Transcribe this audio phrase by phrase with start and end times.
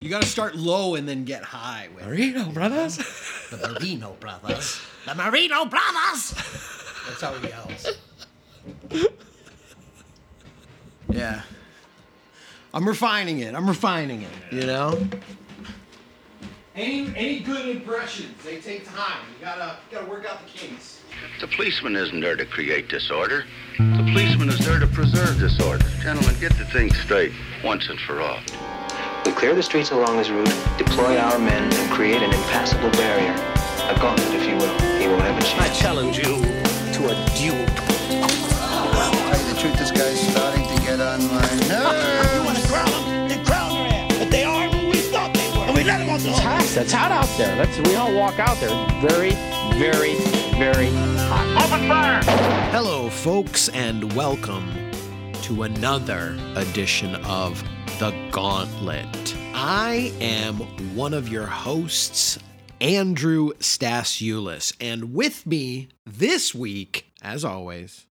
[0.00, 2.98] You got to start low and then get high with Marino Brothers.
[3.50, 4.80] the Marino brothers.
[5.04, 6.34] The Marino brothers.
[7.04, 7.98] That's how he yells.
[11.10, 11.42] Yeah.
[12.72, 13.56] I'm refining it.
[13.56, 14.30] I'm refining it.
[14.52, 15.08] You know.
[16.76, 18.40] Any any good impressions?
[18.44, 19.22] They take time.
[19.36, 21.00] You gotta you gotta work out the kinks.
[21.40, 23.46] The policeman isn't there to create disorder.
[23.78, 25.84] The policeman is there to preserve disorder.
[26.02, 27.32] Gentlemen, get the thing straight
[27.64, 28.38] once and for all.
[29.38, 33.30] We clear the streets along this route, deploy our men, and create an impassable barrier.
[33.86, 34.76] A gauntlet, if you will.
[34.98, 35.60] He won't have a chance.
[35.62, 37.64] I challenge you to a duel.
[38.18, 42.34] Tell you the truth, this guy's starting to get on my nerves.
[42.34, 44.18] you want to crown them, they crown their ass.
[44.18, 45.66] But they are who we thought they were.
[45.66, 46.42] And we let them off the hook.
[46.42, 46.76] hot.
[46.76, 47.54] It's hot out there.
[47.54, 48.74] Let's we all walk out there.
[49.00, 49.36] Very,
[49.78, 50.16] very,
[50.58, 50.90] very
[51.30, 51.64] hot.
[51.64, 52.22] Open fire!
[52.72, 54.68] Hello, folks, and welcome
[55.42, 57.62] to another edition of
[57.98, 59.34] The Gauntlet.
[59.54, 60.56] I am
[60.94, 62.38] one of your hosts,
[62.80, 68.06] Andrew Stasiulis, and with me this week, as always,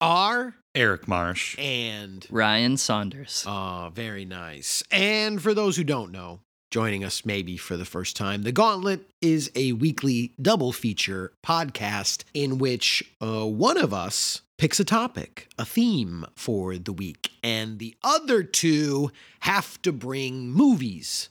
[0.00, 1.58] are Eric Marsh.
[1.58, 3.44] and Ryan Saunders.
[3.46, 4.84] Ah, very nice.
[4.92, 9.08] And for those who don't know, joining us maybe for the first time, The Gauntlet
[9.20, 15.48] is a weekly double feature podcast in which uh, one of us picks a topic,
[15.58, 19.10] a theme for the week, and the other two
[19.40, 21.30] have to bring movies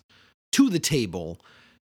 [0.51, 1.39] to the table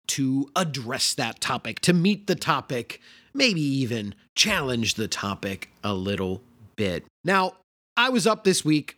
[0.06, 2.98] to address that topic, to meet the topic,
[3.34, 6.40] maybe even challenge the topic a little
[6.76, 7.04] bit.
[7.24, 7.56] Now,
[7.94, 8.96] I was up this week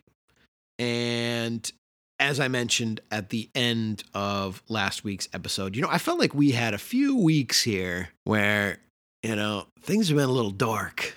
[0.79, 1.69] and
[2.17, 6.33] as I mentioned at the end of last week's episode, you know, I felt like
[6.33, 8.77] we had a few weeks here where,
[9.21, 11.13] you know, things have been a little dark.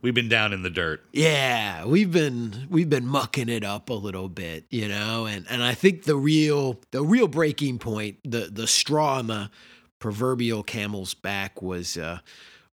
[0.00, 1.04] We've been down in the dirt.
[1.12, 5.62] Yeah, we've been we've been mucking it up a little bit, you know, and and
[5.62, 9.50] I think the real the real breaking point, the the straw on the
[9.98, 12.20] proverbial camel's back was uh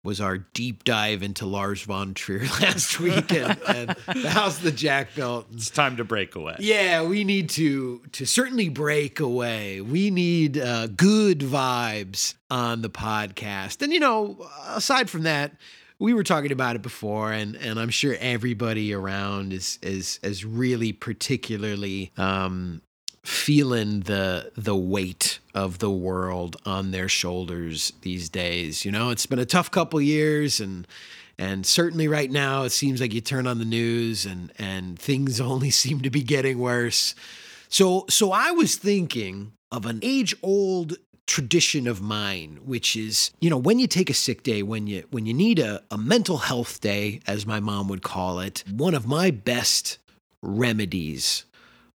[0.03, 3.89] was our deep dive into Lars von Trier last week and, and
[4.21, 5.47] the House of the Jack Built.
[5.53, 6.57] It's time to break away.
[6.59, 9.79] Yeah, we need to to certainly break away.
[9.79, 13.81] We need uh, good vibes on the podcast.
[13.81, 15.53] And you know, aside from that,
[15.99, 20.45] we were talking about it before, and and I'm sure everybody around is is is
[20.45, 22.81] really particularly um,
[23.23, 28.83] feeling the the weight of the world on their shoulders these days.
[28.85, 30.87] You know, it's been a tough couple years and
[31.37, 35.39] and certainly right now it seems like you turn on the news and and things
[35.41, 37.15] only seem to be getting worse.
[37.69, 43.57] So so I was thinking of an age-old tradition of mine which is you know
[43.57, 46.81] when you take a sick day when you when you need a, a mental health
[46.81, 49.97] day as my mom would call it one of my best
[50.41, 51.45] remedies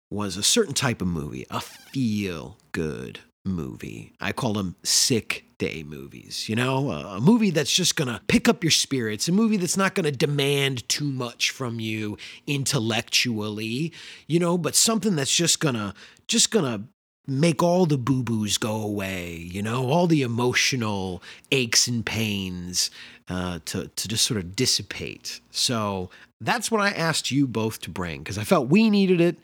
[0.10, 4.14] was a certain type of movie, a feel good movie.
[4.22, 8.50] I call them sick day movies, you know, a, a movie that's just to pick
[8.50, 13.94] up your spirits, a movie that's not to demand too much from you intellectually,
[14.28, 15.94] you know, but something that's just to
[16.28, 16.84] just to
[17.28, 21.22] make all the boo-boos go away, you know, all the emotional
[21.52, 22.92] aches and pains
[23.30, 25.42] uh, to to just sort of dissipate.
[25.52, 26.10] So
[26.42, 29.38] that's what I asked you both to bring because I felt we needed it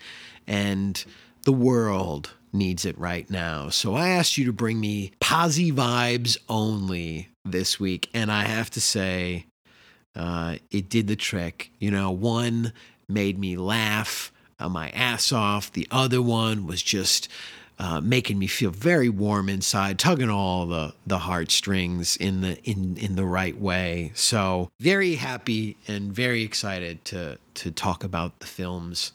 [0.47, 1.03] and
[1.45, 3.69] the world needs it right now.
[3.69, 8.69] So I asked you to bring me posy vibes only this week, and I have
[8.71, 9.45] to say,
[10.15, 11.71] uh, it did the trick.
[11.79, 12.73] You know, one
[13.07, 15.71] made me laugh uh, my ass off.
[15.71, 17.27] The other one was just
[17.81, 22.95] uh, making me feel very warm inside, tugging all the the heartstrings in the in
[22.97, 24.11] in the right way.
[24.13, 29.13] So very happy and very excited to to talk about the films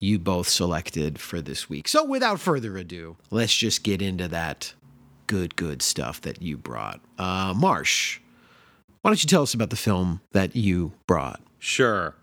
[0.00, 1.88] you both selected for this week.
[1.88, 4.72] So without further ado, let's just get into that
[5.26, 7.02] good good stuff that you brought.
[7.18, 8.18] Uh, Marsh,
[9.02, 11.42] why don't you tell us about the film that you brought?
[11.58, 12.14] Sure.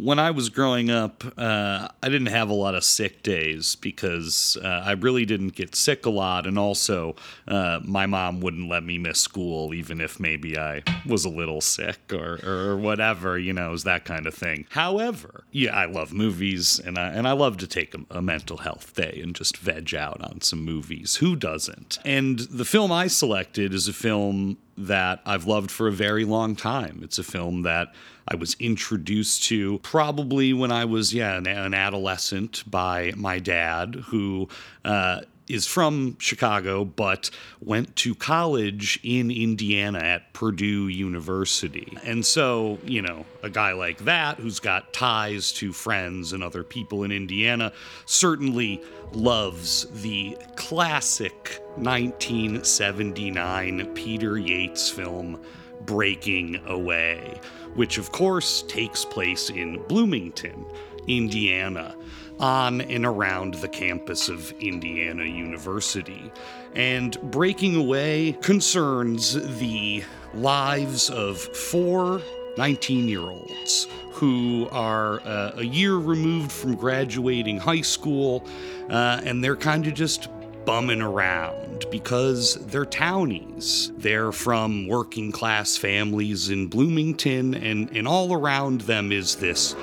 [0.00, 4.56] When I was growing up, uh, I didn't have a lot of sick days because
[4.62, 6.46] uh, I really didn't get sick a lot.
[6.46, 7.16] And also,
[7.48, 11.60] uh, my mom wouldn't let me miss school, even if maybe I was a little
[11.60, 14.66] sick or, or whatever, you know, was that kind of thing.
[14.70, 18.58] However, yeah, I love movies and I, and I love to take a, a mental
[18.58, 21.16] health day and just veg out on some movies.
[21.16, 21.98] Who doesn't?
[22.04, 26.56] And the film I selected is a film that I've loved for a very long
[26.56, 27.00] time.
[27.02, 27.92] It's a film that
[28.26, 33.94] I was introduced to probably when I was, yeah, an, an adolescent by my dad,
[34.08, 34.48] who
[34.84, 37.30] uh, is from Chicago, but
[37.60, 41.96] went to college in Indiana at Purdue University.
[42.04, 46.62] And so, you know, a guy like that who's got ties to friends and other
[46.62, 47.72] people in Indiana
[48.06, 55.40] certainly loves the classic 1979 Peter Yates film
[55.82, 57.40] Breaking Away,
[57.74, 60.64] which of course takes place in Bloomington,
[61.06, 61.94] Indiana
[62.40, 66.30] on and around the campus of Indiana University.
[66.74, 70.04] And Breaking Away concerns the
[70.34, 72.20] lives of four
[72.56, 78.44] 19 year olds who are uh, a year removed from graduating high school,
[78.90, 80.28] uh, and they're kind of just
[80.64, 83.92] bumming around because they're townies.
[83.96, 89.76] They're from working class families in Bloomington, and, and all around them is this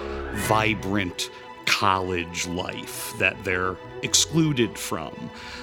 [0.47, 1.29] vibrant
[1.65, 5.13] college life that they're excluded from.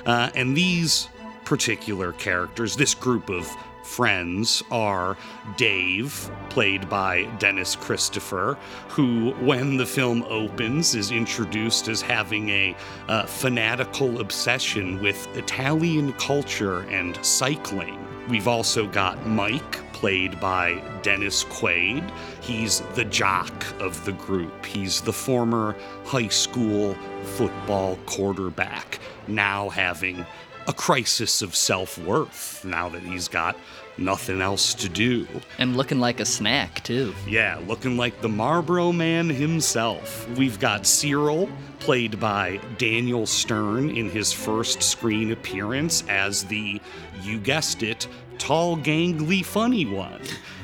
[0.04, 1.08] Uh, and these
[1.44, 3.49] particular characters, this group of
[3.82, 5.16] friends are
[5.56, 8.56] Dave, played by Dennis Christopher,
[8.88, 12.76] who, when the film opens, is introduced as having a
[13.08, 17.99] uh, fanatical obsession with Italian culture and cycling.
[18.28, 22.08] We've also got Mike, played by Dennis Quaid.
[22.40, 24.64] He's the jock of the group.
[24.64, 30.24] He's the former high school football quarterback, now having
[30.66, 33.56] a crisis of self worth now that he's got
[33.98, 35.26] nothing else to do.
[35.58, 37.14] And looking like a snack, too.
[37.26, 40.28] Yeah, looking like the Marlboro man himself.
[40.30, 41.48] We've got Cyril,
[41.78, 46.80] played by Daniel Stern in his first screen appearance as the,
[47.22, 48.06] you guessed it,
[48.38, 50.20] tall, gangly, funny one.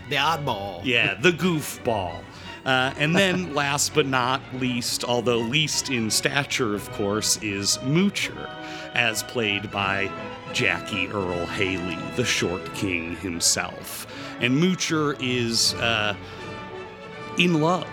[0.08, 0.80] The oddball.
[0.84, 2.22] Yeah, the goofball.
[2.64, 8.48] Uh, and then, last but not least, although least in stature, of course, is Moocher,
[8.94, 10.10] as played by
[10.52, 14.06] Jackie Earle Haley, the short king himself.
[14.40, 16.14] And Moocher is uh,
[17.38, 17.86] in love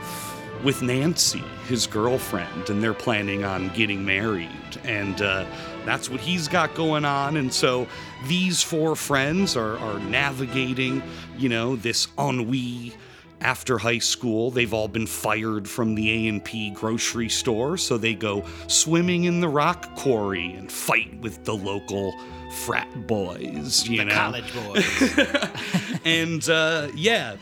[0.63, 4.49] with Nancy, his girlfriend, and they're planning on getting married.
[4.83, 5.45] And uh,
[5.85, 7.37] that's what he's got going on.
[7.37, 7.87] And so
[8.27, 11.03] these four friends are, are navigating,
[11.37, 12.93] you know, this ennui
[13.41, 14.49] after high school.
[14.49, 19.49] They've all been fired from the A&P grocery store, so they go swimming in the
[19.49, 22.15] rock quarry and fight with the local
[22.55, 24.13] frat boys, you The know.
[24.13, 25.19] college boys.
[26.05, 27.35] and uh, yeah,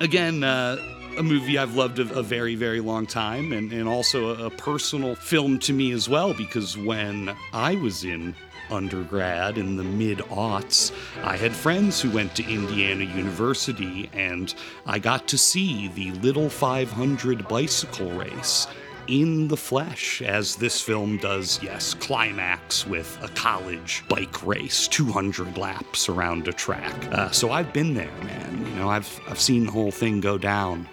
[0.00, 0.76] again, uh,
[1.18, 4.50] a movie I've loved a, a very, very long time, and, and also a, a
[4.50, 8.34] personal film to me as well, because when I was in
[8.70, 10.92] undergrad in the mid aughts,
[11.24, 14.54] I had friends who went to Indiana University, and
[14.86, 18.68] I got to see the Little 500 bicycle race
[19.10, 25.58] in the flesh, as this film does, yes, climax with a college bike race, 200
[25.58, 26.94] laps around a track.
[27.12, 28.64] Uh, so I've been there, man.
[28.66, 30.88] You know, I've I've seen the whole thing go down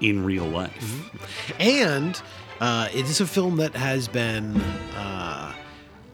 [0.00, 1.10] in real life.
[1.60, 2.20] and
[2.60, 4.56] uh, it is a film that has been
[4.96, 5.54] uh,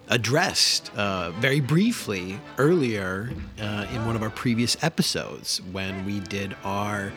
[0.09, 3.31] addressed uh, very briefly earlier
[3.61, 7.13] uh, in one of our previous episodes when we did our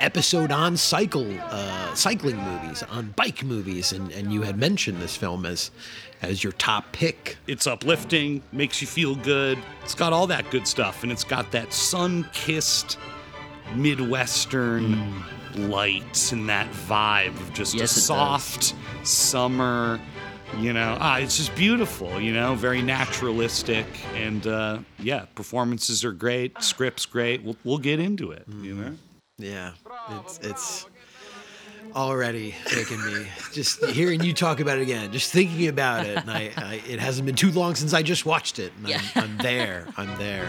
[0.00, 5.16] episode on cycle uh, cycling movies on bike movies and, and you had mentioned this
[5.16, 5.70] film as
[6.22, 9.58] as your top pick It's uplifting, makes you feel good.
[9.82, 12.98] It's got all that good stuff, and it's got that sun-kissed
[13.74, 15.24] Midwestern
[15.56, 20.00] lights and that vibe of just Yes, a soft summer.
[20.58, 22.20] You know, ah, it's just beautiful.
[22.20, 27.42] You know, very naturalistic, and uh, yeah, performances are great, script's great.
[27.42, 28.44] We'll we'll get into it.
[28.60, 28.92] You know.
[29.40, 29.72] Yeah,
[30.10, 30.86] it's it's
[31.94, 36.18] already making me just hearing you talk about it again, just thinking about it.
[36.18, 38.72] And I, I it hasn't been too long since I just watched it.
[38.78, 39.86] And I'm, I'm there.
[39.96, 40.48] I'm there.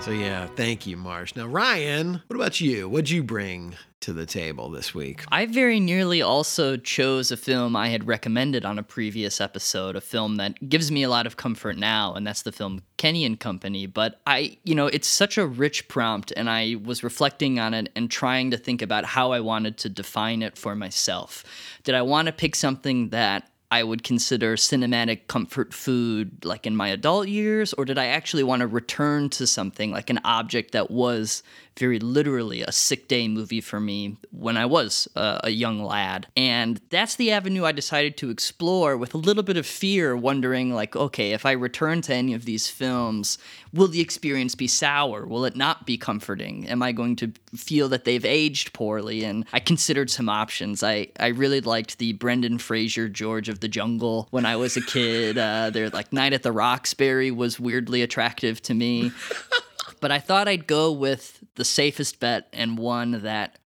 [0.00, 1.36] So yeah, thank you, Marsh.
[1.36, 2.88] Now, Ryan, what about you?
[2.88, 5.24] What'd you bring to the table this week?
[5.30, 10.00] I very nearly also chose a film I had recommended on a previous episode, a
[10.00, 13.38] film that gives me a lot of comfort now, and that's the film Kenny and
[13.38, 13.86] Company.
[13.86, 17.90] But I, you know, it's such a rich prompt, and I was reflecting on it
[17.94, 21.44] and trying to think about how I wanted to define it for myself.
[21.82, 26.74] Did I want to pick something that I would consider cinematic comfort food like in
[26.74, 30.72] my adult years, or did I actually want to return to something like an object
[30.72, 31.42] that was
[31.78, 36.26] very literally a sick day movie for me when I was uh, a young lad?
[36.36, 40.74] And that's the avenue I decided to explore with a little bit of fear, wondering
[40.74, 43.38] like, okay, if I return to any of these films,
[43.72, 45.26] will the experience be sour?
[45.26, 46.68] Will it not be comforting?
[46.68, 49.24] Am I going to feel that they've aged poorly?
[49.24, 50.82] And I considered some options.
[50.82, 54.82] I, I really liked the Brendan Fraser George of the Jungle when I was a
[54.82, 55.38] kid.
[55.48, 59.12] Uh, they're like Night at the Roxbury was weirdly attractive to me.
[60.00, 63.58] but I thought I'd go with the safest bet and one that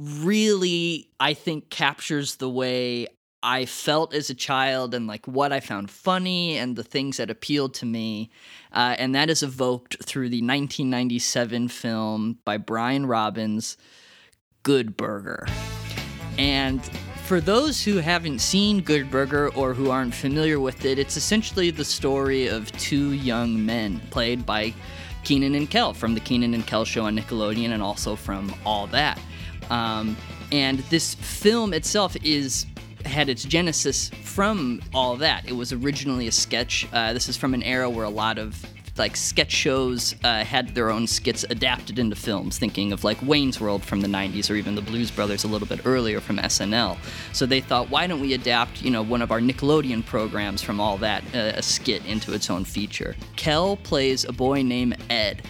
[0.00, 3.06] really, I think, captures the way
[3.42, 7.30] I felt as a child and like what I found funny and the things that
[7.30, 8.30] appealed to me.
[8.72, 13.76] Uh, and that is evoked through the 1997 film by Brian Robbins,
[14.62, 15.46] Good Burger.
[16.36, 16.82] And
[17.24, 21.70] for those who haven't seen Good Burger or who aren't familiar with it, it's essentially
[21.70, 24.74] the story of two young men played by
[25.24, 28.86] Kenan and Kel from the Kenan and Kel show on Nickelodeon and also from All
[28.88, 29.20] That.
[29.70, 30.16] Um,
[30.52, 32.66] and this film itself is
[33.04, 35.48] had its genesis from all that.
[35.48, 36.86] It was originally a sketch.
[36.92, 38.62] Uh, this is from an era where a lot of
[39.00, 43.58] like sketch shows uh, had their own skits adapted into films, thinking of like Wayne's
[43.58, 46.98] World from the 90s or even the Blues Brothers a little bit earlier from SNL.
[47.32, 50.80] So they thought, why don't we adapt, you know, one of our Nickelodeon programs from
[50.80, 53.16] all that, uh, a skit into its own feature?
[53.36, 55.44] Kel plays a boy named Ed.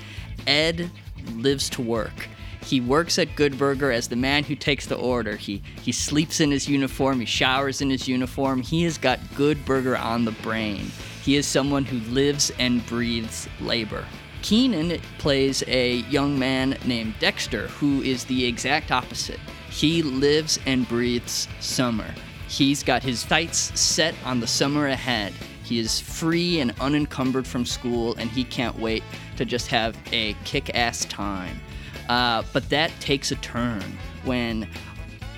[0.47, 0.89] Ed
[1.35, 2.29] lives to work.
[2.63, 5.35] He works at Good Burger as the man who takes the order.
[5.35, 8.63] He he sleeps in his uniform, he showers in his uniform.
[8.63, 10.93] He has got Good Burger on the brain.
[11.23, 14.07] He is someone who lives and breathes labor.
[14.43, 19.41] Kenan plays a young man named Dexter who is the exact opposite.
[19.69, 22.15] He lives and breathes summer.
[22.49, 25.33] He's got his sights set on the summer ahead.
[25.63, 29.05] He is free and unencumbered from school, and he can't wait
[29.37, 31.61] to just have a kick ass time.
[32.09, 33.85] Uh, but that takes a turn
[34.25, 34.69] when,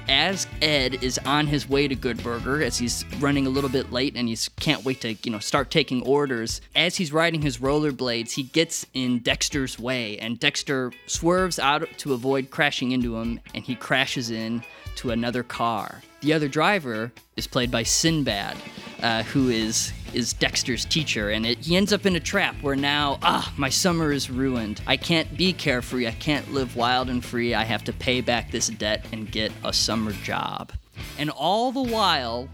[0.08, 3.92] as Ed is on his way to Good Burger, as he's running a little bit
[3.92, 6.60] late and he can't wait to, you know, start taking orders.
[6.74, 12.12] As he's riding his rollerblades, he gets in Dexter's way, and Dexter swerves out to
[12.12, 14.62] avoid crashing into him, and he crashes in
[14.96, 16.02] to another car.
[16.20, 18.56] The other driver is played by Sinbad,
[19.02, 22.76] uh, who is is Dexter's teacher, and it, he ends up in a trap where
[22.76, 24.80] now, ah, my summer is ruined.
[24.86, 26.06] I can't be carefree.
[26.06, 27.54] I can't live wild and free.
[27.54, 30.72] I have to pay back this debt and get a summer job.
[31.18, 32.48] And all the while,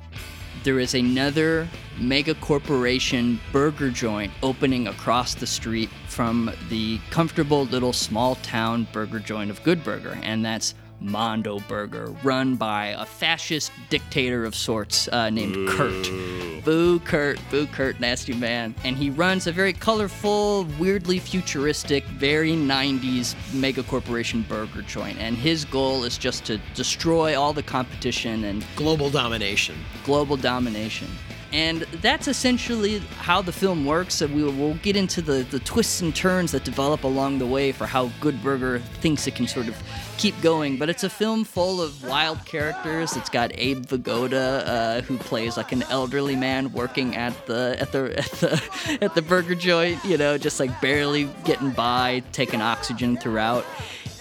[0.64, 7.92] there is another mega corporation burger joint opening across the street from the comfortable little
[7.92, 13.72] small town burger joint of Good Burger, and that's Mondo Burger, run by a fascist
[13.90, 16.64] dictator of sorts uh, named Kurt.
[16.64, 18.74] Boo Kurt, boo Kurt, nasty man.
[18.84, 25.18] And he runs a very colorful, weirdly futuristic, very 90s mega corporation burger joint.
[25.18, 29.76] And his goal is just to destroy all the competition and global domination.
[30.04, 31.08] Global domination.
[31.52, 34.14] And that's essentially how the film works.
[34.14, 37.46] So we will we'll get into the, the twists and turns that develop along the
[37.46, 39.82] way for how Good Burger thinks it can sort of
[40.18, 40.76] keep going.
[40.76, 43.16] But it's a film full of wild characters.
[43.16, 47.92] It's got Abe Vigoda, uh, who plays like an elderly man working at the at
[47.92, 50.04] the at the at the burger joint.
[50.04, 53.64] You know, just like barely getting by, taking oxygen throughout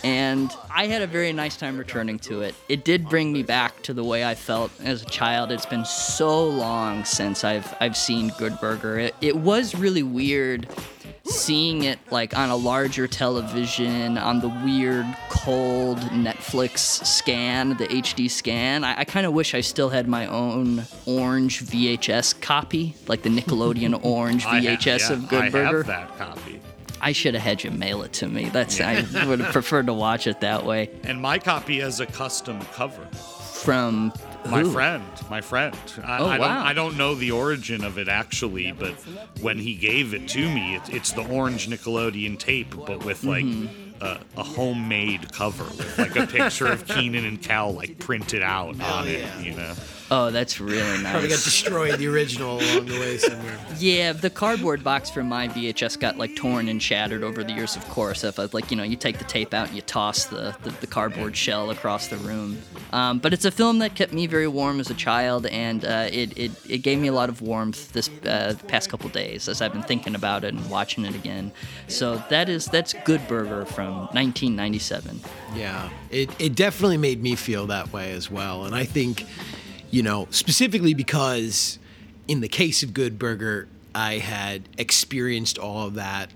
[0.04, 2.56] and I had a very nice time returning to it.
[2.70, 5.52] It did bring me back to the way I felt as a child.
[5.52, 9.00] It's been so long since I've I've seen Good Burger.
[9.00, 10.70] It, it was really weird
[11.26, 18.30] seeing it like on a larger television on the weird cold Netflix scan, the HD
[18.30, 18.84] scan.
[18.84, 23.30] I, I kind of wish I still had my own orange VHS copy, like the
[23.30, 25.78] Nickelodeon orange VHS yeah, of Good I Burger.
[25.78, 26.60] have that copy.
[27.00, 28.50] I should have had you mail it to me.
[28.50, 30.90] That's I would have preferred to watch it that way.
[31.04, 33.06] And my copy has a custom cover.
[33.06, 34.14] From
[34.50, 34.72] my who?
[34.72, 35.76] friend, my friend.
[36.04, 36.66] I, Oh, I don't, wow.
[36.66, 38.94] I don't know the origin of it actually, but
[39.42, 43.46] when he gave it to me, it, it's the orange Nickelodeon tape, but with like
[43.46, 44.04] Mm-hmm.
[44.04, 48.80] a, a homemade cover, with like a picture of Kenan and Kel like printed out
[48.82, 49.28] on it.
[49.44, 49.74] You know.
[50.10, 51.12] Oh, that's really nice.
[51.12, 53.58] Probably got destroyed the original along the way somewhere.
[53.78, 57.76] Yeah, the cardboard box from my VHS got like torn and shattered over the years,
[57.76, 58.24] of course.
[58.24, 60.72] If I, like you know, you take the tape out and you toss the, the,
[60.72, 62.62] the cardboard shell across the room.
[62.94, 66.08] Um, but it's a film that kept me very warm as a child, and uh,
[66.12, 69.62] it, it it gave me a lot of warmth this uh, past couple days as
[69.62, 71.52] I've been thinking about it and watching it again.
[71.88, 75.20] So that is that's Good Burger from 1997.
[75.56, 78.66] Yeah, it, it definitely made me feel that way as well.
[78.66, 79.26] And I think,
[79.92, 81.80] you know, specifically because
[82.28, 86.30] in the case of Good Burger, I had experienced all of that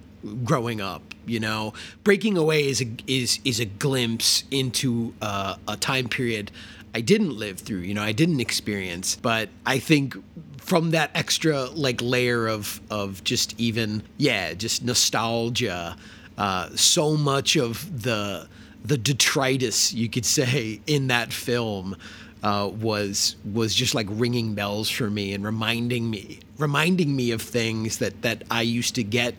[0.44, 1.02] growing up.
[1.26, 6.52] You know, breaking away is a is is a glimpse into uh, a time period
[6.94, 7.80] I didn't live through.
[7.80, 9.16] You know, I didn't experience.
[9.16, 10.16] But I think
[10.58, 15.96] from that extra like layer of of just even yeah, just nostalgia.
[16.38, 18.48] Uh, so much of the
[18.84, 21.96] the detritus you could say in that film
[22.44, 27.42] uh, was was just like ringing bells for me and reminding me reminding me of
[27.42, 29.36] things that that I used to get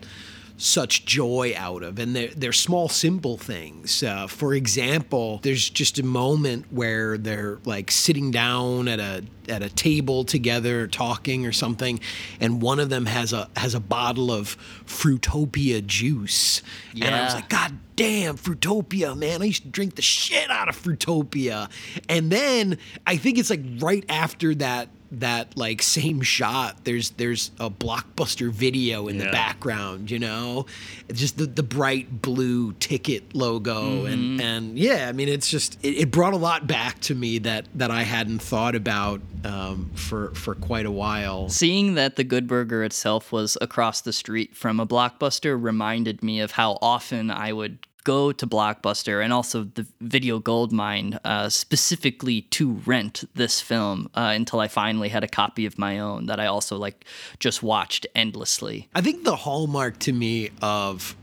[0.57, 1.99] such joy out of.
[1.99, 4.03] And they're, they're small, simple things.
[4.03, 9.61] Uh, for example, there's just a moment where they're like sitting down at a at
[9.61, 11.99] a table together talking or something
[12.39, 14.55] and one of them has a has a bottle of
[14.85, 16.61] fruitopia juice
[16.93, 19.41] and i was like god damn fruitopia man.
[19.41, 21.69] I used to drink the shit out of fruitopia.
[22.09, 27.51] And then i think it's like right after that that like same shot there's there's
[27.59, 30.65] a blockbuster video in the background you know?
[31.07, 34.41] It's just the, the bright blue ticket logo and mm-hmm.
[34.41, 37.67] and yeah i mean it's just it, it brought a lot back to me that
[37.75, 42.47] that i hadn't thought about um, for for quite a while Seeing that the Good
[42.47, 47.53] Burger itself was across the street from a Blockbuster reminded me of how often I
[47.53, 53.61] would go to Blockbuster and also the Video Gold Mine uh, specifically to rent this
[53.61, 57.05] film uh, until I finally had a copy of my own that I also like
[57.39, 58.89] just watched endlessly.
[58.93, 61.15] I think the hallmark to me of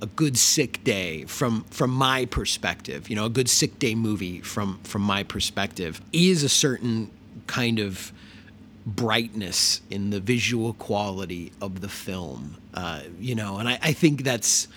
[0.00, 4.40] a good sick day from from my perspective, you know, a good sick day movie
[4.40, 7.10] from from my perspective is a certain
[7.52, 8.12] kind of
[8.86, 12.56] brightness in the visual quality of the film.
[12.72, 14.68] Uh, you know, and I, I think that's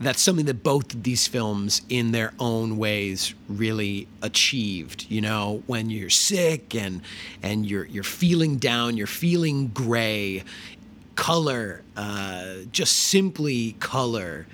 [0.00, 5.62] that's something that both of these films in their own ways really achieved you know
[5.66, 7.00] when you're sick and
[7.42, 10.44] and you're you're feeling down you're feeling gray
[11.14, 14.46] color uh, just simply color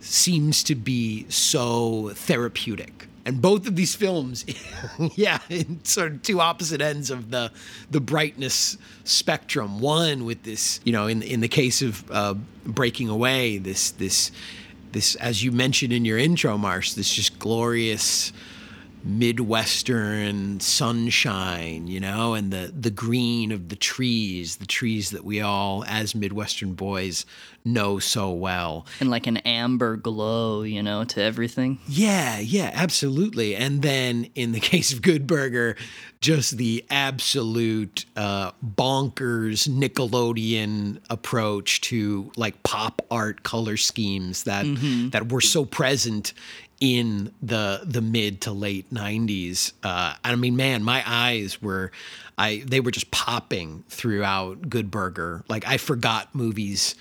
[0.00, 4.44] seems to be so therapeutic and both of these films
[5.14, 7.50] yeah in sort of two opposite ends of the
[7.90, 9.80] the brightness spectrum.
[9.80, 14.32] One with this you know in in the case of uh, breaking away this this
[14.92, 18.32] this as you mentioned in your intro marsh this just glorious
[19.04, 25.40] midwestern sunshine you know and the the green of the trees the trees that we
[25.40, 27.26] all as midwestern boys
[27.64, 31.78] know so well And like an amber glow, you know, to everything.
[31.86, 33.54] yeah, yeah, absolutely.
[33.54, 35.76] And then in the case of Good Burger,
[36.20, 44.66] just the absolute uh, bonkers Nickelodeon approach to like pop art color schemes that
[45.12, 46.32] that were so present
[46.82, 49.72] in the the mid to late 90s.
[49.84, 51.92] Uh, I mean, man, my eyes were
[52.36, 55.44] I they were just popping throughout Good Burger.
[55.48, 56.96] Like I forgot movies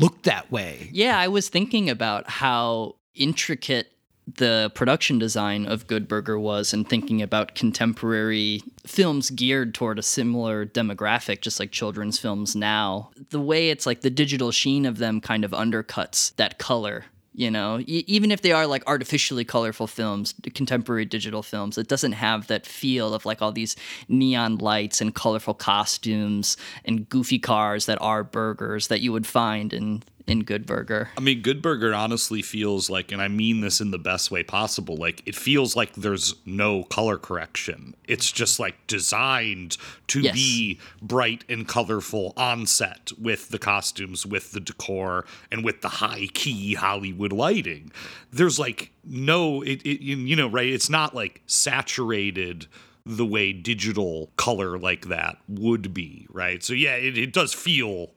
[0.00, 0.90] looked that way.
[0.90, 3.92] Yeah, I was thinking about how intricate
[4.26, 10.02] the production design of Good Burger was and thinking about contemporary films geared toward a
[10.02, 13.10] similar demographic, just like children's films now.
[13.30, 17.04] The way it's like the digital sheen of them kind of undercuts that color.
[17.34, 22.12] You know, even if they are like artificially colorful films, contemporary digital films, it doesn't
[22.12, 23.74] have that feel of like all these
[24.06, 29.72] neon lights and colorful costumes and goofy cars that are burgers that you would find
[29.72, 31.10] in in Good Burger.
[31.16, 34.42] I mean, Good Burger honestly feels like, and I mean this in the best way
[34.42, 37.94] possible, like it feels like there's no color correction.
[38.06, 39.76] It's just like designed
[40.08, 40.34] to Yes.
[40.34, 45.88] be bright and colorful on set with the costumes, with the decor, and with the
[45.88, 47.90] high key Hollywood lighting.
[48.32, 50.68] There's like no, it, it you know, right?
[50.68, 52.66] It's not like saturated
[53.04, 56.62] the way digital color like that would be, right?
[56.62, 58.10] So yeah, it, it does feel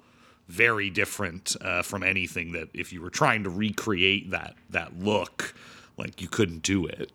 [0.47, 5.55] very different uh, from anything that if you were trying to recreate that that look
[5.97, 7.11] like you couldn't do it.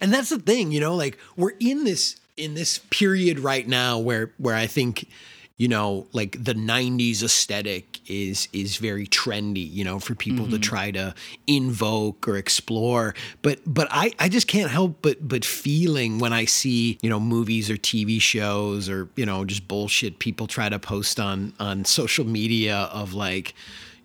[0.00, 3.96] And that's the thing you know like we're in this in this period right now
[3.98, 5.08] where where i think
[5.56, 10.52] you know like the 90s aesthetic is is very trendy you know for people to
[10.52, 10.60] mm-hmm.
[10.60, 11.14] try to
[11.46, 13.14] invoke or explore.
[13.42, 17.20] But but i i just can't help but but feeling when i see you know
[17.20, 21.84] movies or tv shows or you know just bullshit people try to post on on
[21.84, 23.54] social media of like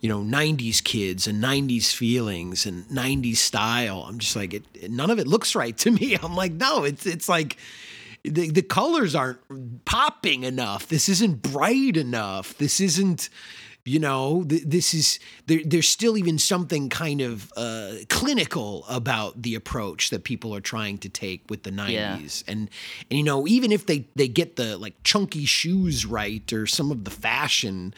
[0.01, 4.05] you know 90s kids and 90s feelings and 90s style.
[4.07, 6.15] I'm just like it, none of it looks right to me.
[6.23, 7.57] I'm like no it's it's like
[8.23, 9.39] the, the colors aren't
[9.86, 10.88] popping enough.
[10.88, 12.58] This isn't bright enough.
[12.58, 13.29] This isn't
[13.86, 19.41] you know th- this is there, there's still even something kind of uh, clinical about
[19.41, 22.17] the approach that people are trying to take with the 90s Yeah.
[22.51, 22.69] and
[23.10, 26.91] and you know even if they they get the like chunky shoes right or some
[26.91, 27.93] of the fashion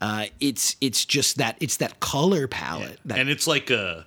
[0.00, 4.06] uh, it's it's just that it's that color palette that and it's like a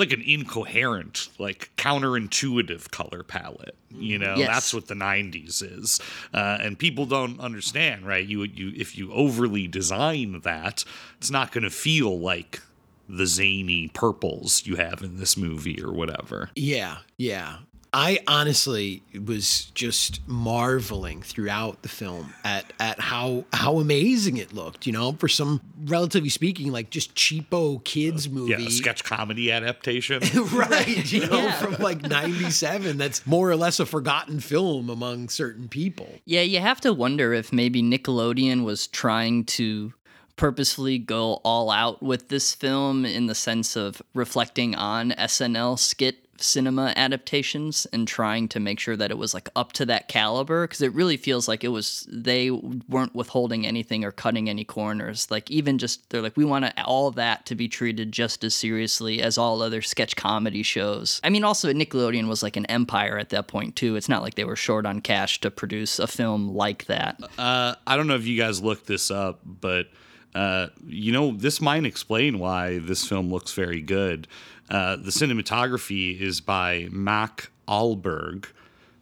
[0.00, 4.48] it's like an incoherent like counterintuitive color palette you know Yes.
[4.48, 6.00] that's what the 90s is
[6.32, 10.84] uh, and people don't understand right you you if you overly design that
[11.16, 12.60] it's not going to feel like
[13.08, 17.56] the zany purples you have in this movie or whatever Yeah, yeah.
[17.92, 24.86] I honestly was just marveling throughout the film at at how how amazing it looked.
[24.86, 28.50] You know, for some relatively speaking, like just cheapo kids movie.
[28.52, 30.20] Yeah, a sketch comedy adaptation.
[30.52, 31.52] right, you know, Yeah.
[31.58, 36.08] from like 97 that's more or less a forgotten film among certain people.
[36.26, 39.94] Yeah, you have to wonder if maybe Nickelodeon was trying to
[40.36, 46.27] purposefully go all out with this film in the sense of reflecting on SNL skit
[46.42, 50.66] cinema adaptations and trying to make sure that it was like up to that caliber
[50.66, 55.30] because it really feels like it was they weren't withholding anything or cutting any corners.
[55.30, 59.22] Like even just they're like we want all that to be treated just as seriously
[59.22, 61.20] as all other sketch comedy shows.
[61.24, 63.96] I mean also nickelodeon was like an empire at that point too.
[63.96, 67.20] It's not like they were short on cash to produce a film like that.
[67.38, 69.88] Uh, I don't know if you guys looked this up, but
[70.34, 74.28] uh, you know, this might explain why this film looks very good.
[74.70, 78.46] Uh, the cinematography is by Mac Ahlberg,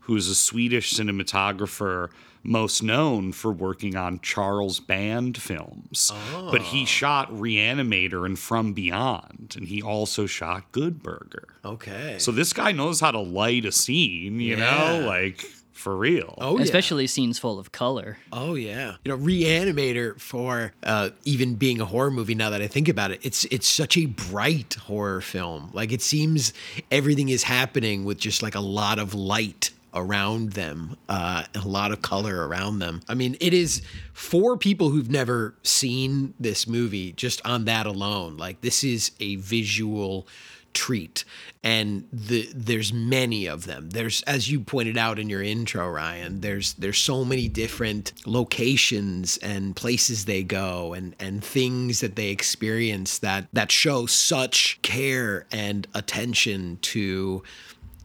[0.00, 2.08] who is a Swedish cinematographer
[2.44, 6.12] most known for working on Charles Band films.
[6.32, 11.48] But he shot Reanimator and From Beyond, and he also shot Good Burger.
[11.64, 12.16] Okay.
[12.20, 14.98] So this guy knows how to light a scene, you Yeah.
[15.00, 15.44] know, like
[15.76, 16.34] for real.
[16.38, 16.64] oh, yeah.
[16.64, 21.84] especially scenes full of color Oh yeah, you know, Reanimator for uh, even being a
[21.84, 22.34] horror movie.
[22.34, 25.70] Now that I think about it, it's it's such a bright horror film.
[25.72, 26.52] Like it seems
[26.90, 31.90] everything is happening with just like a lot of light around them, uh, a lot
[31.90, 33.00] of color around them.
[33.08, 33.80] I mean, it is
[34.12, 37.12] for people who've never seen this movie.
[37.12, 40.26] Just on that alone, like this is a visual
[40.76, 41.24] treat
[41.64, 43.90] and the there's many of them.
[43.90, 49.38] There's as you pointed out in your intro Ryan there's there's so many different locations
[49.38, 55.46] and places they go and and things that they experience that that show such care
[55.50, 57.42] and attention to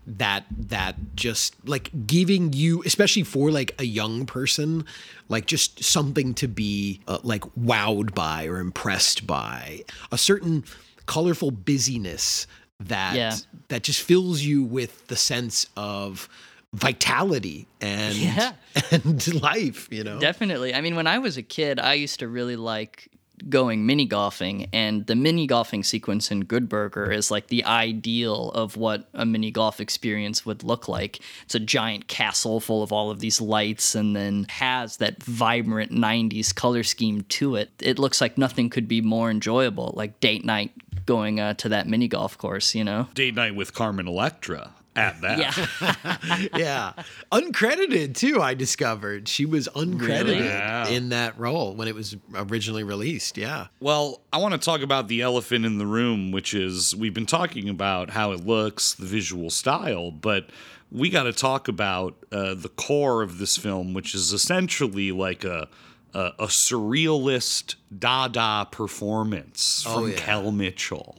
[0.07, 4.85] that that just like giving you especially for like a young person
[5.31, 9.83] like just something to be uh, like wowed by or impressed by.
[10.11, 10.63] A certain
[11.05, 12.45] colorful busyness
[12.87, 13.35] that Yeah.
[13.69, 16.27] that just fills you with the sense of
[16.73, 18.53] vitality and Yeah.
[18.91, 20.73] and life you know Definitely.
[20.73, 23.09] I mean, when I was a kid, I used to really like
[23.49, 28.51] going mini golfing, and the mini golfing sequence in Good Burger is like the ideal
[28.51, 31.21] of what a mini golf experience would look like.
[31.45, 35.91] It's a giant castle full of all of these lights, and then has that vibrant
[35.91, 37.71] 90s color scheme to it.
[37.79, 40.71] It looks like nothing could be more enjoyable, like date night
[41.05, 43.07] going uh, to that mini golf course, you know?
[43.13, 45.39] Date night with Carmen Electra at that.
[45.39, 46.47] Yeah.
[46.57, 46.93] yeah
[47.31, 50.87] uncredited too i discovered she was uncredited Yeah.
[50.89, 55.07] in that role when it was originally released yeah Well, I want to talk about
[55.07, 59.05] the elephant in the room, which is we've been talking about how it looks, the
[59.05, 60.49] visual style, but
[60.91, 65.43] we got to talk about uh, the core of this film, which is essentially like
[65.45, 65.69] a
[66.13, 70.17] a, a surrealist Dada performance Oh, from yeah.
[70.17, 71.17] Kel Mitchell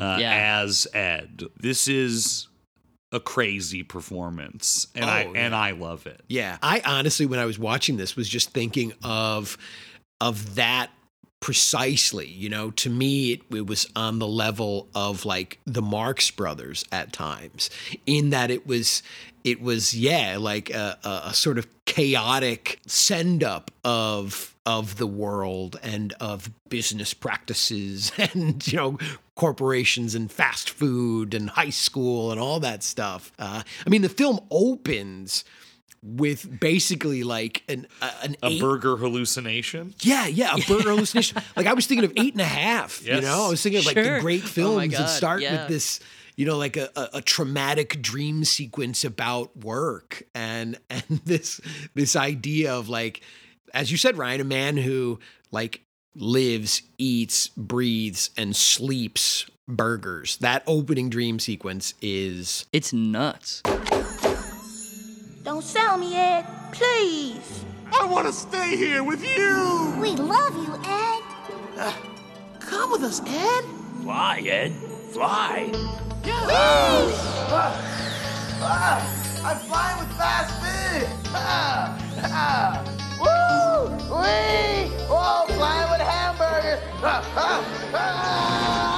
[0.00, 0.60] uh, Yeah.
[0.62, 1.44] as Ed.
[1.58, 2.48] This is
[3.12, 6.20] a crazy performance, and I Oh, and I love it.
[6.28, 6.58] Yeah.
[6.62, 9.56] I honestly, when I was watching this, was just thinking of
[10.20, 10.90] of that
[11.40, 12.26] precisely.
[12.26, 16.84] You know, to me, it, it was on the level of like the Marx Brothers
[16.90, 17.70] at times,
[18.06, 19.02] in that it was
[19.44, 25.78] it was yeah, like a, a, sort of chaotic send up of of the world
[25.82, 28.98] and of business practices and you know
[29.34, 33.32] corporations and fast food and high school and all that stuff.
[33.38, 35.44] Uh, I mean, the film opens
[36.06, 39.94] with basically like an uh, an A eight- burger hallucination.
[40.00, 41.40] yeah, yeah, a burger hallucination.
[41.56, 43.04] Like I was thinking of eight and a half.
[43.04, 45.52] You know, I was thinking of like the great Oh films my that start yeah.
[45.62, 46.00] with this,
[46.36, 51.60] you know, like a, a, a traumatic dream sequence about work and and this
[51.94, 53.22] this idea of like,
[53.72, 55.18] as you said, Ryan, a man who
[55.52, 55.80] like
[56.14, 60.36] lives, eats, breathes, and sleeps burgers.
[60.38, 63.62] That opening dream sequence is It's nuts.
[65.44, 67.66] Don't sell me, Ed, please.
[67.92, 69.94] I want to stay here with you.
[70.00, 71.94] We love you, Ed.
[72.60, 73.64] Come with us, Ed.
[74.02, 74.72] Fly, Ed.
[75.12, 75.70] Fly.
[76.24, 76.46] Yeah.
[79.44, 81.10] I'm flying with fast fish.
[81.34, 81.92] Ah,
[82.24, 82.80] ah.
[83.20, 83.90] Woo!
[84.16, 84.90] Wee!
[85.10, 86.80] Oh, flying with hamburgers.
[87.02, 87.94] Ah, ah, ah.
[87.94, 88.93] Ah,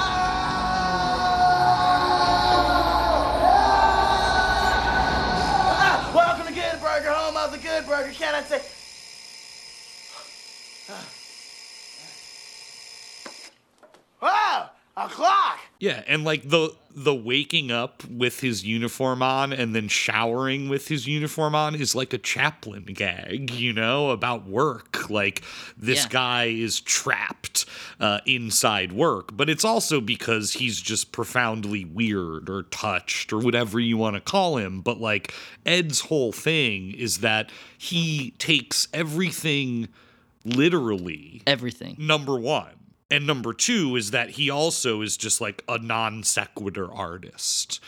[14.27, 14.73] Ah.
[14.99, 15.59] A clock.
[15.79, 20.89] Yeah, and like the the waking up with his uniform on and then showering with
[20.89, 25.11] his uniform on is like a Chaplin gag, you know, about work.
[25.11, 25.43] Like
[25.77, 26.09] this Yeah.
[26.09, 27.67] guy is trapped
[28.01, 33.79] uh, inside work, but it's also because he's just profoundly weird or touched or whatever
[33.79, 34.81] you want to call him.
[34.81, 35.35] But like
[35.67, 39.89] Ed's whole thing is that he takes everything
[40.47, 41.97] literally Everything.
[41.99, 42.71] number one.
[43.11, 47.81] And number two is that he also is just like a non sequitur artist.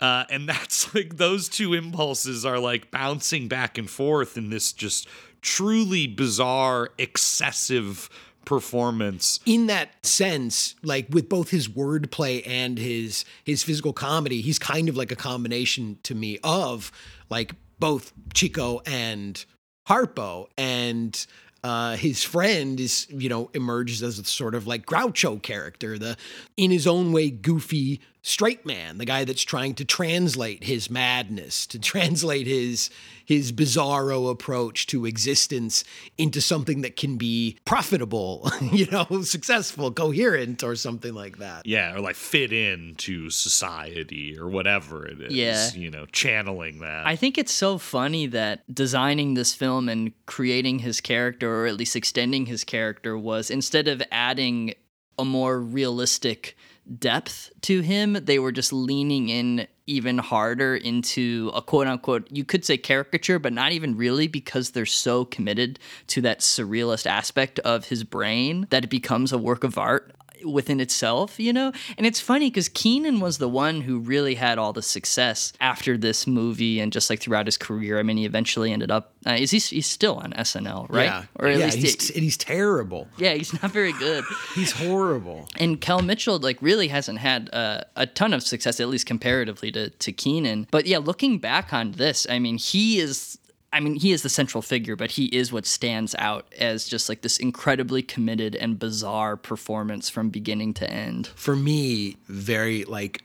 [0.00, 4.72] Uh, and that's like those two impulses are like bouncing back and forth in this
[4.72, 5.08] just
[5.40, 8.10] truly bizarre, excessive
[8.44, 9.40] performance.
[9.44, 14.88] in that sense, like with both his wordplay and his his physical comedy, he's kind
[14.88, 16.92] of like a combination to me of
[17.28, 19.44] like both Chico and
[19.88, 21.26] Harpo and
[21.66, 26.16] uh, his friend is, you know, emerges as a sort of like Groucho character, the
[26.56, 31.66] in his own way goofy straight man, the guy that's trying to translate his madness,
[31.66, 32.88] to translate his
[33.26, 35.84] his bizarro approach to existence
[36.16, 41.66] into something that can be profitable, you know, successful, coherent, or something like that.
[41.66, 45.32] Yeah, or like fit into society or whatever it is.
[45.32, 45.70] Yeah.
[45.72, 47.06] You know, channeling that.
[47.06, 51.76] I think it's so funny that designing this film and creating his character, or at
[51.76, 54.74] least extending his character, was instead of adding
[55.18, 56.56] a more realistic
[56.98, 62.44] depth to him, they were just leaning in even harder into a quote unquote, you
[62.44, 67.58] could say caricature, but not even really because they're so committed to that surrealist aspect
[67.60, 71.72] of his brain that it becomes a work of art within itself, you know?
[71.96, 75.96] And it's funny because Kenan was the one who really had all the success after
[75.96, 77.98] this movie and just like throughout his career.
[77.98, 81.04] I mean, he eventually ended up, uh, is he, he's still on SNL, right?
[81.04, 81.24] Yeah.
[81.36, 83.08] Or at yeah, least, he's, and he's terrible.
[83.18, 84.24] yeah, he's not very good.
[84.54, 85.48] He's horrible.
[85.58, 89.70] And Kel Mitchell, like, really hasn't had uh, a ton of success, at least comparatively
[89.72, 90.66] to, to Kenan.
[90.70, 93.38] But yeah, looking back on this, I mean, he is.
[93.76, 97.10] I mean, he is the central figure, but he is what stands out as just
[97.10, 101.26] like this incredibly committed and bizarre performance from beginning to end.
[101.34, 103.22] For me, very like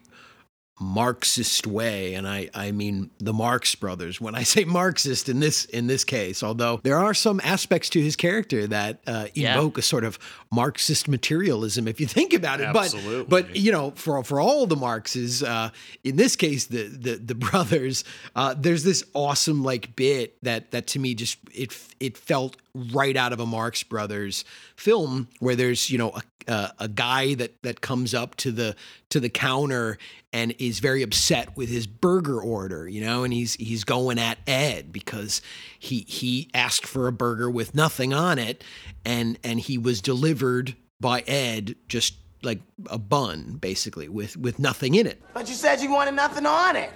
[0.82, 4.20] Marxist way, and I, I mean the Marx brothers.
[4.20, 8.02] When I say Marxist in this in this case, although there are some aspects to
[8.02, 9.70] his character that uh, Yeah.
[9.78, 10.18] a sort of
[10.52, 12.66] Marxist materialism, if you think about it.
[12.66, 13.24] Absolutely.
[13.26, 15.70] But but you know, for for all the Marxes, uh,
[16.04, 18.04] in this case, the the the brothers,
[18.36, 23.16] uh, there's this awesome like bit that that to me just it it felt right
[23.18, 27.62] out of a Marx Brothers film where there's you know a, a, a guy that
[27.64, 28.76] that comes up to the
[29.10, 29.98] to the counter
[30.34, 34.38] and is very upset with his burger order, you know, and he's he's going at
[34.48, 35.42] Ed because
[35.80, 38.64] he he asked for a burger with nothing on it,
[39.06, 44.96] and and he was delivered by Ed just like a bun basically with with nothing
[44.96, 45.22] in it.
[45.34, 46.92] But you said you wanted nothing on it.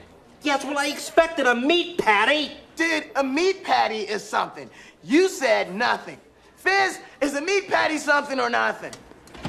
[0.46, 2.52] Yes, well, I expected a meat patty.
[2.76, 4.70] Dude, a meat patty is something.
[5.04, 6.20] You said nothing.
[6.58, 8.92] Fizz, is a meat patty something or nothing?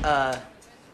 [0.03, 0.39] Uh,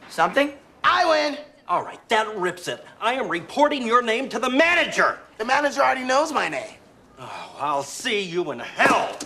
[0.09, 0.55] something?
[0.83, 1.39] I win.
[1.69, 2.85] All right, that rips it.
[3.01, 5.21] I am reporting your name to the manager.
[5.39, 6.75] The manager already knows my name.
[7.21, 9.17] Oh, I'll see you in hell.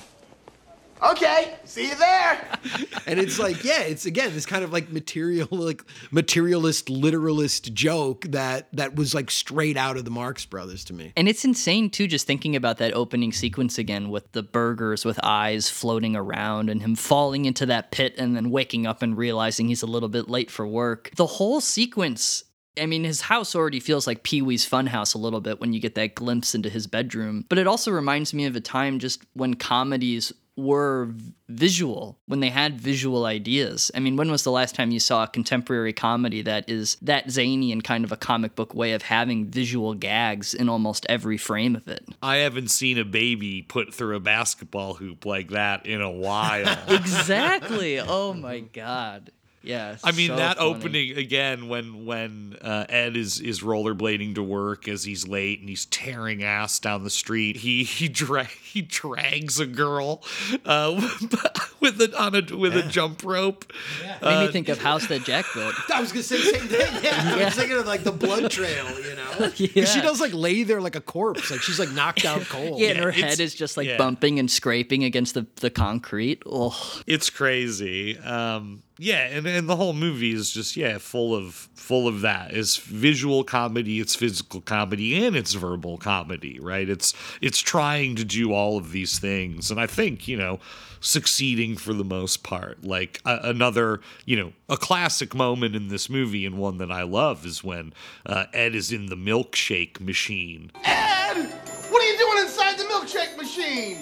[1.02, 2.58] Okay, see you there.
[3.06, 8.22] and it's like yeah it's again this kind of like material like materialist literalist joke
[8.28, 11.90] that that was like straight out of the marx brothers to me And it's insane
[11.90, 16.70] too, just thinking about that opening sequence again with the burgers with eyes floating around
[16.70, 20.08] and him falling into that pit and then waking up and realizing he's a little
[20.08, 21.10] bit late for work.
[21.16, 22.44] The whole sequence.
[22.78, 25.80] I mean, his house already feels like Pee Wee's Funhouse a little bit when you
[25.80, 27.46] get that glimpse into his bedroom.
[27.48, 31.10] But it also reminds me of a time just when comedies were
[31.48, 33.90] visual, when they had visual ideas.
[33.94, 37.30] I mean, when was the last time you saw a contemporary comedy that is that
[37.30, 41.36] zany and kind of a comic book way of having visual gags in almost every
[41.36, 42.06] frame of it?
[42.22, 46.76] I haven't seen a baby put through a basketball hoop like that in a while.
[46.88, 48.00] Exactly.
[48.00, 49.30] oh my god.
[49.66, 49.96] Yeah.
[50.04, 50.70] I mean so that funny.
[50.70, 55.68] opening again when when uh, Ed is is rollerblading to work as he's late and
[55.68, 57.56] he's tearing ass down the street.
[57.58, 60.22] He he dra- he drags a girl
[60.64, 60.94] uh,
[61.80, 63.70] with a on a with a jump rope.
[64.02, 65.74] Made Uh, me think of House That Jack built.
[65.92, 68.50] i was gonna say the same thing yeah, i was thinking of like the blood
[68.50, 69.84] trail you know, Yeah.
[69.84, 72.90] she does like lay there like a corpse like she's like knocked out cold Yeah,
[72.90, 73.96] and her head is just like yeah.
[73.96, 76.42] bumping and scraping against the, the concrete.
[76.46, 76.76] Oh,
[77.06, 78.18] it's crazy.
[78.18, 82.52] Um, Yeah, and, and the whole movie is just yeah full of full of that.
[82.52, 86.58] It's visual comedy, it's physical comedy, and it's verbal comedy.
[86.58, 86.88] Right?
[86.88, 90.60] It's it's trying to do all of these things, and I think you know
[91.00, 92.84] succeeding for the most part.
[92.84, 97.02] Like a, another you know a classic moment in this movie and one that I
[97.02, 97.92] love is when
[98.24, 100.72] uh, Ed is in the milkshake machine.
[100.84, 101.44] Ed,
[101.90, 103.98] what are you doing inside the milkshake machine?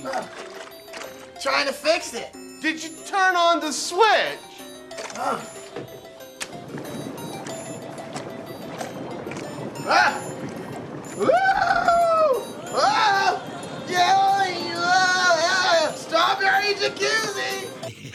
[1.43, 2.33] Trying to fix it.
[2.63, 4.54] Did you turn on the switch?
[9.87, 10.21] Ah!
[11.19, 11.29] Woo!
[12.75, 13.43] Ah!
[13.89, 14.49] Yeah!
[14.49, 15.93] yeah!
[15.95, 17.71] Strawberry jacuzzi!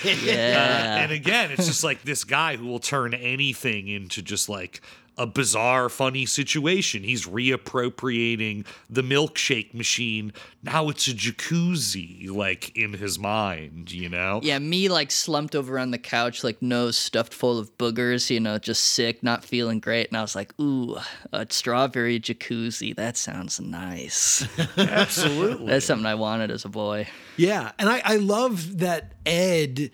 [0.06, 4.82] Uh, and again, it's just like this guy who will turn anything into just like
[5.20, 7.04] a bizarre, funny situation.
[7.04, 10.32] He's reappropriating the milkshake machine.
[10.64, 14.40] Now it's a jacuzzi, like in his mind, you know?
[14.42, 18.40] Yeah, me like slumped over on the couch, like nose stuffed full of boogers, you
[18.40, 20.08] know, just sick, not feeling great.
[20.08, 20.98] And I was like, ooh,
[21.34, 22.96] a strawberry jacuzzi.
[22.96, 24.48] That sounds nice.
[24.78, 25.68] Absolutely.
[25.68, 27.10] That's something I wanted as a boy.
[27.36, 29.92] Yeah, and I, I love that Ed,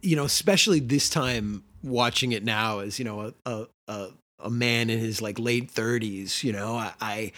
[0.00, 4.08] you know, especially this time watching it now as you know a a, a,
[4.42, 6.42] a man in his like late thirties.
[6.44, 7.32] You know, I, I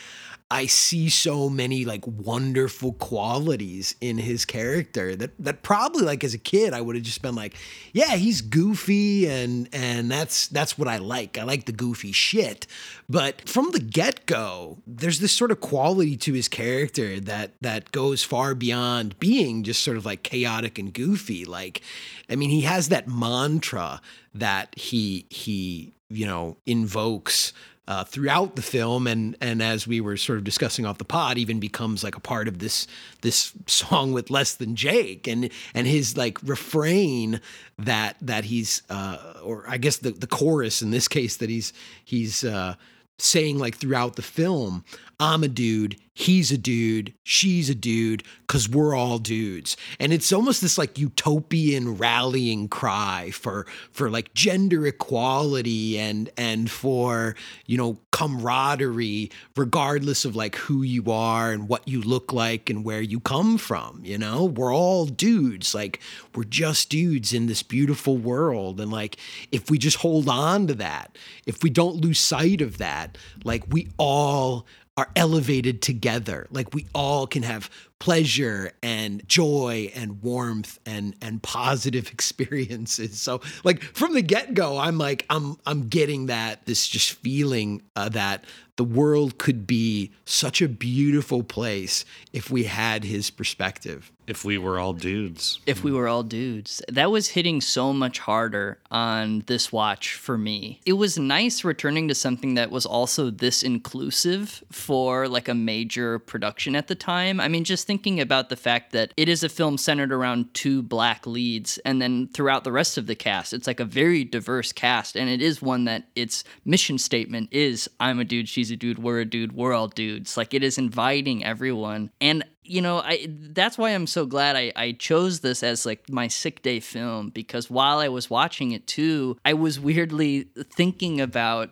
[0.50, 6.34] I see so many like wonderful qualities in his character that that probably like as
[6.34, 7.56] a kid I would have just been like,
[7.92, 11.38] yeah, he's goofy and and that's that's what I like.
[11.38, 12.66] I like the goofy shit.
[13.08, 18.22] But from the get-go, there's this sort of quality to his character that that goes
[18.22, 21.44] far beyond being just sort of like chaotic and goofy.
[21.46, 21.80] Like
[22.28, 24.00] I mean, he has that mantra
[24.34, 27.52] that he he, you know, invokes
[27.86, 31.36] uh, throughout the film, and and as we were sort of discussing off the pod,
[31.36, 32.86] even becomes like a part of this
[33.20, 37.40] this song with less than Jake, and and his like refrain
[37.78, 41.72] that that he's uh, or I guess the the chorus in this case that he's
[42.04, 42.76] he's uh,
[43.18, 44.84] saying like throughout the film,
[45.20, 49.77] I'm a dude, he's a dude, she's a dude, because we're all dudes.
[49.98, 56.70] And it's almost this like utopian rallying cry for for like gender equality and and
[56.70, 57.35] for,
[57.66, 62.85] you know, camaraderie, regardless of like who you are and what you look like and
[62.85, 64.00] where you come from.
[64.05, 65.74] You know, we're all dudes.
[65.74, 66.00] Like
[66.35, 68.81] we're just dudes in this beautiful world.
[68.81, 69.16] And like
[69.53, 73.64] if we just hold on to that, if we don't lose sight of that, like
[73.68, 76.46] we all are elevated together.
[76.50, 83.20] Like we all can have pleasure and joy and warmth and and positive experiences.
[83.20, 88.09] So like from the get-go, I'm like I'm I'm getting that this just feeling uh,
[88.11, 88.44] that
[88.76, 94.12] the world could be such a beautiful place if we had his perspective.
[94.26, 95.60] If we were all dudes.
[95.66, 96.82] If we were all dudes.
[96.88, 100.80] That was hitting so much harder on this watch for me.
[100.87, 106.18] It was nice returning to something that was also this inclusive for like a major
[106.18, 107.40] production at the time.
[107.40, 110.82] I mean, just thinking about the fact that it is a film centered around two
[110.82, 114.72] black leads, and then throughout the rest of the cast, it's like a very diverse
[114.72, 118.76] cast, and it is one that its mission statement is I'm a dude, she's a
[118.76, 120.37] dude, we're a dude, we're all dudes.
[120.37, 122.10] Like it is inviting everyone.
[122.20, 126.09] And you know, I that's why I'm so glad I, I chose this as like
[126.09, 131.20] my sick day film because while I was watching it too, I was weirdly thinking
[131.20, 131.70] about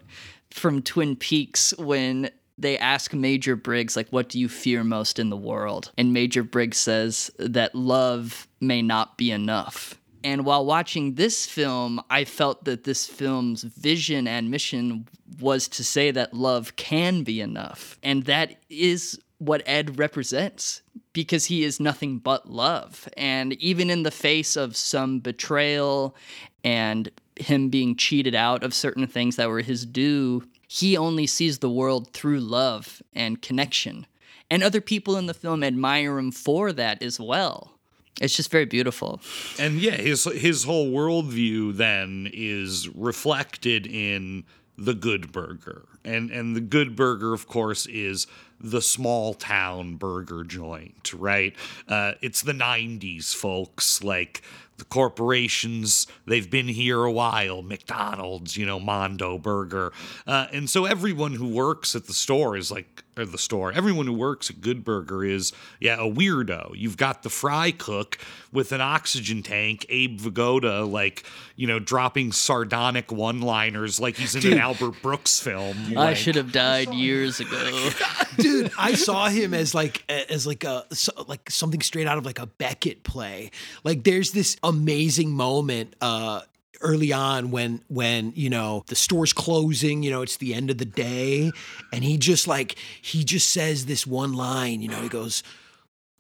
[0.51, 5.31] from Twin Peaks when they ask Major Briggs, like, what do you fear most in
[5.31, 5.91] the world?
[5.97, 9.99] And Major Briggs says that love may not be enough.
[10.25, 15.09] And while watching this film, I felt that this film's vision and mission
[15.41, 17.99] was to say that love can be enough.
[18.03, 23.09] And that is what Ed represents because he is nothing but love.
[23.17, 26.15] And even in the face of some betrayal
[26.63, 31.59] and him being cheated out of certain things that were his due, he only sees
[31.59, 34.07] the world through love and connection.
[34.49, 37.73] And other people in the film admire him for that as well.
[38.21, 39.21] It's just very beautiful.
[39.59, 44.45] And yeah, his his whole worldview then is reflected in
[44.77, 48.27] the Good Burger, and and the Good Burger, of course, is
[48.63, 51.55] the small town burger joint, right?
[51.89, 54.03] Uh, it's the '90s, folks.
[54.03, 54.43] Like
[54.79, 57.63] the corporations, they've been here a while.
[57.63, 59.93] McDonald's, you know, Mondo Burger,
[60.27, 63.73] uh, and so everyone who works at the store is like or the store.
[63.73, 66.73] Everyone who works at Good Burger is, yeah, a weirdo.
[66.75, 68.19] You've got the fry cook
[68.53, 71.25] with an oxygen tank, Abe Vigoda, like,
[71.57, 74.53] you know, dropping sardonic one liners like he's in Dude.
[74.55, 75.77] an Albert Brooks film.
[75.91, 77.91] I Like, should have died years ago.
[78.39, 82.25] dude i saw him as like as like a so- like something straight out of
[82.25, 83.51] like a beckett play
[83.85, 86.41] like there's this amazing moment uh
[86.83, 90.79] early on when when you know the store's closing, you know it's the end of
[90.79, 91.51] the day,
[91.93, 95.43] and he just like he just says this one line, you know, he goes,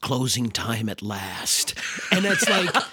[0.00, 1.74] "Closing time at last,"
[2.10, 2.74] and it's like.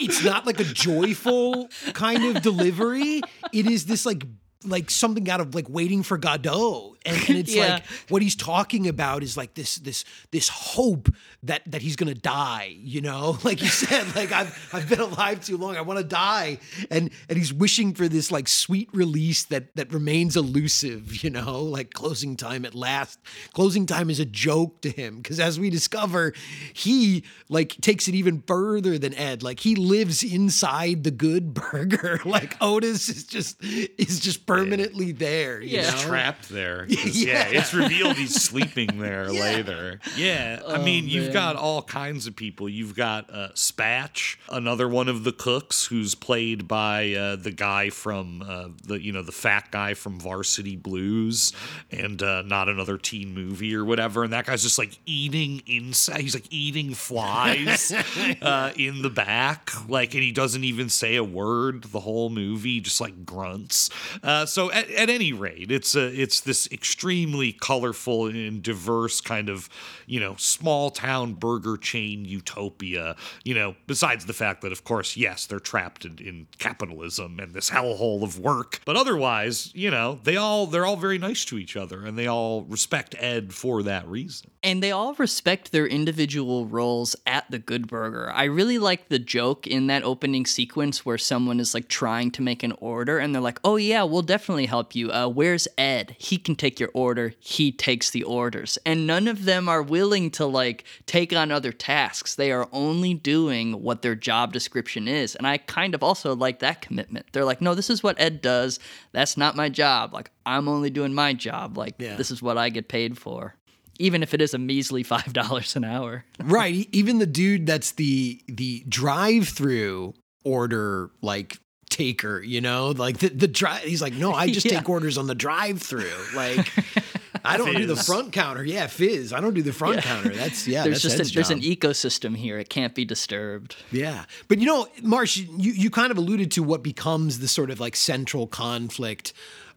[0.00, 3.20] It's not like a joyful kind of delivery.
[3.52, 4.24] It is this like
[4.64, 6.91] like something out of like waiting for Godot.
[7.04, 7.74] And, and it's Yeah.
[7.74, 11.08] like what he's talking about is like this this this hope
[11.42, 13.38] that that he's gonna die, you know?
[13.44, 15.76] Like you said, like I've I've been alive too long.
[15.76, 16.58] I want to die.
[16.90, 21.60] And and he's wishing for this like sweet release that that remains elusive, you know,
[21.62, 23.18] like closing time at last.
[23.52, 26.32] Closing time is a joke to him because as we discover,
[26.72, 29.42] he like takes it even further than Ed.
[29.42, 32.20] Like he lives inside the good burger.
[32.32, 35.60] Like Otis is just is just permanently there.
[35.60, 35.90] You Yeah.
[35.90, 35.98] know?
[35.98, 36.86] trapped there.
[37.02, 37.48] 'Cause, yeah.
[37.48, 40.00] it's revealed he's sleeping there later.
[40.16, 42.68] Yeah, I mean, you've got all kinds of people.
[42.68, 47.90] You've got uh, Spatch, another one of the cooks, who's played by uh, the guy
[47.90, 51.52] from uh, the you know the fat guy from Varsity Blues,
[51.90, 54.24] and uh, not another teen movie or whatever.
[54.24, 56.20] And that guy's just like eating inside.
[56.20, 57.92] He's like eating flies
[58.42, 62.80] uh, in the back, like, and he doesn't even say a word the whole movie,
[62.80, 63.90] just like grunts.
[64.22, 69.48] Uh, so at, at any rate, it's a it's this extremely colorful and diverse kind
[69.48, 69.68] of
[70.06, 73.14] you know small town burger chain utopia.
[73.44, 77.54] You know, besides the fact that of course, yes, they're trapped in, in capitalism and
[77.54, 81.56] this hellhole of work, but otherwise, you know, they all they're all very nice to
[81.56, 84.50] each other and they all respect Ed for that reason.
[84.64, 88.30] And they all respect their individual roles at the Good Burger.
[88.32, 92.42] I really like the joke in that opening sequence where someone is like trying to
[92.42, 95.10] make an order and they're like, oh, yeah, we'll definitely help you.
[95.12, 96.16] Uh, where's Ed?
[96.18, 97.32] He can take your order.
[97.38, 98.78] He takes the orders.
[98.84, 102.34] And none of them are willing to like take on other tasks.
[102.34, 105.34] They are only doing what their job description is.
[105.34, 107.26] And I kind of also like that commitment.
[107.32, 108.78] They're like, no, this is what Ed does.
[109.12, 110.12] That's not my job.
[110.12, 111.76] Like, I'm only doing my job.
[111.78, 112.16] Like, Yeah.
[112.16, 113.54] this is what I get paid for
[113.98, 116.24] even if it is a measly five dollars an hour.
[116.40, 120.14] right even the dude that's the the drive-through
[120.44, 121.58] order like
[121.92, 124.78] taker you know like the, the drive he's like no i just Yeah.
[124.78, 126.66] take orders on the drive-through like
[127.44, 130.66] i don't do the front counter yeah fizz i don't do the front counter that's
[130.66, 132.58] yeah there's that's just a, there's an ecosystem here.
[132.58, 133.76] It can't be disturbed.
[133.90, 134.24] Yeah.
[134.48, 137.80] But you know, Marsh, you, you kind of alluded to what becomes the sort of
[137.80, 139.32] like central conflict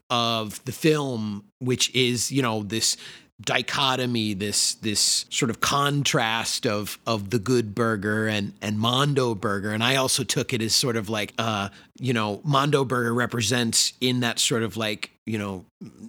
[0.09, 2.97] of the film, which is, you know, this
[3.41, 9.71] dichotomy, this this sort of contrast of of the good burger and and Mondo burger.
[9.71, 13.93] And I also took it as sort of like uh, you know, Mondo burger represents
[14.01, 15.65] in that sort of like, you know,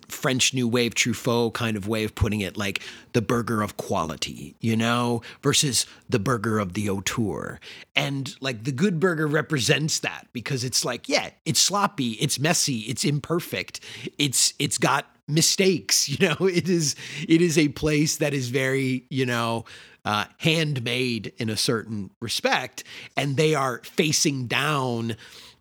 [0.09, 4.57] French New Wave Truffaut kind of way of putting it, like the burger of quality,
[4.61, 7.61] you know, versus the burger of the auteur.
[7.95, 12.81] And like the good burger represents that because it's like, yeah, it's sloppy, it's messy,
[12.81, 13.79] it's imperfect,
[14.19, 16.47] it's it's got mistakes, you know.
[16.47, 16.97] It is
[17.29, 19.65] it is a place that is very, you know,
[20.05, 22.85] uh, handmade in a certain respect,
[23.17, 25.17] and they are facing down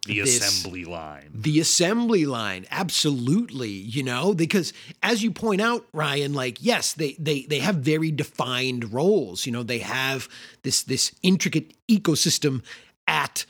[0.05, 1.31] The this- assembly line.
[1.33, 7.15] the assembly line absolutely you know because as you point out ryan like yes they
[7.17, 10.29] they they have very defined roles you know they have
[10.61, 12.61] this this intricate ecosystem
[13.07, 13.45] at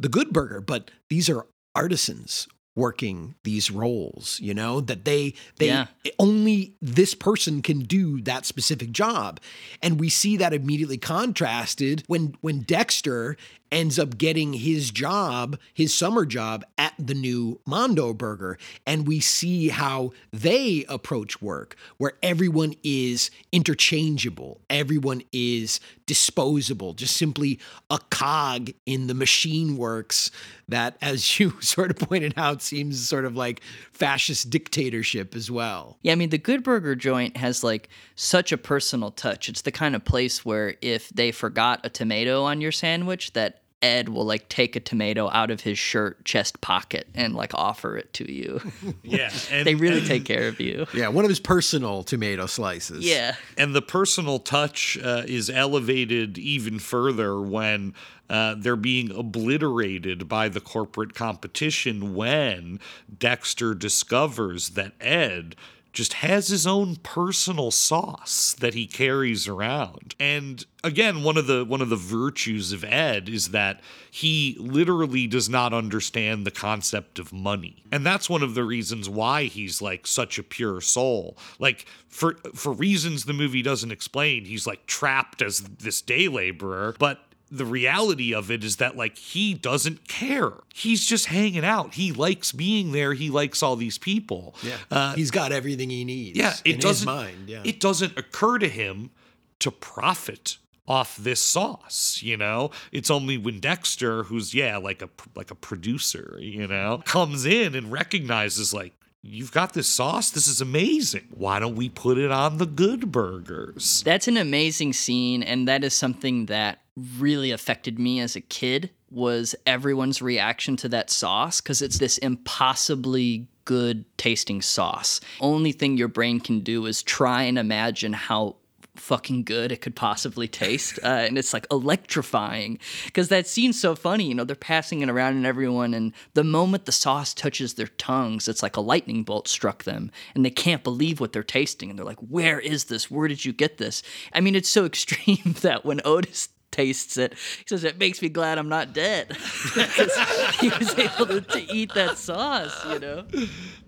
[0.00, 1.46] the good burger but these are
[1.76, 5.86] artisans working these roles you know that they they Yeah.
[6.18, 9.40] only this person can do that specific job
[9.82, 13.36] and we see that immediately contrasted when when dexter
[13.70, 18.58] ends up getting his job his summer job at the new mondo burger.
[18.86, 24.60] And we see how they approach work where everyone is interchangeable.
[24.68, 30.32] Everyone is disposable just simply a cog in the machine works
[30.68, 33.60] that as you sort of pointed out seems sort of like
[33.92, 35.98] fascist dictatorship as well.
[36.02, 39.48] Yeah, I mean, the Good Burger joint has like such a personal touch.
[39.48, 43.59] It's the kind of place where if they forgot a tomato on your sandwich, that
[43.82, 47.96] Ed will like take a tomato out of his shirt chest pocket and like offer
[47.96, 48.60] it to you.
[49.02, 50.86] Yeah, and, they really and- take care of you.
[50.94, 53.34] yeah one of his personal tomato slices Yeah.
[53.56, 57.94] And the personal touch uh, is elevated even further when
[58.28, 62.78] uh, they're being obliterated by the corporate competition when
[63.18, 65.56] Dexter discovers that Ed
[65.92, 70.14] just has his own personal sauce that he carries around.
[70.20, 73.80] And again, one of the one of the virtues of Ed is that
[74.10, 77.82] he literally does not understand the concept of money.
[77.90, 81.36] And that's one of the reasons why he's like such a pure soul.
[81.58, 86.94] Like for for reasons the movie doesn't explain, he's like trapped as this day laborer,
[86.98, 87.20] but
[87.50, 90.52] the reality of it is that like he doesn't care.
[90.74, 91.94] He's just hanging out.
[91.94, 93.12] He likes being there.
[93.14, 94.54] He likes all these people.
[94.62, 94.76] Yeah.
[94.90, 96.38] Uh, He's got everything he needs.
[96.38, 97.06] yeah, it in doesn't.
[97.06, 97.48] mind.
[97.48, 97.62] Yeah.
[97.64, 99.10] It doesn't occur to him
[99.58, 102.20] to profit off this sauce.
[102.22, 107.02] You know, it's only when Dexter, who's yeah, like a like a producer, you know,
[107.04, 108.92] comes in and recognizes like.
[109.22, 110.30] You've got this sauce.
[110.30, 111.28] This is amazing.
[111.30, 114.02] Why don't we put it on the good burgers?
[114.02, 116.80] That's an amazing scene, and that is something that
[117.18, 118.90] really affected me as a kid.
[119.10, 125.20] Was everyone's reaction to that sauce because it's this impossibly good tasting sauce.
[125.40, 128.56] Only thing your brain can do is try and imagine how
[128.96, 132.78] fucking good it could possibly taste uh, and it's like electrifying.
[133.06, 136.44] Because that scene's so funny you know they're passing it around and everyone and the
[136.44, 140.50] moment the sauce touches their tongues it's like a lightning bolt struck them and they
[140.50, 143.10] can't believe what they're tasting and they're like where is this?
[143.10, 144.02] Where did you get this?
[144.32, 147.34] I mean it's so extreme that when otis tastes it.
[147.58, 149.28] He says it makes me glad i'm not dead.
[149.74, 150.16] Because
[150.60, 153.24] he was able to, to eat that sauce you know?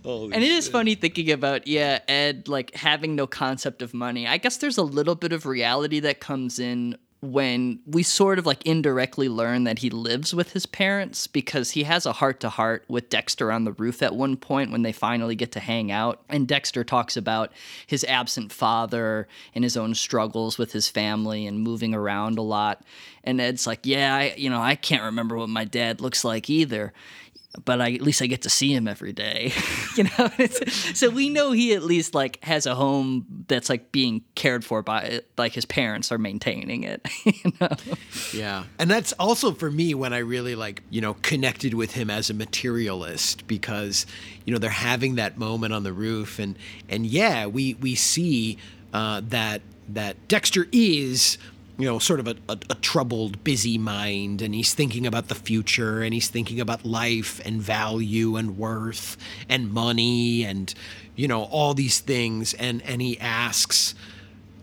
[0.05, 0.73] Holy and it is shit.
[0.73, 4.27] funny thinking about yeah ed like having no concept of money.
[4.27, 8.47] I guess there's a little bit of reality that comes in when we sort of
[8.47, 12.49] like indirectly learn that he lives with his parents because he has a heart to
[12.49, 15.93] heart with Dexter on the roof at one point when they finally get to hang
[15.93, 16.21] out.
[16.29, 17.53] And Dexter talks about
[17.87, 22.83] his absent father and his own struggles with his family and moving around a lot.
[23.23, 26.51] And Ed's like, Yeah, I, you know, I can't remember what my dad looks like
[26.51, 26.93] either
[27.65, 29.53] but I, at least I get to see him every day,
[29.97, 30.31] you know.
[30.95, 34.83] So we know he at least like has a home that's like being cared for
[34.83, 37.07] by like his parents are maintaining it.
[37.25, 37.69] You know?
[38.33, 38.65] Yeah.
[38.79, 42.31] And that's also for me when I really like, you know, connected with him as
[42.31, 44.07] a materialist because,
[44.45, 46.57] you know, they're having that moment on the roof and
[46.89, 48.59] and yeah, we we see
[48.93, 51.39] uh, that that Dexter is
[51.83, 55.35] you know, sort of a, a, a troubled, busy mind, and he's thinking about the
[55.35, 59.17] future, and he's thinking about life and value and worth
[59.49, 60.73] and money and,
[61.17, 62.55] you know, all these things.
[62.55, 63.97] And and he asks,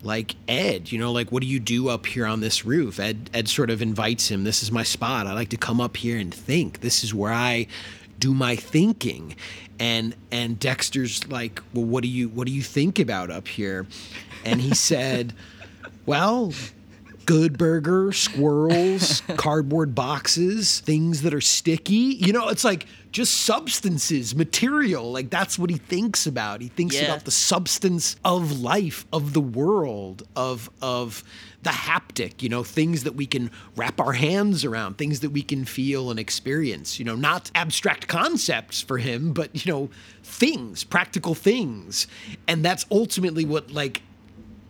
[0.01, 3.01] like Ed, you know, like what do you do up here on this roof?
[3.01, 4.45] Ed Ed sort of invites him.
[4.45, 5.27] This is my spot.
[5.27, 6.79] I like to come up here and think.
[6.79, 7.67] This is where I
[8.17, 9.35] do my thinking.
[9.77, 13.87] And and Dexter's like, "Well, what do you what do you think about up here?"
[14.45, 15.33] And he said,
[16.05, 16.53] "Well,
[17.29, 21.93] good burger, squirrels, cardboard boxes, things that are sticky.
[22.19, 25.11] You know, it's like just substances, material.
[25.11, 26.59] Like that's what he thinks about.
[26.59, 27.05] He thinks Yeah.
[27.05, 31.23] about the substance of life, of the world, of of
[31.61, 35.43] the haptic, you know, things that we can wrap our hands around, things that we
[35.43, 39.89] can feel and experience, you know, not abstract concepts for him, but you know,
[40.23, 42.07] things, practical things.
[42.47, 44.01] And that's ultimately what like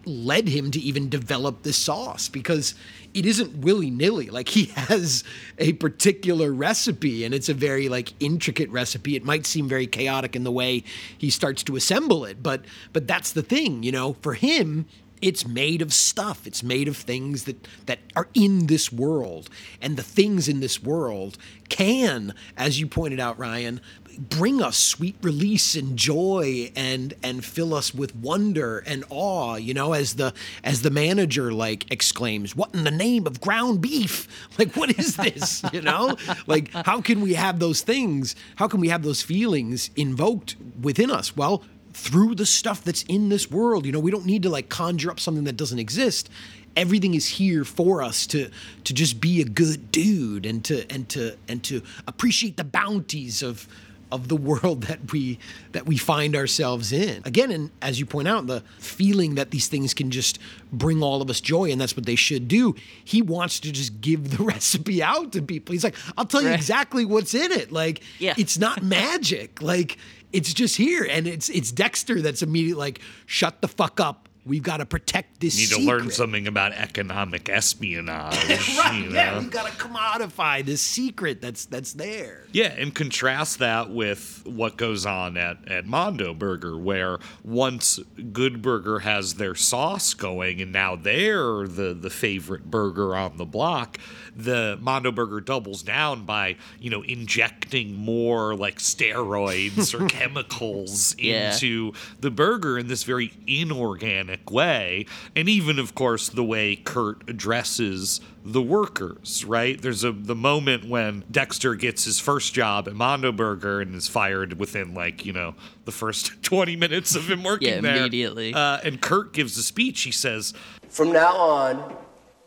[0.09, 2.75] led him to even develop this sauce because
[3.13, 4.29] it isn't willy-nilly.
[4.29, 5.23] Like he has
[5.57, 9.15] a particular recipe and it's a very like intricate recipe.
[9.15, 10.83] It might seem very chaotic in the way
[11.17, 14.13] he starts to assemble it but but that's the thing you know?
[14.21, 14.85] For him
[15.21, 16.47] it's made of stuff.
[16.47, 19.49] It's made of things that that are in this world.
[19.81, 21.37] And the things in this world
[21.69, 23.81] can as you pointed out Ryan
[24.17, 29.73] bring us sweet release and joy and and fill us with wonder and awe you
[29.73, 34.27] know as the as the manager like exclaims what in the name of ground beef?
[34.57, 35.63] Like what is this?
[35.73, 36.17] You know?
[36.47, 38.35] Like how can we have those things?
[38.55, 41.37] How can we have those feelings invoked within us?
[41.37, 41.63] Well
[41.93, 45.09] through the stuff that's in this world you know we don't need to like conjure
[45.11, 46.29] up something that doesn't exist.
[46.75, 48.49] Everything is here for us to
[48.83, 53.41] to just be a good dude and to and to and to appreciate the bounties
[53.41, 53.67] of
[54.11, 55.39] of the world that we
[55.71, 57.21] that we find ourselves in.
[57.25, 60.37] Again and as you point out the feeling that these things can just
[60.71, 62.75] bring all of us joy and that's what they should do.
[63.03, 65.73] He wants to just give the recipe out to people.
[65.73, 66.55] He's like i'll tell you Right.
[66.55, 67.71] exactly what's in it.
[67.71, 68.35] Like Yeah.
[68.37, 69.61] it's not magic.
[69.61, 69.97] Like
[70.31, 74.27] it's just here and it's it's dexter that's immediately like shut the fuck up.
[74.45, 78.35] We've got to protect this Need to learn something about economic espionage.
[78.79, 82.47] right you yeah we've got to commodify this secret that's that's there.
[82.51, 87.99] Yeah, and contrast that with what goes on at, at Mondo Burger, where once
[88.31, 93.45] Good Burger has their sauce going and now they're the, the favorite burger on the
[93.45, 93.99] block,
[94.43, 101.51] the Mondo Burger doubles down by, you know, injecting more like steroids or chemicals Yeah.
[101.53, 105.05] into the burger in this very inorganic way.
[105.35, 109.79] And even, of course, the way Kurt addresses the workers, right?
[109.81, 114.07] There's a the moment when Dexter gets his first job at Mondo Burger and is
[114.07, 117.97] fired within like, you know, the first 20 minutes of him working Yeah, there.
[117.97, 118.53] immediately.
[118.53, 120.01] Uh, and Kurt gives a speech.
[120.01, 120.53] He says,
[120.87, 121.95] From now on,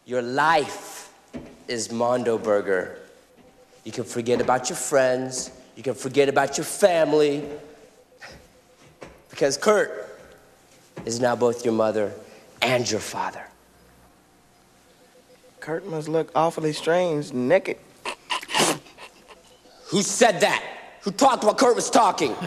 [0.04, 1.01] your life
[1.68, 2.98] is Mondo Burger.
[3.84, 7.44] You can forget about your friends, you can forget about your family,
[9.30, 10.18] because Kurt
[11.04, 12.12] is now both your mother
[12.60, 13.44] and your father.
[15.60, 17.78] Kurt must look awfully strange naked.
[19.86, 20.62] Who said that?
[21.02, 22.34] Who talked while Kurt was talking?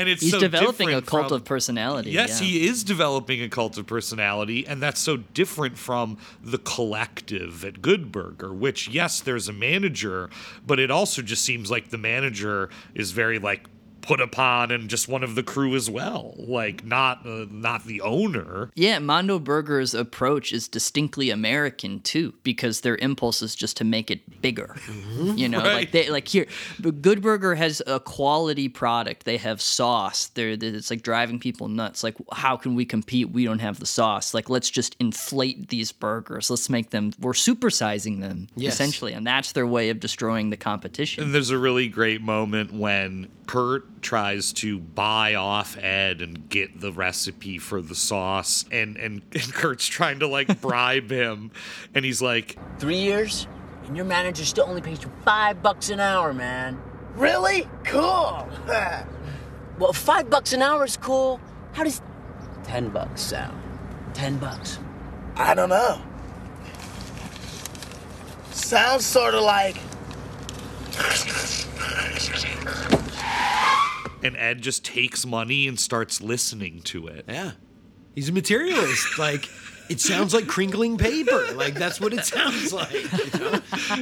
[0.00, 2.10] and it's He's so developing a cult from- of personality.
[2.10, 2.46] Yes, yeah.
[2.46, 7.82] he is developing a cult of personality, and that's so different from the collective at
[7.82, 10.30] Good Burger, which, yes, there's a manager,
[10.66, 13.68] but it also just seems like the manager is very like
[14.02, 18.00] put upon and just one of the crew as well, like not uh, not the
[18.00, 18.70] owner.
[18.74, 24.10] Yeah, Mondo Burger's approach is distinctly American too, because their impulse is just to make
[24.10, 24.76] it bigger.
[25.18, 26.46] You know, like they like here,
[26.78, 29.24] but Good Burger has a quality product.
[29.24, 30.28] They have sauce.
[30.28, 32.02] They're it's like driving people nuts.
[32.02, 33.30] Like, how can we compete?
[33.30, 34.34] We don't have the sauce.
[34.34, 36.50] Like, let's just inflate these burgers.
[36.50, 37.12] Let's make them.
[37.20, 38.74] We're supersizing them Yes.
[38.74, 41.22] essentially, and that's their way of destroying the competition.
[41.24, 46.80] And there's a really great moment when Kurt tries to buy off Ed and get
[46.80, 51.50] the recipe for the sauce, and and, and Kurt's trying to like bribe him,
[51.92, 53.48] and he's like, Three years,
[53.86, 56.80] and your manager still only pays you five bucks an hour, man.
[57.16, 57.68] Really?
[57.82, 58.48] Cool.
[59.80, 61.40] well, five bucks an hour is cool.
[61.72, 62.00] How does
[62.62, 63.60] ten bucks sound?
[64.14, 64.78] Ten bucks.
[65.34, 66.00] I don't know.
[68.52, 69.76] Sounds sort of like.
[74.22, 77.24] And Ed just takes money and starts listening to it.
[77.28, 77.52] Yeah.
[78.14, 79.18] He's a materialist.
[79.18, 79.48] like,
[79.88, 81.52] it sounds like crinkling paper.
[81.54, 82.92] Like, that's what it sounds like.
[82.92, 83.60] you know?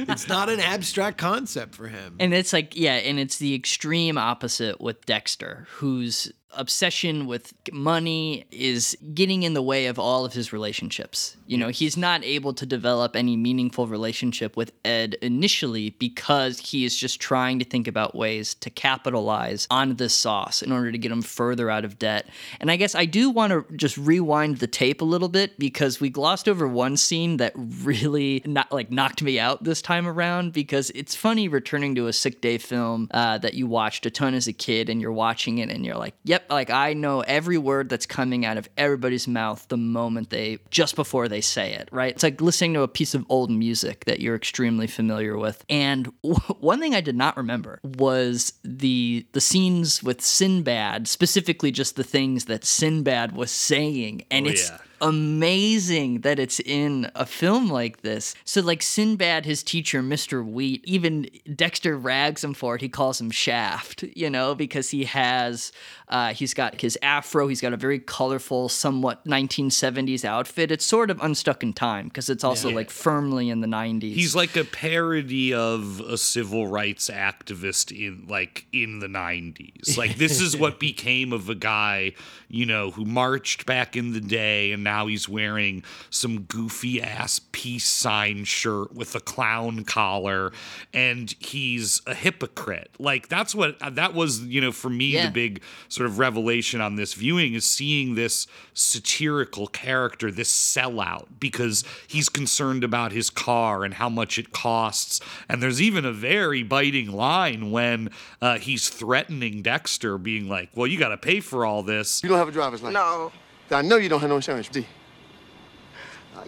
[0.09, 2.15] It's not an abstract concept for him.
[2.19, 8.45] And it's like, yeah, and it's the extreme opposite with Dexter, whose obsession with money
[8.51, 11.37] is getting in the way of all of his relationships.
[11.45, 16.85] You know, he's not able to develop any meaningful relationship with Ed initially because he
[16.85, 20.97] is just trying to think about ways to capitalize on this sauce in order to
[20.97, 22.27] get him further out of debt.
[22.59, 25.99] And I guess I do want to just rewind the tape a little bit because
[25.99, 30.53] we glossed over one scene that really not like knocked me out this time around
[30.53, 34.33] because it's funny returning to a sick day film uh, that you watched a ton
[34.33, 37.57] as a kid and you're watching it and you're like, yep, like I know every
[37.57, 41.89] word that's coming out of everybody's mouth the moment they just before they say it,
[41.91, 42.13] right?
[42.13, 45.63] It's like listening to a piece of old music that you're extremely familiar with.
[45.69, 51.95] And one thing I did not remember was the the scenes with Sinbad, specifically just
[51.95, 54.77] the things that Sinbad was saying, and Oh, it's yeah.
[55.01, 58.35] amazing that it's in a film like this.
[58.45, 60.45] So like Sinbad, his teacher, Mr.
[60.45, 62.81] Wheat, even Dexter rags him for it.
[62.81, 65.71] He calls him Shaft, you know, because he has
[66.09, 70.71] uh, he's got his afro, he's got a very colorful, somewhat 1970s outfit.
[70.71, 72.75] It's sort of unstuck in time because it's also Yeah.
[72.75, 74.13] like firmly in the 90s.
[74.15, 79.97] He's like a parody of a civil rights activist in like in the 90s.
[79.97, 82.13] Like this is what became of a guy,
[82.47, 87.39] you know, who marched back in the day and now he's wearing some goofy ass
[87.51, 90.51] peace sign shirt with a clown collar
[90.93, 92.89] and he's a hypocrite.
[92.97, 95.27] Like that's what that was, you know, for me Yeah.
[95.27, 95.61] the big
[95.99, 102.29] sort of revelation on this viewing is seeing this satirical character, this sellout, because he's
[102.29, 105.19] concerned about his car and how much it costs.
[105.49, 110.87] And there's even a very biting line when uh, he's threatening Dexter, being like, Well,
[110.87, 112.23] you got to pay for all this.
[112.23, 112.93] You don't have a driver's license?
[112.93, 113.33] No.
[113.69, 114.85] I know you don't have no insurance, do you?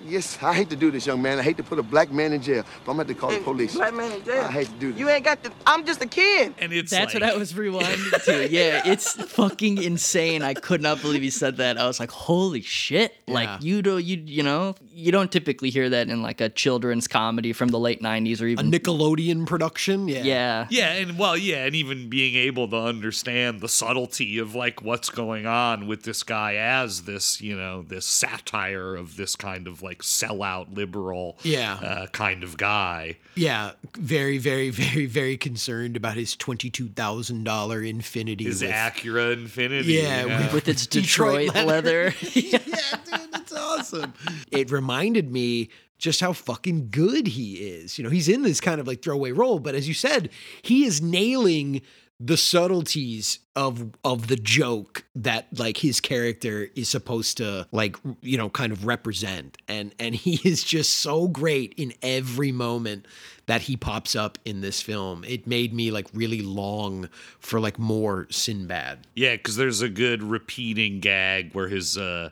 [0.05, 1.39] Yes, I hate to do this, young man.
[1.39, 3.21] I hate to put a black man in jail, but I'm going to have to
[3.21, 3.75] call the police.
[3.75, 4.43] Black man in jail.
[4.43, 4.99] I hate to do this.
[4.99, 5.51] You ain't got the.
[5.65, 6.53] I'm just a kid.
[6.59, 8.41] And it's That's like, what I was rewinding to.
[8.51, 10.41] Yeah, it's fucking insane.
[10.41, 11.77] I could not believe he said that.
[11.77, 13.33] I was like, "Holy shit!" Yeah.
[13.33, 17.07] Like you do, you you know, you don't typically hear that in like a children's
[17.07, 20.07] comedy from the late '90s or even A Nickelodeon production?
[20.07, 20.23] Yeah.
[20.23, 20.67] yeah.
[20.69, 25.09] Yeah, and well, yeah, and even being able to understand the subtlety of like what's
[25.09, 29.81] going on with this guy as this, you know, this satire of this kind of
[29.81, 31.73] like sellout liberal, Yeah.
[31.75, 33.17] uh, kind of guy.
[33.35, 38.41] Yeah, very, very, very, very concerned about his twenty-two thousand dollar Infiniti.
[38.41, 40.43] His with- Acura Infiniti, Yeah, yeah.
[40.43, 42.13] with- With its Detroit Detroit, leather.
[42.33, 44.13] yeah, dude, it's awesome.
[44.51, 45.69] It reminded me
[45.99, 47.97] just how fucking good he is.
[47.97, 50.31] You know, he's in this kind of like throwaway role, but as you said,
[50.63, 51.81] he is nailing
[52.23, 58.37] the subtleties of of the joke that like his character is supposed to like you
[58.37, 59.57] know kind of represent.
[59.67, 63.07] And and he is just so great in every moment
[63.45, 65.23] that he pops up in this film.
[65.23, 67.09] It made me like really long
[67.39, 69.07] for like more sinbad.
[69.15, 72.31] Yeah, because there's a good repeating gag where his uh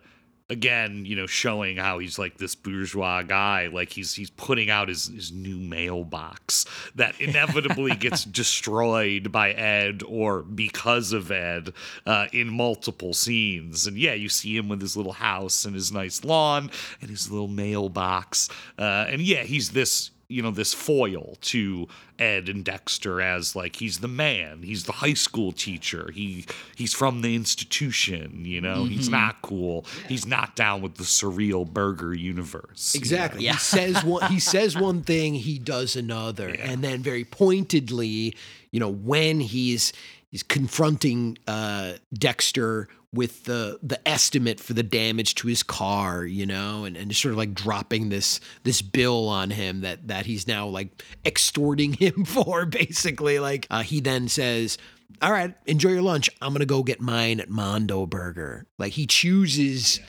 [0.49, 4.87] again, you know, showing how he's like this bourgeois guy, like he's he's putting out
[4.87, 11.73] his, his new mailbox that inevitably gets destroyed by Ed or because of Ed
[12.05, 13.85] uh, in multiple scenes.
[13.85, 16.71] And yeah, you see him with his little house and his nice lawn
[17.01, 18.49] and his little mailbox.
[18.77, 21.87] Uh, and yeah, he's this you know this foil to
[22.19, 26.93] Ed and Dexter as like he's the man, he's the high school teacher, he he's
[26.93, 29.13] from the institution, you know, he's Mhm.
[29.13, 32.93] not cool, he's not down with the surreal burger universe.
[32.93, 33.45] you Exactly.
[33.45, 33.53] know?
[33.53, 36.49] He says one he says one thing, he does another.
[36.49, 38.35] And then very pointedly,
[38.71, 39.93] you know, when he's
[40.29, 46.45] he's confronting uh Dexter with the the estimate for the damage to his car, you
[46.45, 50.25] know, and, and just sort of like dropping this this bill on him that that
[50.27, 53.39] he's now like extorting him for basically.
[53.39, 54.77] Like uh, he then says,
[55.21, 56.29] All right, enjoy your lunch.
[56.41, 58.67] I'm gonna go get mine at Mondo Burger.
[58.77, 59.99] Like he chooses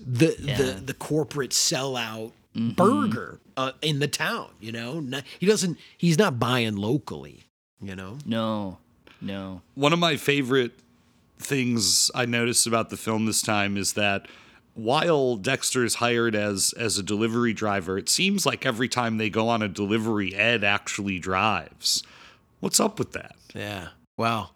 [0.00, 4.50] the the the corporate sellout burger uh, in the town.
[4.60, 5.76] You know, Not- he doesn't.
[5.98, 7.42] He's not buying locally.
[7.82, 8.18] You know.
[8.24, 8.78] No,
[9.20, 9.62] no.
[9.74, 10.72] One of my favorite
[11.44, 14.26] things I noticed about the film this time is that
[14.74, 19.30] while Dexter is hired as as a delivery driver, it seems like every time they
[19.30, 22.02] go on a delivery, Ed actually drives.
[22.60, 23.36] What's up with that?
[23.54, 23.88] Yeah.
[24.18, 24.54] Well,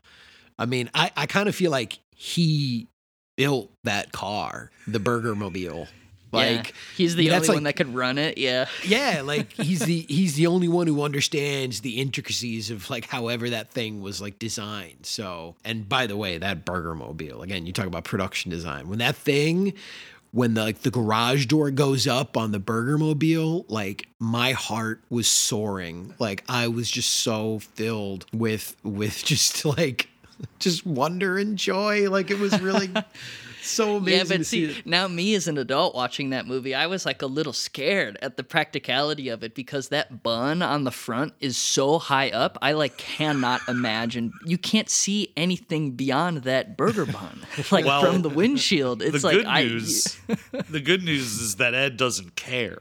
[0.58, 2.88] I mean, I I kind of feel like he
[3.36, 5.86] built that car, the Burger Mobile.
[6.30, 6.74] Like yeah.
[6.96, 8.38] he's the I mean, only that's one that could run it.
[8.38, 8.66] Yeah.
[8.84, 13.50] Yeah, like he's the he's the only one who understands the intricacies of like however
[13.50, 15.04] that thing was like designed.
[15.04, 18.88] So, and by the way, that burger mobile again, you talk about production design.
[18.88, 19.74] When that thing,
[20.32, 25.02] when the like the garage door goes up on the burger mobile, like my heart
[25.10, 26.14] was soaring.
[26.18, 30.08] Like I was just so filled with with just like
[30.58, 32.10] just wonder and joy.
[32.10, 32.90] Like it was really
[33.68, 34.18] so amazing.
[34.18, 34.86] Yeah, to but see see, it.
[34.86, 38.36] now me as an adult watching that movie, I was like a little scared at
[38.36, 42.58] the practicality of it because that bun on the front is so high up.
[42.62, 44.32] I like cannot imagine.
[44.44, 47.40] You can't see anything beyond that burger bun,
[47.70, 49.02] like Well, from the windshield.
[49.02, 49.62] It's the like good I.
[49.64, 50.18] news,
[50.70, 52.78] the good news is that Ed doesn't care.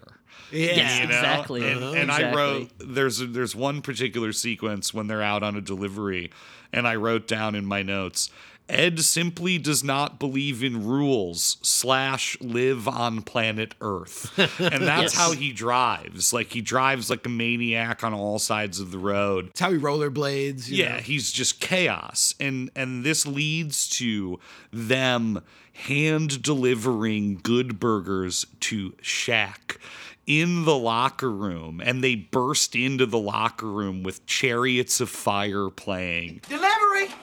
[0.52, 1.16] Yes, You know?
[1.16, 1.70] exactly.
[1.70, 1.94] And, Uh-huh.
[1.96, 6.32] and I wrote there's there's one particular sequence when they're out on a delivery,
[6.72, 8.30] and I wrote down in my notes.
[8.70, 14.32] Ed simply does not believe in rules slash live on planet Earth.
[14.60, 15.16] And that's Yes.
[15.16, 16.34] how he drives.
[16.34, 19.48] Like he drives like a maniac on all sides of the road.
[19.52, 20.68] It's how he rollerblades.
[20.68, 21.02] you Yeah, know?
[21.02, 22.34] he's just chaos.
[22.40, 24.40] And and this leads to
[24.74, 25.42] them
[25.74, 29.78] hand delivering good burgers to Shaq
[30.26, 35.70] in the locker room and they burst into the locker room with chariots of fire
[35.70, 36.42] playing.
[36.50, 37.14] Delivery!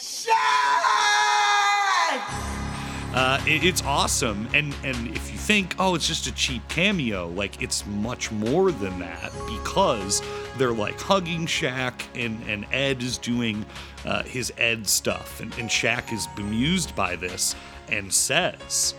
[0.00, 0.34] Shine!
[3.12, 7.26] Uh, it- it's awesome, and and if you think, oh, it's just a cheap cameo,
[7.28, 10.22] like it's much more than that because
[10.56, 13.66] they're like hugging Shaq, and and Ed is doing
[14.06, 17.56] uh, his Ed stuff, and, and Shaq is bemused by this
[17.88, 18.94] and says,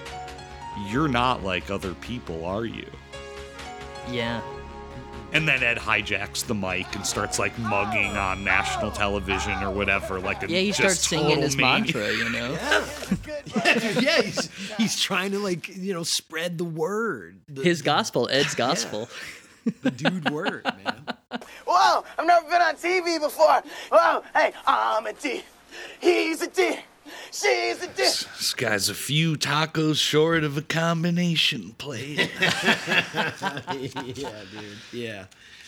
[0.89, 2.88] "You're not like other people, are you?"
[4.10, 4.41] Yeah.
[5.34, 10.19] And then Ed hijacks the mic and starts like mugging on national television or whatever,
[10.19, 11.93] like a Yeah, he just starts singing his maniac.
[11.95, 12.51] mantra, you know.
[13.65, 17.39] yeah, dude, yeah, he's he's trying to like you know spread the word.
[17.47, 19.07] The, His gospel, Ed's gospel.
[19.84, 21.05] the dude word, man.
[21.65, 23.61] Whoa, I've never been on TV before.
[23.91, 25.43] Whoa, hey, I'm a D.
[26.01, 26.75] He's a D.
[27.32, 27.93] She's a D.
[27.95, 32.30] This guy's a few tacos short of a combination plate.
[32.41, 34.78] yeah, dude.
[34.91, 35.26] Yeah.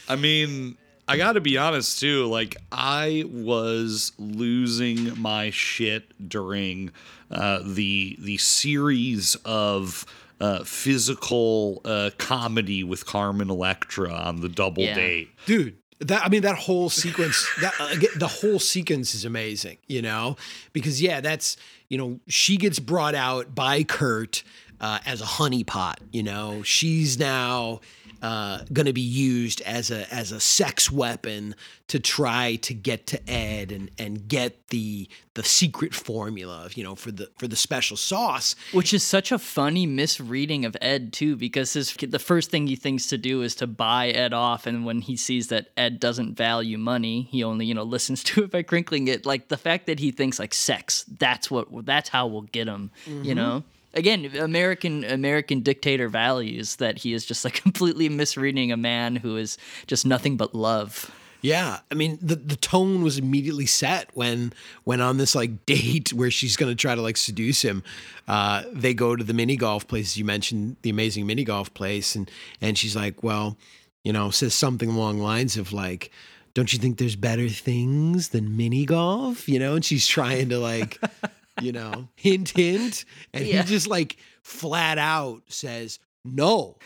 [0.07, 0.77] I mean,
[1.07, 2.25] I got to be honest too.
[2.27, 6.91] Like, I was losing my shit during
[7.31, 10.05] uh, the the series of
[10.41, 14.95] uh, physical uh, comedy with Carmen Electra on the double Yeah.
[14.95, 15.29] date.
[15.45, 20.01] dude that i mean that whole sequence that again, the whole sequence is amazing you
[20.01, 20.35] know?
[20.71, 21.57] Because yeah that's
[21.89, 24.43] you know she gets brought out by kurt
[24.81, 27.79] uh, as a honeypot you know she's now
[28.21, 31.53] uh, going to be used as a as a sex weapon
[31.89, 36.83] to try to get to Ed and and get the the secret formula of you
[36.85, 41.11] know for the for the special sauce Which is such a funny misreading of Ed
[41.11, 44.65] too, because his the first thing he thinks to do is to buy Ed off,
[44.67, 48.43] and when he sees that Ed doesn't value money, he only you know listens to
[48.45, 49.25] it by crinkling it.
[49.25, 52.91] Like the fact that he thinks like sex, that's what that's how we'll get him.
[53.05, 53.35] You Mhm.
[53.35, 53.63] know.
[53.93, 59.37] Again, American American dictator values that he is just like completely misreading a man who
[59.37, 61.11] is just nothing but love.
[61.41, 64.53] Yeah, I mean the the tone was immediately set when
[64.85, 67.83] when on this like date where she's gonna try to like seduce him.
[68.27, 72.15] Uh, they go to the mini golf place you mentioned, the amazing mini golf place,
[72.15, 72.31] and
[72.61, 73.57] and she's like, well,
[74.03, 76.11] you know, says something along the lines of like,
[76.53, 79.49] don't you think there's better things than mini golf?
[79.49, 80.97] You know, and she's trying to like,
[81.61, 83.61] you know, hint hint, and Yeah.
[83.61, 86.77] he just like flat out says no,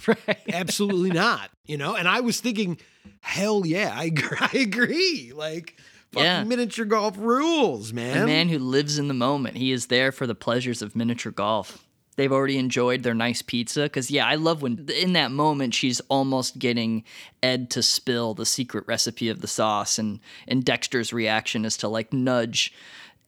[0.52, 1.50] absolutely not.
[1.66, 2.78] You know, and I was thinking,
[3.20, 4.36] hell yeah, I agree.
[4.40, 5.32] I agree.
[5.34, 5.76] Like,
[6.12, 6.44] fucking Yeah.
[6.44, 8.22] miniature golf rules, man.
[8.22, 9.56] A man who lives in the moment.
[9.56, 11.82] He is there for the pleasures of miniature golf.
[12.16, 13.82] They've already enjoyed their nice pizza.
[13.82, 17.04] Because, yeah, I love when in that moment she's almost getting
[17.42, 19.98] Ed to spill the secret recipe of the sauce.
[19.98, 22.72] And, and Dexter's reaction is to like nudge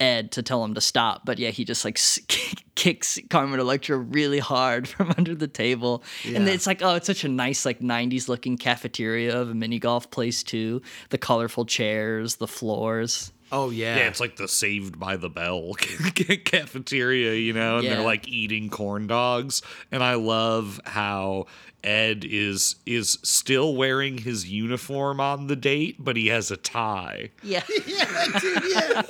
[0.00, 1.22] Ed to tell him to stop.
[1.24, 2.18] But yeah, he just like s-
[2.74, 6.02] kicks Carmen Electra really hard from under the table.
[6.24, 9.78] And it's like, oh, it's such a nice, like 90s looking cafeteria of a mini
[9.78, 10.82] golf place, too.
[11.10, 13.32] The colorful chairs, the floors.
[13.50, 13.96] Oh yeah.
[13.96, 15.72] Yeah, it's like the Saved by the Bell
[16.44, 17.94] cafeteria, you know, and Yeah.
[17.96, 19.62] they're like eating corn dogs.
[19.90, 21.46] And I love how
[21.84, 27.30] Ed is is still wearing his uniform on the date, but he has a tie.
[27.42, 27.62] Yeah.
[27.86, 29.02] yeah, dude, yeah.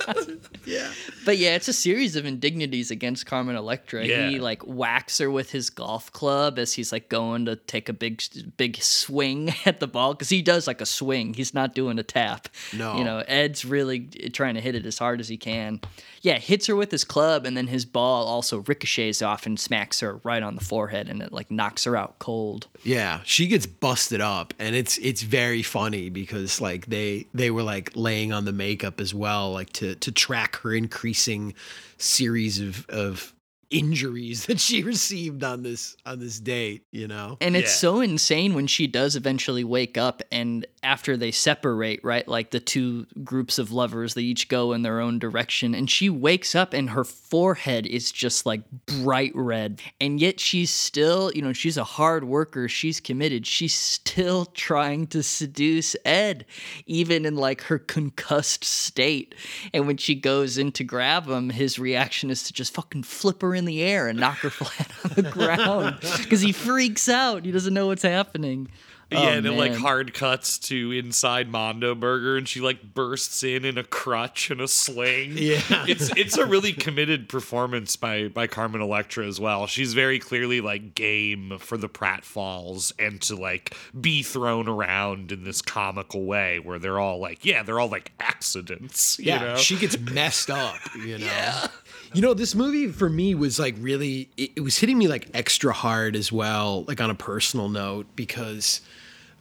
[0.65, 0.91] yeah.
[1.25, 4.05] But yeah, it's a series of indignities against Carmen Electra.
[4.05, 7.93] He like whacks her with his golf club as he's like going to take a
[7.93, 8.21] big
[8.57, 11.33] big swing at the ball because he does like a swing.
[11.33, 12.49] He's not doing a tap.
[12.71, 12.97] No.
[12.97, 15.81] you know Ed's really eh, trying to hit it as hard as he can.
[16.21, 20.01] Yeah, hits her with his club, and then his ball also ricochets off and smacks
[20.01, 22.58] her right on the forehead, and it like knocks her out cold.
[22.83, 27.63] Yeah, she gets busted up, and it's it's very funny because like they they were
[27.63, 31.53] like laying on the makeup as well, like to to track her increasing
[31.97, 33.33] series of of
[33.69, 36.85] injuries that she received on this on this date.
[36.91, 37.89] You know, And it's Yeah.
[37.89, 42.27] so insane when she does eventually wake up and after they separate, right?
[42.27, 45.75] Like the two groups of lovers, they each go in their own direction.
[45.75, 49.81] And she wakes up and her forehead is just like bright red.
[49.99, 52.69] And yet she's still, you know, she's a hard worker.
[52.69, 53.45] She's committed.
[53.45, 56.45] She's still trying to seduce Ed,
[56.85, 59.35] even in like her concussed state.
[59.73, 63.41] And when she goes in to grab him, his reaction is to just fucking flip
[63.41, 67.45] her in the air and knock her flat on the ground because he freaks out.
[67.45, 68.69] He doesn't know what's happening.
[69.11, 73.41] yeah, Oh, and it like hard cuts to inside Mondo Burger, and she like bursts
[73.41, 75.31] in in a crutch and a sling.
[75.37, 75.61] Yeah.
[75.87, 79.65] it's it's a really committed performance by by Carmen Electra as well.
[79.65, 85.43] She's very clearly like game for the pratfalls and to like be thrown around in
[85.43, 89.17] this comical way where they're all like, yeah, they're all like accidents.
[89.17, 89.55] You yeah, know?
[89.57, 90.75] she gets messed up.
[90.95, 91.65] You know.
[92.13, 95.29] You know, this movie for me was like really, it, it was hitting me like
[95.33, 98.81] extra hard as well, like on a personal note, because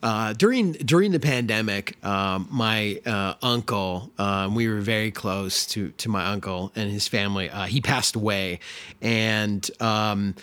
[0.03, 5.91] uh, during during the pandemic, um, my uh, uncle, um, we were very close to
[5.93, 7.51] to my uncle and his family.
[7.51, 8.61] Uh, he passed away,
[9.03, 10.35] and um,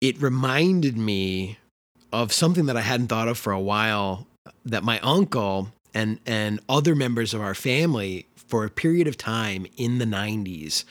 [0.00, 1.58] it reminded me
[2.12, 4.26] of something that I hadn't thought of for a while.
[4.64, 9.66] That my uncle and and other members of our family, for a period of time
[9.76, 10.84] in the '90s,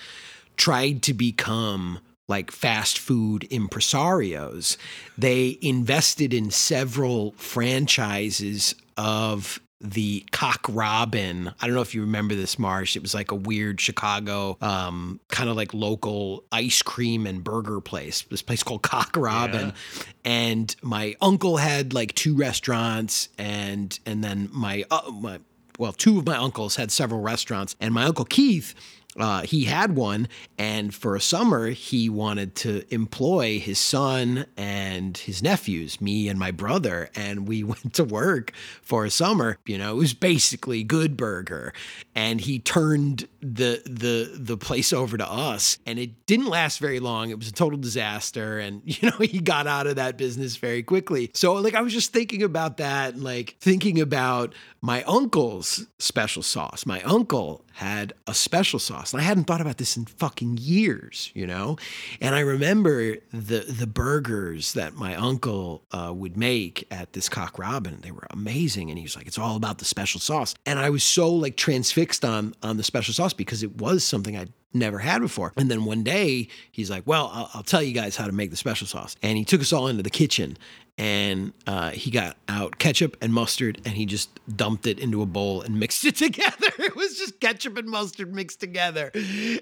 [0.61, 1.97] tried to become
[2.27, 4.77] like fast food impresarios.
[5.17, 11.51] They invested in several franchises of the Cock Robin.
[11.59, 12.95] I don't know if you remember this, Marsh.
[12.95, 17.81] It was like a weird Chicago, um, kind of like local ice cream and burger
[17.81, 18.21] place.
[18.29, 19.73] This place called Cock Robin.
[19.95, 20.03] yeah.
[20.23, 25.39] And my uncle had like two restaurants, and and then my uh, my
[25.79, 28.75] well, two of my uncles had several restaurants, and my uncle Keith.
[29.17, 35.17] Uh, he had one, and for a summer, he wanted to employ his son and
[35.17, 39.57] his nephews, me and my brother, and we went to work for a summer.
[39.65, 41.73] You know, it was basically Good Burger,
[42.15, 47.01] and he turned the the the place over to us, and it didn't last very
[47.01, 47.31] long.
[47.31, 50.83] It was a total disaster, and you know, he got out of that business very
[50.83, 51.31] quickly.
[51.33, 56.43] So, like, I was just thinking about that, and like thinking about my uncle's special
[56.43, 56.85] sauce.
[56.85, 61.31] My uncle had a special sauce, and I hadn't thought about this in fucking years,
[61.33, 61.77] you know.
[62.19, 67.57] And I remember the the burgers that my uncle uh, would make at this Cock
[67.57, 67.99] Robin.
[68.01, 70.89] They were amazing, and he was like, "It's all about the special sauce." And I
[70.89, 74.99] was so like transfixed on on the special sauce because it was something I'd never
[74.99, 75.53] had before.
[75.57, 78.51] And then one day he's like, "Well, I'll, I'll tell you guys how to make
[78.51, 80.57] the special sauce." And he took us all into the kitchen,
[80.97, 85.25] and uh, he got out ketchup and mustard, and he just dumped it into a
[85.25, 86.67] bowl and mixed it together.
[86.79, 89.11] It was just ketchup and mustard mixed together,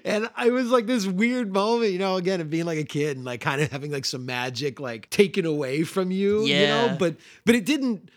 [0.04, 3.16] and I was like this weird moment, you know, again of being like a kid
[3.16, 6.96] and like kind of having like some magic like taken away from you, you know.
[6.98, 8.10] But but it didn't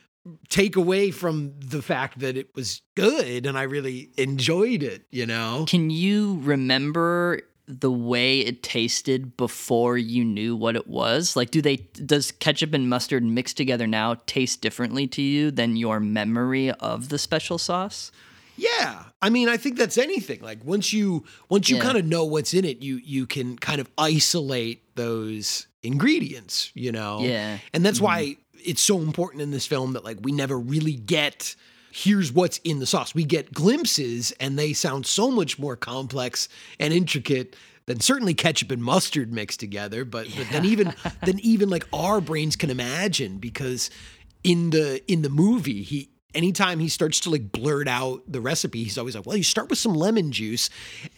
[0.49, 5.25] take away from the fact that it was good and I really enjoyed it, you
[5.25, 5.65] know?
[5.67, 11.35] Can you remember the way it tasted before you knew what it was?
[11.35, 15.75] Like do they does ketchup and mustard mixed together now taste differently to you than
[15.75, 18.11] your memory of the special sauce?
[18.55, 19.05] Yeah.
[19.21, 20.41] I mean, I think that's anything.
[20.41, 21.83] Like once you once you Yeah.
[21.83, 26.91] kind of know what's in it, you you can kind of isolate those ingredients, you
[26.91, 27.19] know?
[27.21, 27.57] Yeah.
[27.73, 28.41] And that's why mm-hmm.
[28.65, 31.55] It's so important in this film that like we never really get
[31.91, 33.13] here's what's in the sauce.
[33.13, 36.49] We get glimpses and they sound so much more complex
[36.79, 37.55] and intricate
[37.85, 40.93] than certainly ketchup and mustard mixed together, but but then even
[41.23, 43.89] than even like our brains can imagine because
[44.43, 48.83] in the in the movie he anytime he starts to like blurt out the recipe
[48.83, 50.69] he's always like well you start with some lemon juice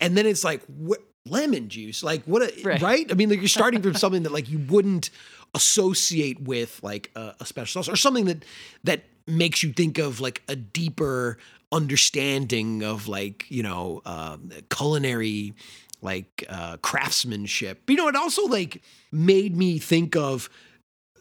[0.01, 2.81] and then it's like what lemon juice like what a, right.
[2.81, 3.11] Right.
[3.11, 5.09] i mean like you're starting from something that like you wouldn't
[5.56, 8.45] associate with like a, a special sauce or something that
[8.84, 11.38] that makes you think of like a deeper
[11.72, 15.53] understanding of like you know um, culinary
[16.01, 20.49] like uh, craftsmanship you know it also like made me think of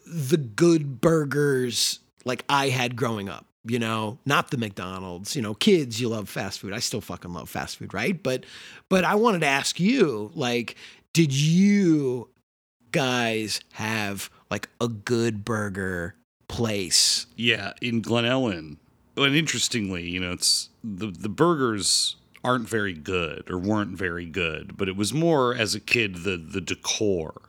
[0.07, 5.55] the good burgers like I had growing up, you know, not the McDonald's, you know,
[5.55, 6.72] kids, you love fast food.
[6.72, 8.20] I still fucking love fast food, right?
[8.20, 8.45] But
[8.89, 10.76] but I wanted to ask you, like,
[11.12, 12.28] did you
[12.95, 16.14] guys have like a good burger
[16.47, 17.26] place?
[17.36, 18.76] Yeah, in Glen Ellyn.
[19.16, 24.76] And interestingly, you know, it's the the burgers aren't very good or weren't very good,
[24.76, 27.42] but it was more as a kid the the decor.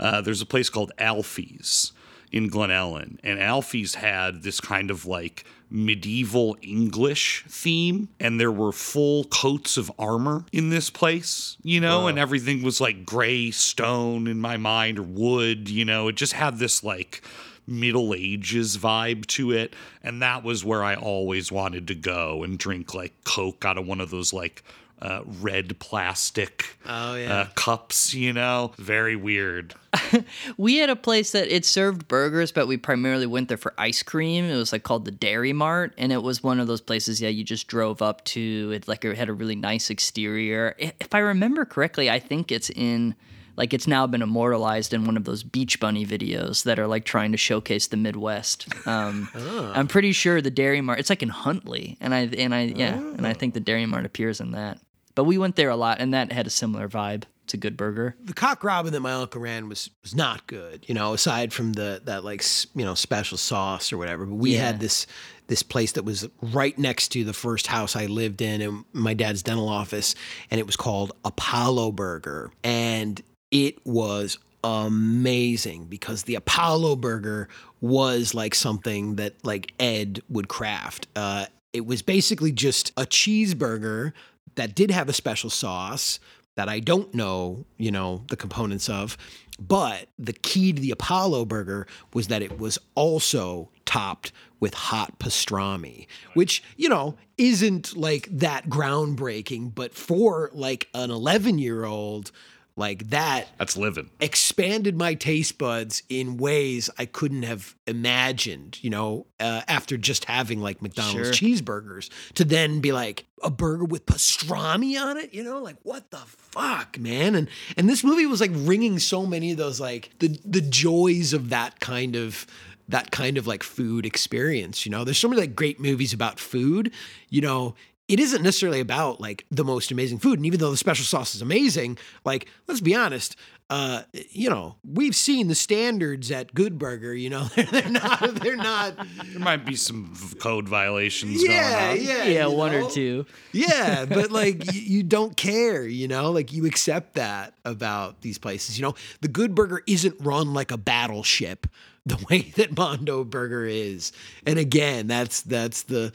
[0.00, 1.92] Uh, there's a place called Alfie's
[2.36, 8.52] in Glen Ellyn, and Alfie's had this kind of like medieval English theme, and there
[8.52, 13.50] were full coats of armor in this place, you know, and everything was like gray
[13.50, 17.22] stone in my mind or wood, you know, it just had this like
[17.66, 22.58] Middle Ages vibe to it, and that was where I always wanted to go and
[22.58, 24.62] drink like Coke out of one of those like
[25.02, 27.32] uh, red plastic Oh, yeah.
[27.40, 29.74] uh, cups, you know, very weird.
[30.56, 34.02] We had a place that it served burgers, but we primarily went there for ice
[34.02, 34.44] cream.
[34.44, 37.20] It was like called the Dairy Mart, and it was one of those places.
[37.20, 38.88] Yeah, you just drove up to it.
[38.88, 40.74] Like it had a really nice exterior.
[40.78, 43.14] If I remember correctly, I think it's in
[43.56, 47.04] like it's now been immortalized in one of those Beach Bunny videos that are like
[47.04, 48.66] trying to showcase the Midwest.
[48.86, 49.28] Um,
[49.74, 50.98] I'm pretty sure the Dairy Mart.
[51.00, 54.04] It's like in Huntley, and I and I yeah, and I think the Dairy Mart
[54.06, 54.78] appears in that.
[55.16, 57.24] But we went there a lot, and that had a similar vibe.
[57.52, 58.16] A good burger.
[58.24, 61.74] the cock robin that my uncle ran was was not good, you know, aside from
[61.74, 62.42] the that like
[62.74, 64.26] you know special sauce or whatever.
[64.26, 64.66] But we Yeah.
[64.66, 65.06] had this
[65.46, 69.14] this place that was right next to the first house I lived in in my
[69.14, 70.16] dad's dental office,
[70.50, 77.48] and it was called Apollo Burger, and it was amazing because the Apollo Burger
[77.80, 81.06] was like something that like Ed would craft.
[81.14, 84.12] Uh, it was basically just a cheeseburger
[84.56, 86.18] that did have a special sauce
[86.56, 89.16] that I don't know, you know, the components of.
[89.58, 95.18] But the key to the Apollo burger was that it was also topped with hot
[95.18, 102.32] pastrami, which, you know, isn't like that groundbreaking, but for like an 11 year old,
[102.76, 104.10] like that That's living.
[104.20, 110.26] expanded my taste buds in ways I couldn't have imagined, you know, uh, after just
[110.26, 115.42] having like McDonald's cheeseburgers to then be like a burger with pastrami on it, you
[115.42, 117.34] know, like what the fuck, man?
[117.34, 117.48] And
[117.78, 121.48] and this movie was like ringing so many of those like the the joys of
[121.50, 122.46] that kind of
[122.88, 125.02] that kind of like food experience, you know.
[125.02, 126.92] There's so many like great movies about food,
[127.30, 127.74] you know,
[128.08, 130.38] it isn't necessarily about like the most amazing food.
[130.38, 133.36] And even though the special sauce is amazing, like let's be honest,
[133.68, 137.12] uh, you know, we've seen the standards at Good Burger.
[137.12, 138.96] You know, they're, they're not they're not.
[139.26, 142.06] There might be some code violations Yeah, going on.
[142.06, 142.86] yeah, Yeah, you one know?
[142.86, 143.26] or two.
[143.52, 148.38] Yeah, but like you, you don't care, you know, like you accept that about these
[148.38, 148.78] places.
[148.78, 151.66] You know, the Good Burger isn't run like a battleship
[152.04, 154.12] the way that Mondo Burger is.
[154.46, 156.12] And again, that's that's the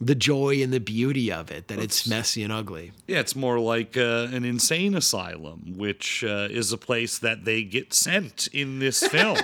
[0.00, 2.92] the joy and the beauty of it that it's messy and ugly.
[3.06, 7.64] Yeah, it's more like uh, an insane asylum, which uh, is a place that they
[7.64, 9.38] get sent in this film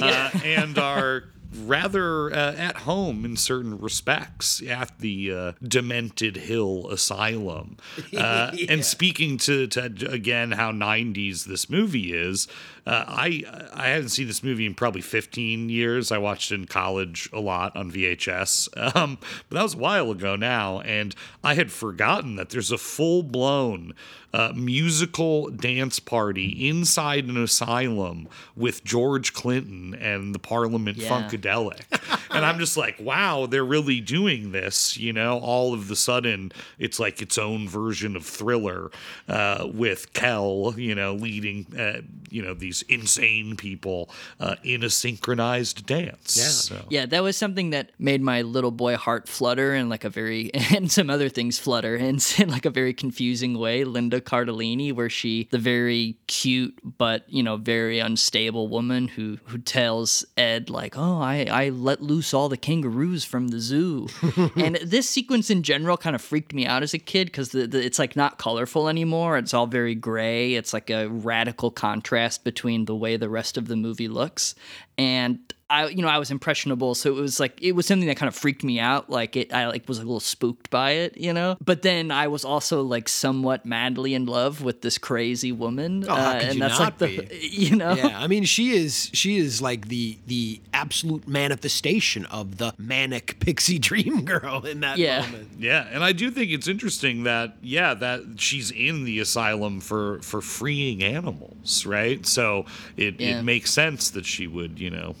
[0.00, 1.24] uh, and are
[1.64, 7.76] rather uh, at home in certain respects at the uh, Demented Hill Asylum.
[8.16, 12.48] Uh, And speaking to, to, again, how 90s this movie is,
[12.88, 16.10] uh, I I haven't seen this movie in probably 15 years.
[16.10, 19.18] I watched it in college a lot on VHS, um,
[19.48, 21.14] but that was a while ago now, and
[21.44, 23.92] I had forgotten that there's a full blown
[24.32, 31.08] uh, musical dance party inside an asylum with George Clinton and the Parliament Yeah.
[31.08, 31.80] psychedelic.
[32.30, 34.98] and I'm just like, wow, they're really doing this.
[34.98, 38.90] You know, all of the sudden, it's like its own version of thriller
[39.28, 44.10] uh, with Kel, you know, leading, uh, you know, these insane people
[44.40, 46.36] uh, in a synchronized dance.
[46.36, 46.44] Yeah.
[46.44, 46.84] So.
[46.88, 50.52] Yeah, that was something that made my little boy heart flutter and like a very
[50.74, 53.84] and some other things flutter in, in like a very confusing way.
[53.84, 59.58] Linda Cardellini, where she the very cute but you know very unstable woman who who
[59.58, 64.08] tells Ed like, "Oh, I I let loose all the kangaroos from the zoo,"
[64.56, 67.66] and this sequence in general kind of freaked me out as a kid because the,
[67.66, 69.38] the, it's like not colorful anymore.
[69.38, 70.54] It's all very gray.
[70.54, 74.54] It's like a radical contrast between the way the rest of the movie looks,
[74.96, 75.38] and
[75.70, 78.28] I you know I was impressionable, so it was like it was something that kind
[78.28, 79.10] of freaked me out.
[79.10, 81.56] Like it, I like was a little spooked by it, you know.
[81.64, 86.14] But then I was also like somewhat madly in love with this crazy woman, Oh,
[86.14, 87.48] how uh, and you that's not like the be?
[87.50, 87.92] you know.
[87.94, 93.38] Yeah, I mean, she is she is like the the absolute manifestation of the manic
[93.40, 95.20] pixie dream girl in that Yeah.
[95.22, 95.48] moment.
[95.58, 100.20] Yeah, and I do think it's interesting that yeah, that she's in the asylum for
[100.22, 102.24] for freeing animals, right?
[102.26, 102.64] So
[102.96, 103.40] it, Yeah.
[103.40, 105.16] it makes sense that she would, you know, hel-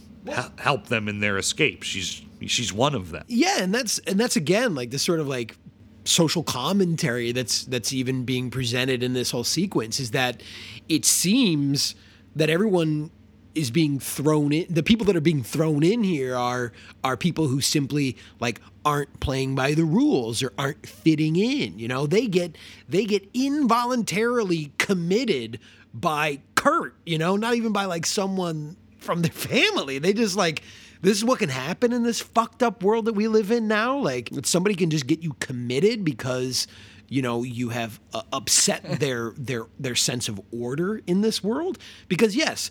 [0.58, 1.82] help them in their escape.
[1.82, 3.24] She's she's one of them.
[3.28, 5.56] Yeah, and that's and that's again like this sort of like
[6.04, 10.42] social commentary that's that's even being presented in this whole sequence is that
[10.88, 11.94] it seems
[12.34, 13.10] that everyone
[13.54, 16.72] is being thrown in the people that are being thrown in here are
[17.04, 21.88] are people who simply like aren't playing by the rules or aren't fitting in you
[21.88, 22.56] know they get
[22.88, 25.58] they get involuntarily committed
[25.92, 30.62] by Kurt you know not even by like someone from their family they just like
[31.00, 33.96] this is what can happen in this fucked up world that we live in now.
[33.98, 36.66] Like somebody can just get you committed because
[37.08, 41.78] you know you have uh, upset their their their sense of order in this world.
[42.08, 42.70] Because yes.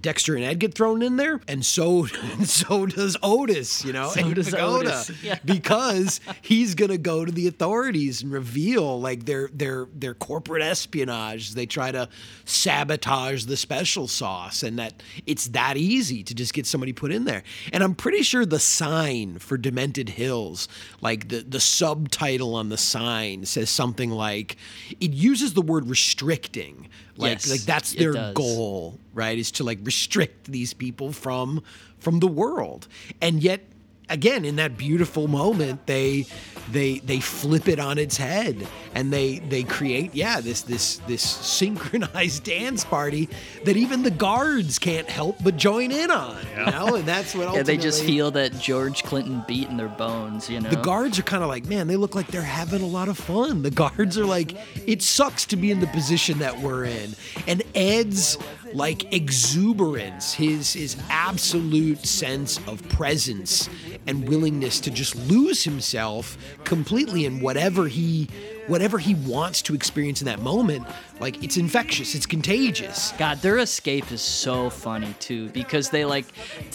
[0.00, 2.06] Dexter and Ed get thrown in there, and so
[2.44, 3.84] so does Otis.
[3.84, 5.38] You know, So Abe does Vigoda, Otis, yeah.
[5.44, 11.52] because he's gonna go to the authorities and reveal like their their their corporate espionage.
[11.54, 12.08] They try to
[12.44, 17.24] sabotage the special sauce, and that it's that easy to just get somebody put in
[17.24, 17.42] there.
[17.72, 20.68] And I'm pretty sure the sign for Demented Hills,
[21.00, 24.56] like the the subtitle on the sign, says something like
[25.00, 26.88] it uses the word restricting.
[27.16, 29.38] Like Yes, like that's their goal, right?
[29.38, 31.62] Is to like restrict these people from
[31.98, 32.88] from the world.
[33.20, 33.60] And yet
[34.08, 36.24] again in that beautiful moment they
[36.70, 41.22] they they flip it on its head and they they create yeah this this this
[41.54, 43.28] synchronized dance party
[43.64, 47.48] that even the guards can't help but join in on you know and that's what
[47.48, 47.54] all.
[47.58, 50.70] Yeah, they just feel that George Clinton beat in their bones, you know.
[50.70, 53.16] the guards are kind of like, man, they look like they're having a lot of
[53.16, 53.62] fun.
[53.62, 57.14] The guards are like, it sucks to be in the position that we're in.
[57.46, 58.38] And Ed's
[58.74, 63.68] like exuberance, his his absolute sense of presence
[64.06, 68.28] and willingness to just lose himself completely in whatever he
[68.66, 70.86] whatever he wants to experience in that moment,
[71.20, 73.12] like it's infectious, it's contagious.
[73.18, 76.26] God, their escape is so funny too because they like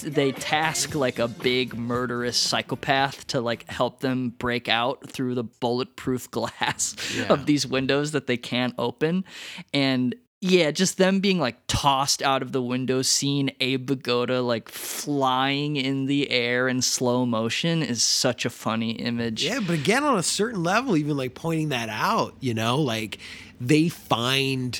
[0.03, 5.43] they task like a big murderous psychopath to like help them break out through the
[5.43, 7.33] bulletproof glass Yeah.
[7.33, 9.25] of these windows that they can't open
[9.73, 14.69] and yeah, just them being like tossed out of the window, seeing Abe Vigoda like
[14.69, 19.43] flying in the air in slow motion is such a funny image.
[19.43, 23.19] Yeah, but again, on a certain level, even like pointing that out, you know, like
[23.59, 24.79] they find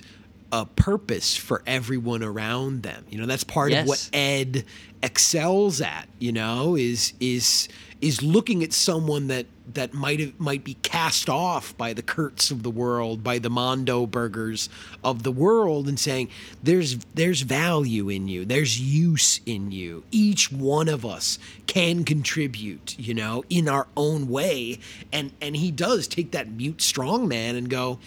[0.51, 3.05] a purpose for everyone around them.
[3.09, 4.63] You know, that's part of what Ed
[5.03, 6.07] excels at.
[6.19, 7.67] You know, is is
[8.01, 12.49] is looking at someone that that might have, might be cast off by the Kurtz
[12.49, 14.67] of the world, by the Mondo Burgers
[15.03, 16.29] of the world, and saying
[16.63, 20.03] there's there's value in you, there's use in you.
[20.11, 21.37] Each one of us
[21.67, 24.79] can contribute, you know, in our own way,
[25.11, 27.99] and and he does take that mute strong man and go.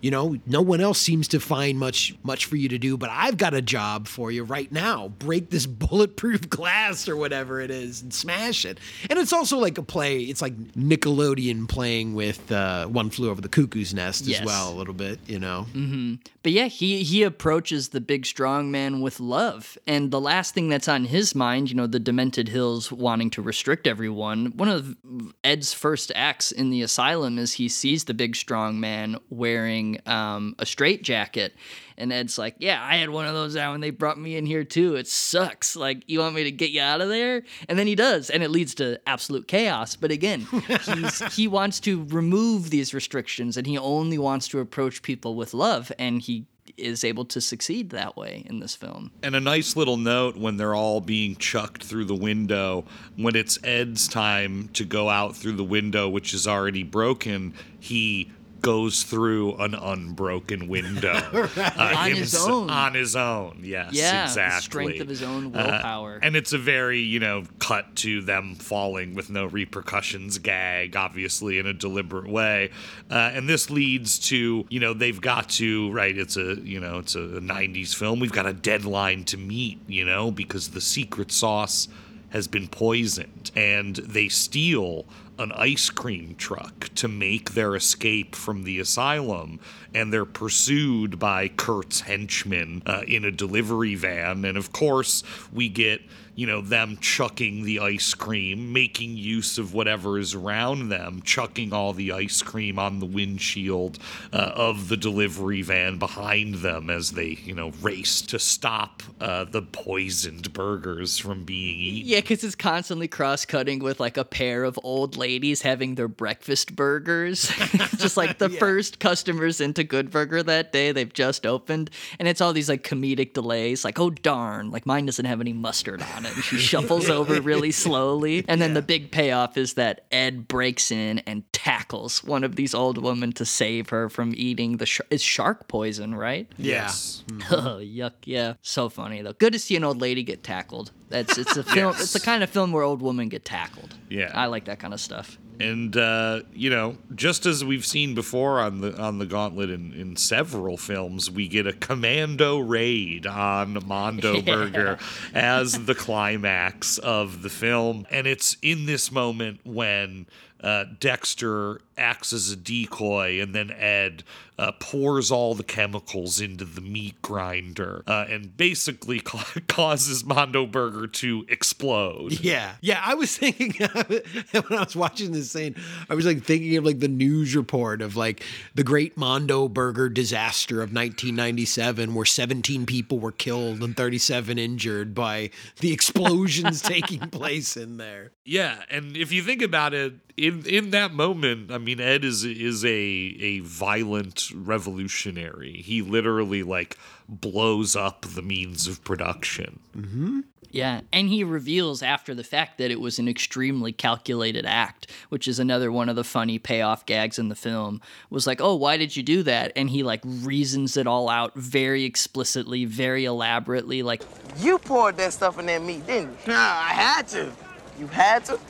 [0.00, 3.10] You know, no one else seems to find much much for you to do, but
[3.10, 5.08] I've got a job for you right now.
[5.08, 8.78] Break this bulletproof glass or whatever it is and smash it.
[9.08, 10.20] And it's also like a play.
[10.20, 14.40] It's like Nickelodeon playing with uh, One Flew Over the Cuckoo's Nest Yes.
[14.40, 15.18] as well, a little bit.
[15.26, 15.62] You know.
[15.72, 20.54] hmm But yeah, he he approaches the big strong man with love, and the last
[20.54, 24.52] thing that's on his mind, you know, the Demented Hills wanting to restrict everyone.
[24.56, 24.96] One of
[25.44, 30.00] Ed's first acts in the asylum is he sees the big strong man wearing wearing
[30.06, 31.54] um, a straight jacket.
[31.96, 34.46] And Ed's like, Yeah, I had one of those out when they brought me in
[34.46, 34.96] here too.
[34.96, 35.76] It sucks.
[35.76, 37.42] Like, you want me to get you out of there?
[37.68, 38.30] And then he does.
[38.30, 39.96] And it leads to absolute chaos.
[39.96, 40.40] But again,
[40.84, 45.52] he's, he wants to remove these restrictions and he only wants to approach people with
[45.52, 45.92] love.
[45.98, 46.46] And he
[46.76, 49.10] is able to succeed that way in this film.
[49.22, 52.84] And a nice little note when they're all being chucked through the window,
[53.16, 58.30] when it's Ed's time to go out through the window, which is already broken, he
[58.62, 61.10] goes through an unbroken window
[61.56, 62.70] uh, On his own.
[62.70, 64.60] On his own, yes, Yeah, the exactly.
[64.62, 66.18] strength of his own Uh, willpower.
[66.22, 71.58] and it's a very, you know, cut to them falling with no repercussions gag, obviously
[71.58, 72.70] in a deliberate way.
[73.10, 76.98] Uh, and this leads to, you know, they've got to, right, it's a, you know,
[76.98, 78.20] it's a 90s film.
[78.20, 81.88] We've got a deadline to meet, you know, because the secret sauce
[82.30, 85.04] has been poisoned and they steal
[85.40, 89.58] an ice cream truck to make their escape from the asylum
[89.94, 94.44] and they're pursued by Kurt's henchmen uh, in a delivery van.
[94.44, 95.22] And of course
[95.52, 96.02] we get
[96.34, 101.72] you know them chucking the ice cream making use of whatever is around them chucking
[101.72, 103.98] all the ice cream on the windshield
[104.32, 109.44] uh, of the delivery van behind them as they you know race to stop uh,
[109.44, 114.24] the poisoned burgers from being eaten Yeah, because it's constantly cross cutting with like a
[114.24, 117.48] pair of old ladies having their breakfast burgers.
[117.96, 121.90] just like the first customers into Good Burger that day, they've just opened.
[122.18, 125.52] And it's all these like comedic delays, like, oh darn, like mine doesn't have any
[125.52, 126.32] mustard on it.
[126.40, 128.44] And she shuffles over really slowly.
[128.48, 132.74] And then the big payoff is that Ed breaks in and tackles one of these
[132.74, 136.48] old women to save her from eating the sh- it's shark poison, right?
[136.56, 137.24] Yes.
[137.50, 138.12] Oh, yuck.
[138.24, 138.54] Yeah.
[138.62, 139.32] So funny though.
[139.32, 140.92] Good to see an old lady get tackled.
[141.10, 142.00] That's it's a film Yes.
[142.02, 143.94] it's the kind of film where old women get tackled.
[144.08, 144.30] Yeah.
[144.34, 145.38] I like that kind of stuff.
[145.60, 149.92] And uh, you know, just as we've seen before on the on the Gauntlet in,
[149.92, 154.40] in several films, we get a commando raid on Mondo Yeah.
[154.54, 154.98] Burger
[155.34, 160.26] as the climax of the film, and it's in this moment when
[160.62, 164.24] uh, Dexter acts as a decoy, and then Ed
[164.60, 170.66] uh, pours all the chemicals into the meat grinder, uh, and basically ca- causes Mondo
[170.66, 172.38] Burger to explode.
[172.40, 172.74] Yeah.
[172.82, 173.00] Yeah.
[173.02, 175.76] I was thinking when I was watching this scene,
[176.10, 180.10] I was like thinking of like the news report of like the great Mondo Burger
[180.10, 187.20] disaster of 1997, where 17 people were killed and 37 injured by the explosions taking
[187.30, 188.32] place in there.
[188.44, 192.44] Yeah, and if you think about it, in in that moment, I mean, Ed is
[192.44, 195.82] is a a violent revolutionary.
[195.82, 196.98] He literally like
[197.28, 199.80] blows up the means of production.
[199.96, 200.40] Mm-hmm.
[200.72, 205.48] Yeah, and he reveals after the fact that it was an extremely calculated act, which
[205.48, 208.00] is another one of the funny payoff gags in the film.
[208.30, 211.56] Was like, "Oh, why did you do that?" And he like reasons it all out
[211.56, 214.22] very explicitly, very elaborately like
[214.58, 216.52] You poured that stuff in that meat, didn't you?
[216.52, 217.50] Nah, I had to.
[217.98, 218.60] You had to?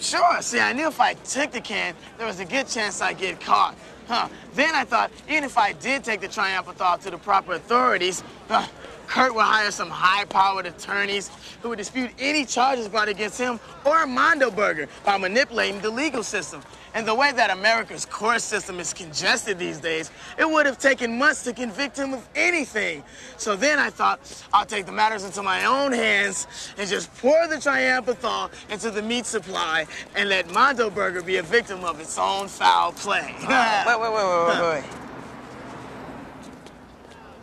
[0.00, 0.42] Sure.
[0.42, 3.40] See, I knew if I took the can, there was a good chance I'd get
[3.40, 3.76] caught.
[4.08, 4.28] Huh.
[4.54, 8.66] Then I thought, even if I did take the triamphethol to the proper authorities, huh,
[9.06, 11.30] Kurt would hire some high-powered attorneys
[11.62, 16.22] who would dispute any charges brought against him or Mondo Burger by manipulating the legal
[16.22, 16.62] system.
[16.94, 21.18] And the way that America's court system is congested these days, it would have taken
[21.18, 23.04] months to convict him of anything.
[23.36, 24.20] So then I thought,
[24.52, 26.46] I'll take the matters into my own hands
[26.78, 31.42] and just pour the triamphethol into the meat supply and let Mondo Burger be a
[31.42, 33.34] victim of its own foul play.
[33.40, 34.84] wait, wait, wait, wait, wait, wait.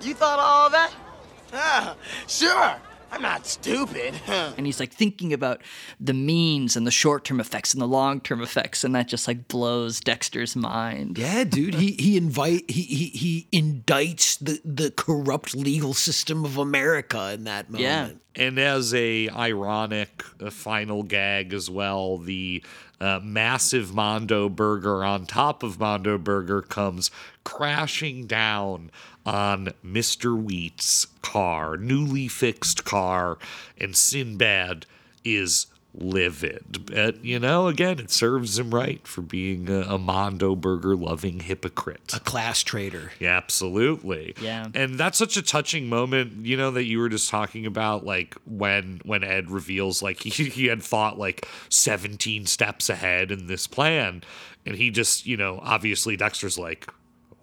[0.02, 0.91] You thought of all that?
[1.54, 1.96] Ah,
[2.28, 2.76] sure.
[3.14, 4.16] I'm not stupid.
[4.28, 5.62] and he's like thinking about
[6.00, 10.00] the means and the short-term effects and the long-term effects and that just like blows
[10.00, 11.20] Dexter's mind.
[11.20, 11.76] Yeah, dude.
[11.76, 17.44] He he invite he he, he indicts the the corrupt legal system of America in
[17.44, 17.84] that moment.
[17.84, 18.10] Yeah.
[18.36, 22.64] And as a ironic uh, final gag as well, the
[23.00, 27.12] uh, massive Mondo Burger on top of Mondo Burger comes
[27.44, 28.90] crashing down
[29.26, 30.41] on Mr.
[30.41, 33.38] Wheat's car, newly fixed car,
[33.80, 34.86] and Sinbad
[35.24, 36.86] is livid.
[36.88, 41.41] But, you know, again, it serves him right for being a, a Mondo Burger loving
[41.41, 42.14] hypocrite.
[42.16, 43.12] A class traitor.
[43.20, 44.36] Yeah, absolutely.
[44.41, 44.68] Yeah.
[44.74, 48.36] And that's such a touching moment, you know, that you were just talking about, like
[48.45, 53.68] when when Ed reveals like he, he had thought like 17 steps ahead in this
[53.68, 54.24] plan.
[54.66, 56.88] And he just, you know, obviously Dexter's like,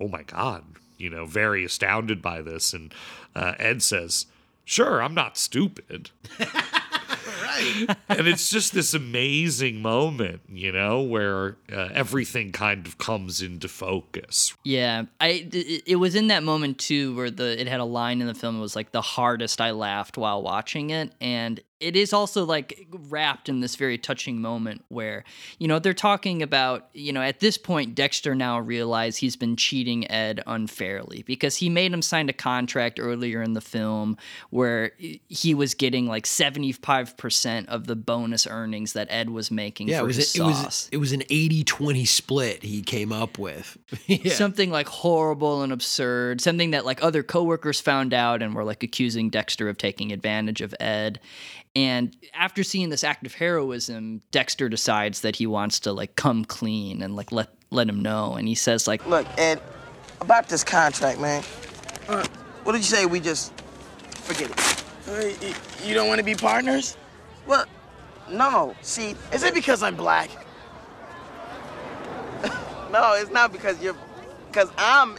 [0.00, 0.64] oh my God,
[1.00, 2.72] you know, very astounded by this.
[2.72, 2.92] And
[3.34, 4.26] uh, Ed says,
[4.64, 6.10] Sure, I'm not stupid.
[6.38, 7.96] right.
[8.08, 13.68] and it's just this amazing moment, you know, where uh, everything kind of comes into
[13.68, 14.54] focus.
[14.64, 18.20] Yeah, I it, it was in that moment too where the it had a line
[18.20, 21.96] in the film that was like the hardest I laughed while watching it, and it
[21.96, 25.24] is also like wrapped in this very touching moment where
[25.58, 29.56] you know they're talking about you know at this point Dexter now realized he's been
[29.56, 34.16] cheating Ed unfairly because he made him sign a contract earlier in the film
[34.50, 39.98] where he was getting like 75% of the bonus earnings that Ed was making Yeah,
[39.98, 43.78] for it was his it was it was an 80-20 split he came up with.
[44.06, 44.34] yeah.
[44.34, 48.82] something like horrible and absurd, something that like other coworkers found out and were like
[48.82, 51.20] accusing Dexter of taking advantage of Ed.
[51.76, 56.44] And after seeing this act of heroism, Dexter decides that he wants to like come
[56.44, 58.34] clean and like let let him know.
[58.34, 59.62] And he says like, Look, Ed,
[60.20, 61.44] about this contract, man.
[62.08, 62.26] Uh,
[62.64, 63.06] what did you say?
[63.06, 63.52] We just
[64.14, 64.58] forget it.
[65.08, 65.54] Uh, y-
[65.86, 66.96] you don't want to be partners?
[67.46, 67.64] Well,
[68.28, 68.74] no.
[68.82, 70.28] See, is it because I'm black?
[72.90, 73.96] no, it's not because you're.
[74.48, 75.12] Because I'm.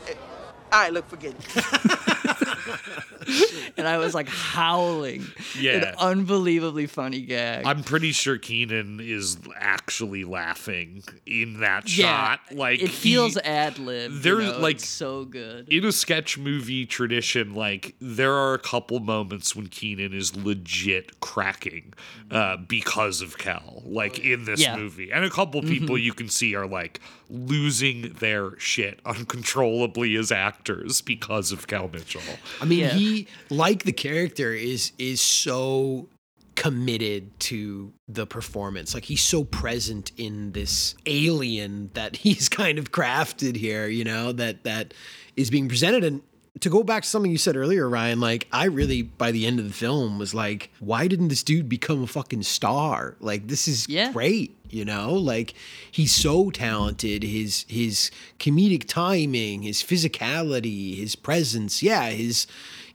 [0.74, 2.98] All right, look, forget it.
[3.78, 5.26] and I was like howling.
[5.60, 5.90] Yeah.
[5.90, 7.66] An unbelievably funny gag.
[7.66, 12.06] I'm pretty sure Kenan is actually laughing in that yeah,
[12.38, 12.40] shot.
[12.52, 14.12] Like it he- feels ad lib.
[14.12, 15.68] there's, There's like- like so good.
[15.70, 21.20] in a sketch movie tradition, like there are a couple moments when Kenan is legit
[21.20, 21.94] cracking
[22.32, 24.78] uh, because of Kel, like in this Yeah.
[24.78, 26.04] movie, and a couple people Mhm.
[26.04, 27.00] you can see are like
[27.32, 32.22] losing their shit uncontrollably as actors because of Kel Mitchell.
[32.62, 32.90] I mean, Yeah.
[32.90, 36.10] he like the character is is so
[36.56, 38.94] committed to the performance.
[38.94, 44.32] Like he's so present in this alien that he's kind of crafted here, you know,
[44.34, 44.94] that that
[45.36, 46.22] is being presented and
[46.60, 49.58] to go back to something you said earlier, Ryan, like I really by the end
[49.60, 53.16] of the film was like, why didn't this dude become a fucking star?
[53.22, 55.14] Like this is great, you know?
[55.14, 55.54] Like
[55.90, 62.48] he's so talented, his his comedic timing, his physicality, his presence, yeah, his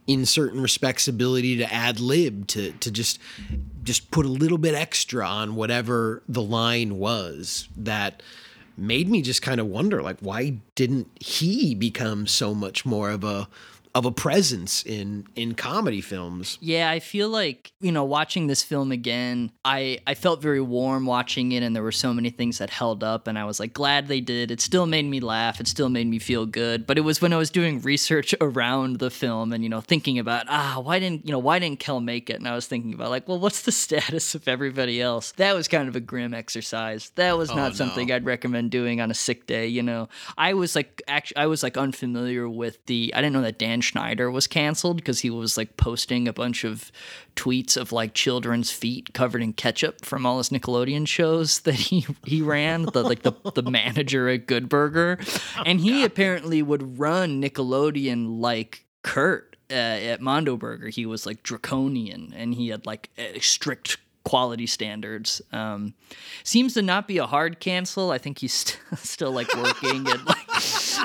[0.07, 3.19] in certain respects ability to ad lib to to just
[3.83, 8.23] just put a little bit extra on whatever the line was that
[8.77, 13.23] made me just kind of wonder like why didn't he become so much more of
[13.23, 13.47] a
[13.97, 18.61] of a presence in in comedy films Yeah, I feel like, you know, watching this
[18.71, 22.59] film again, I, I felt very warm watching it and there were so many things
[22.59, 24.51] that held up and I was like glad they did.
[24.51, 26.85] It still made me laugh, it still made me feel good.
[26.85, 30.19] But it was when I was doing research around the film and, you know, thinking
[30.19, 32.35] about, ah, why didn't you know, why didn't Kel make it?
[32.37, 35.31] And I was thinking about like, well, what's the status of everybody else?
[35.37, 37.11] That was kind of a grim exercise.
[37.15, 37.75] That was Oh, not no.
[37.81, 40.07] something I'd recommend doing on a sick day, you know.
[40.37, 43.81] I was like actually I was like unfamiliar with the I didn't know that Dan
[43.87, 46.91] Schneider was canceled because he was like posting a bunch of
[47.35, 52.05] tweets of like children's feet covered in ketchup from all his Nickelodeon shows that he
[52.25, 55.19] he ran, the like the, the manager at Good Burger.
[55.65, 60.89] And he apparently would run Nickelodeon like Kurt uh, at Mondo Burger.
[60.89, 63.09] He was like draconian and he had like
[63.39, 63.97] strict
[64.27, 65.41] quality standards.
[65.53, 65.93] Um,
[66.43, 68.11] seems to not be a hard cancel.
[68.11, 70.47] I think he's st- still like working and like,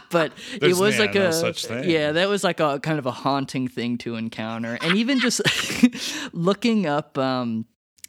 [0.11, 1.89] but There's, it was yeah, like no a such thing.
[1.89, 5.41] yeah, that was like a kind of a haunting thing to encounter, and even just
[6.33, 7.17] looking up.
[7.19, 7.67] Um,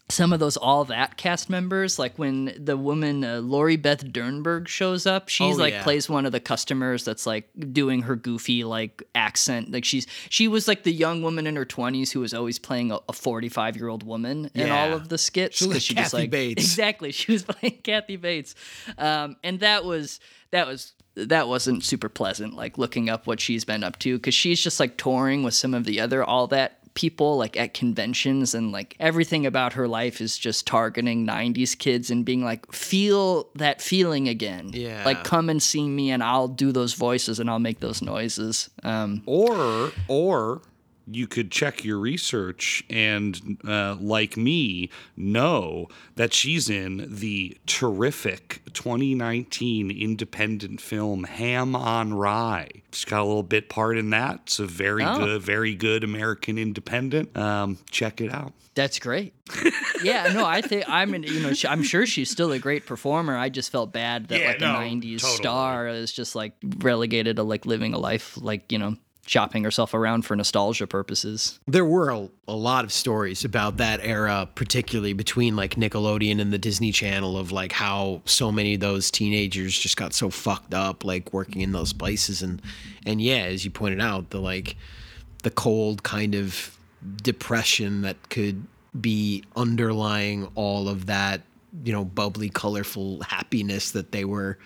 [0.09, 4.67] some of those all that cast members, like when the woman uh, Lori Beth Denberg
[4.67, 5.81] shows up, she's Oh, like yeah.
[5.81, 9.71] plays one of the customers that's like doing her goofy like accent.
[9.71, 12.91] Like she's she was like the young woman in her twenties who was always playing
[12.91, 15.95] a forty five year old woman in all of the skits She was like she
[15.95, 16.61] just like Bates.
[16.63, 18.55] exactly she was playing Kathy Bates,
[18.97, 20.19] um, and that was
[20.51, 22.53] that was that wasn't super pleasant.
[22.55, 25.73] Like looking up what she's been up to because she's just like touring with some
[25.73, 30.21] of the other all that people like at conventions and like everything about her life
[30.21, 35.03] is just targeting 90s kids and being like feel that feeling again Yeah.
[35.03, 38.69] like come and see me and i'll do those voices and i'll make those noises
[38.83, 40.61] um Or or
[41.05, 48.61] you could check your research and, uh, like me, know that she's in the terrific
[48.73, 52.69] 2019 independent film Ham on Rye.
[52.91, 54.41] She's got a little bit part in that.
[54.43, 55.17] It's a very Oh.
[55.17, 57.35] good, very good American independent.
[57.37, 58.53] Um, check it out.
[58.75, 59.33] That's great.
[60.03, 62.87] yeah, no, I think I'm, in, you know, sh- I'm sure she's still a great
[62.87, 63.37] performer.
[63.37, 65.35] I just felt bad that Yeah, like no, a '90s totally.
[65.37, 69.93] star is just like relegated to like living a life like you know shopping herself
[69.93, 71.59] around for nostalgia purposes.
[71.67, 76.51] there were a, a lot of stories about that era particularly between like nickelodeon and
[76.51, 80.73] the disney channel of like how so many of those teenagers just got so fucked
[80.73, 82.61] up like working in those places and
[83.05, 84.75] and yeah as you pointed out the like
[85.43, 86.77] the cold kind of
[87.21, 88.65] depression that could
[88.99, 91.41] be underlying all of that,
[91.83, 94.57] you know, bubbly, colorful happiness that they were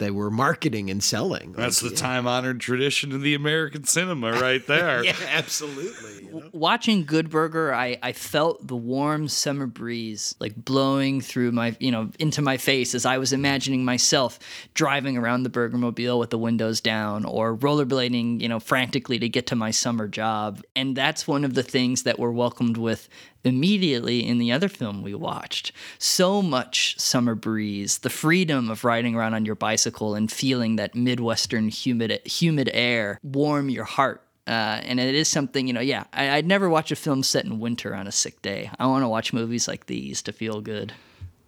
[0.00, 1.52] they were marketing and selling.
[1.52, 2.02] That's Like, the yeah.
[2.02, 5.04] time honored tradition of the American cinema right there.
[5.04, 6.24] yeah, absolutely.
[6.24, 6.48] you know?
[6.52, 11.90] Watching Good Burger, I, I felt the warm summer breeze like blowing through my, you
[11.90, 14.38] know, into my face as I was imagining myself
[14.72, 19.46] driving around the Burgermobile with the windows down or rollerblading, you know, frantically to get
[19.48, 20.62] to my summer job.
[20.74, 23.06] And that's one of the things that were welcomed with
[23.44, 25.72] immediately in the other film we watched.
[25.98, 30.94] So much summer breeze, the freedom of riding around on your bicycle and feeling that
[30.94, 34.22] Midwestern humid humid air warm your heart.
[34.46, 37.44] Uh, and it is something, you know, yeah, I, I'd never watch a film set
[37.44, 38.70] in winter on a sick day.
[38.78, 40.92] I want to watch movies like these to feel good.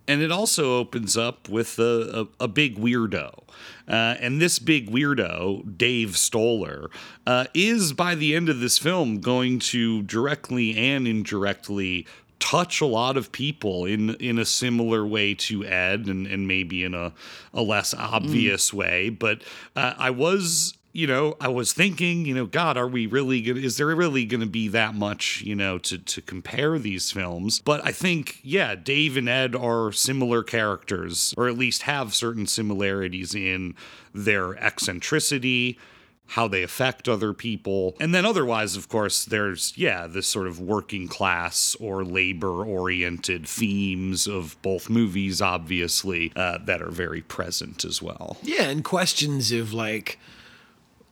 [0.08, 3.44] And it also opens up with a, a, a big weirdo.
[3.86, 6.90] Uh, and this big weirdo, Dave Stoller,
[7.26, 12.06] uh, is by the end of this film going to directly and indirectly
[12.42, 16.82] touch a lot of people in in a similar way to Ed and, and maybe
[16.82, 17.12] in a,
[17.54, 19.10] a less obvious way.
[19.10, 19.42] But
[19.76, 23.60] uh, I was you know, I was thinking, you know, God, are we really gonna?
[23.60, 27.60] Is there really gonna be that much, you know, to to compare these films?
[27.60, 32.47] But I think, yeah, Dave and Ed are similar characters, or at least have certain
[32.47, 33.74] similarities in
[34.14, 35.78] their eccentricity,
[36.27, 37.97] how they affect other people.
[37.98, 43.47] And then otherwise, of course, there's, yeah, this sort of working class or labor oriented
[43.47, 48.36] themes of both movies, obviously, uh, that are very present as well.
[48.43, 50.19] Yeah, and questions of like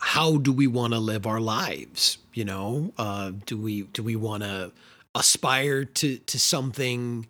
[0.00, 2.18] how do we want to live our lives?
[2.34, 4.72] You know, uh, do we do we want to
[5.14, 7.26] aspire to to something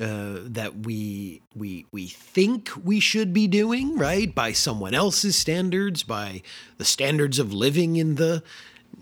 [0.00, 6.02] uh, that we we we think we should be doing right by someone else's standards,
[6.02, 6.42] by
[6.78, 8.42] the standards of living in the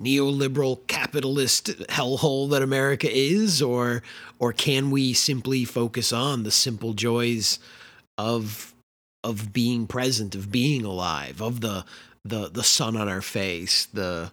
[0.01, 4.03] neoliberal capitalist hellhole that America is, or
[4.39, 7.59] or can we simply focus on the simple joys
[8.19, 8.75] of
[9.23, 11.85] of being present, of being alive, of the
[12.25, 14.31] the the sun on our face, the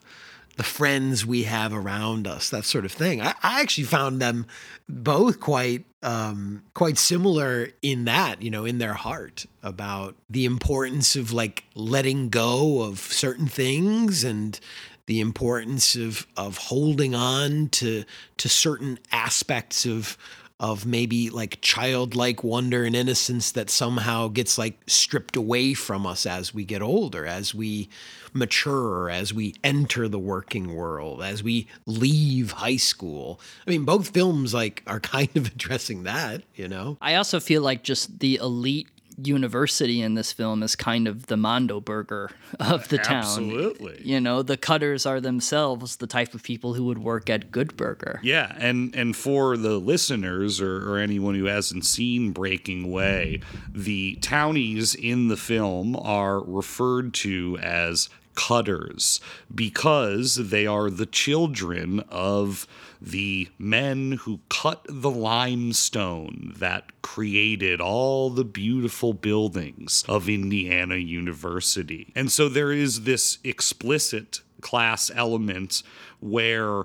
[0.58, 3.22] the friends we have around us, that sort of thing.
[3.22, 4.46] I, I actually found them
[4.88, 11.16] both quite um, quite similar in that, you know, in their heart about the importance
[11.16, 14.60] of like letting go of certain things and
[15.06, 18.04] the importance of of holding on to
[18.38, 20.18] to certain aspects of
[20.62, 26.28] of maybe like childlike wonder and innocence that somehow gets like stripped away from us
[26.28, 27.90] as we get older, as we
[28.32, 33.40] mature, as we enter the working world, as we leave high school.
[33.66, 36.96] I mean, both films like are kind of addressing that, you know?
[37.02, 38.88] I also feel like just the elite
[39.28, 43.24] university in this film is kind of the Mondo Burger of the town.
[43.24, 44.02] Absolutely.
[44.04, 47.76] You know, the cutters are themselves the type of people who would work at Good
[47.78, 48.20] Burger.
[48.24, 53.42] Yeah, and and for the listeners or, or anyone who hasn't seen Breaking Away,
[53.74, 59.20] the townies in the film are referred to as cutters
[59.54, 62.68] because they are the children of
[63.02, 72.12] the men who cut the limestone that created all the beautiful buildings of Indiana University.
[72.16, 75.82] And so there is this explicit class element
[76.20, 76.84] where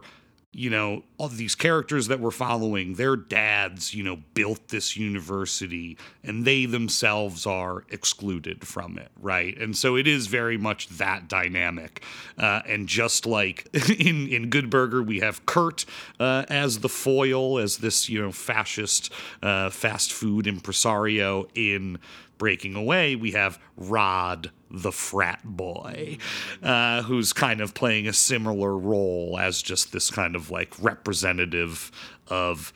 [0.56, 5.98] you know, all these characters that we're following, their dads, you know, built this university
[6.24, 9.54] and they themselves are excluded from it, right?
[9.58, 12.02] And so it is very much that dynamic.
[12.38, 13.68] Uh, and just like
[14.00, 15.84] in, in Good Burger, we have Kurt
[16.18, 19.12] uh, as the foil, as this, you know, fascist
[19.42, 21.98] uh, fast food impresario in
[22.38, 26.18] breaking away, we have Rod, the frat boy,
[26.62, 31.90] uh, who's kind of playing a similar role as just this kind of like representative
[32.28, 32.72] of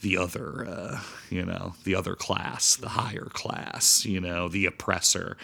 [0.00, 1.00] the other, uh,
[1.30, 5.36] you know, the other class, the higher class, you know, the oppressor,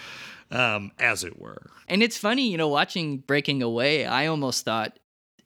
[0.50, 1.70] um, as it were.
[1.88, 4.98] And it's funny, you know, watching Breaking Away, I almost thought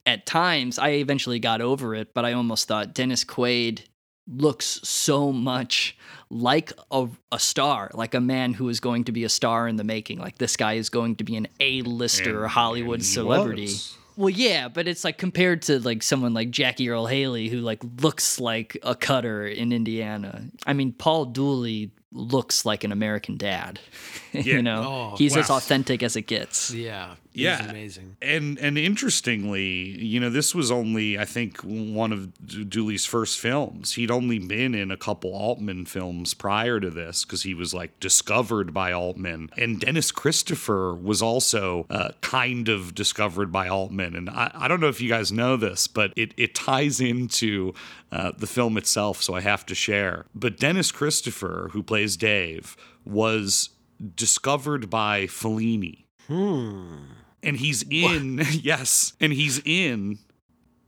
[0.05, 3.81] at times, I eventually got over it, but I almost thought Dennis Quaid
[4.31, 5.97] looks so much
[6.29, 9.75] like a, a star, like a man who is going to be a star in
[9.77, 10.19] the making.
[10.19, 13.63] Like this guy is going to be an A-lister And- Hollywood and celebrity.
[13.63, 13.95] was.
[14.15, 17.79] Well, yeah, but it's like compared to like someone like Jackie Earle Haley, who like
[18.01, 20.43] looks like a cutter in Indiana.
[20.67, 23.79] I mean, Paul Dooley looks like an American dad.
[24.31, 24.41] Yeah.
[24.43, 24.83] you know,
[25.13, 26.69] Oh, he's as authentic as it gets.
[26.69, 27.15] Yeah.
[27.33, 27.69] Yeah.
[27.69, 28.17] amazing.
[28.21, 33.93] And and interestingly, you know, this was only I think one of Dooley's first films.
[33.93, 37.99] He'd only been in a couple Altman films prior to this because he was like
[37.99, 39.49] discovered by Altman.
[39.57, 44.15] And Dennis Christopher was also uh, kind of discovered by Altman.
[44.15, 47.73] And I, I don't know if you guys know this, but it it ties into
[48.11, 50.25] uh, the film itself, so I have to share.
[50.33, 52.75] But Dennis Christopher, who plays Dave,
[53.05, 53.69] was
[54.15, 57.05] discovered by Fellini Hmm.
[57.43, 60.19] And he's in yes, and he's in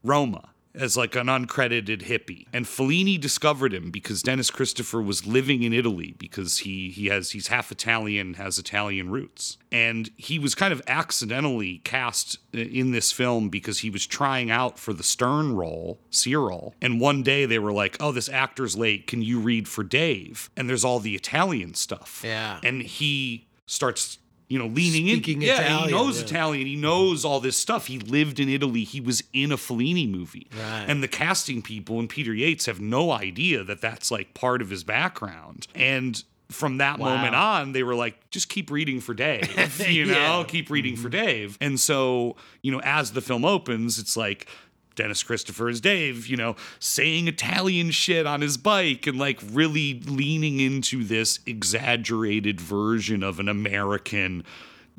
[0.04, 2.46] Roma as like an uncredited hippie.
[2.54, 7.32] And Fellini discovered him because Dennis Christopher was living in Italy because he he has
[7.32, 9.58] he's half Italian, has Italian roots.
[9.72, 14.52] And he was kind of accidentally cast uh, in this film because he was trying
[14.52, 16.76] out for the Stern role, Cyril.
[16.82, 19.08] And one day they were like, "Oh, this actor's late.
[19.08, 22.22] Can you read for Dave?" And there's all the Italian stuff.
[22.24, 22.60] Yeah.
[22.64, 24.18] And he starts
[24.52, 25.48] you know, leaning Speaking in.
[25.48, 26.26] Yeah, Italian, he knows yeah.
[26.26, 26.68] Italian.
[26.68, 27.88] He knows all this stuff.
[27.88, 28.84] He lived in Italy.
[28.84, 30.48] He was in a Fellini movie.
[30.54, 30.84] Right.
[30.90, 34.70] And the casting people and Peter Yates have no idea that that's like part of
[34.70, 35.68] his background.
[35.74, 37.16] And from that Wow.
[37.16, 40.44] moment on, they were like, just keep reading for Dave, you know, Yeah.
[40.46, 41.26] keep reading for mm-hmm.
[41.26, 41.58] Dave.
[41.62, 44.48] And so, you know, as the film opens, it's like,
[44.96, 50.02] Dennis Christopher is Dave, you know, saying Italian shit on his bike and like really
[50.02, 54.44] leaning into this exaggerated version of an American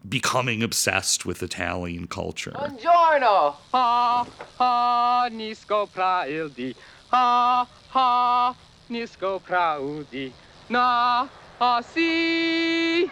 [0.09, 2.51] becoming obsessed with Italian culture.
[2.53, 3.57] Buongiorno!
[3.73, 4.27] Ah,
[4.59, 6.75] ah, nisko praildi.
[7.13, 8.57] Ah, ah,
[8.91, 10.33] nisko praudi.
[10.69, 11.29] Na,
[11.61, 13.11] ah, si.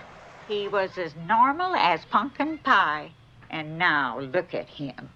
[0.48, 3.12] He was as normal as pumpkin pie.
[3.50, 5.10] And now look at him.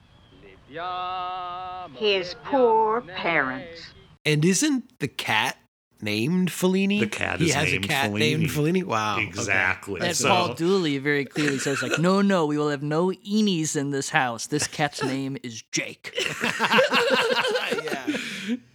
[1.96, 3.80] His poor parents.
[4.26, 5.56] And isn't the cat
[6.01, 7.01] named Fellini?
[7.01, 8.18] The cat he is has named a cat Fellini.
[8.18, 8.84] named Fellini.
[8.84, 9.16] Wow.
[9.16, 9.24] okay.
[9.26, 10.01] Exactly.
[10.01, 13.76] That So- Paul Dooley very clearly says, like, no, no, we will have no Eenies
[13.76, 14.46] in this house.
[14.48, 16.16] This cat's name is Jake.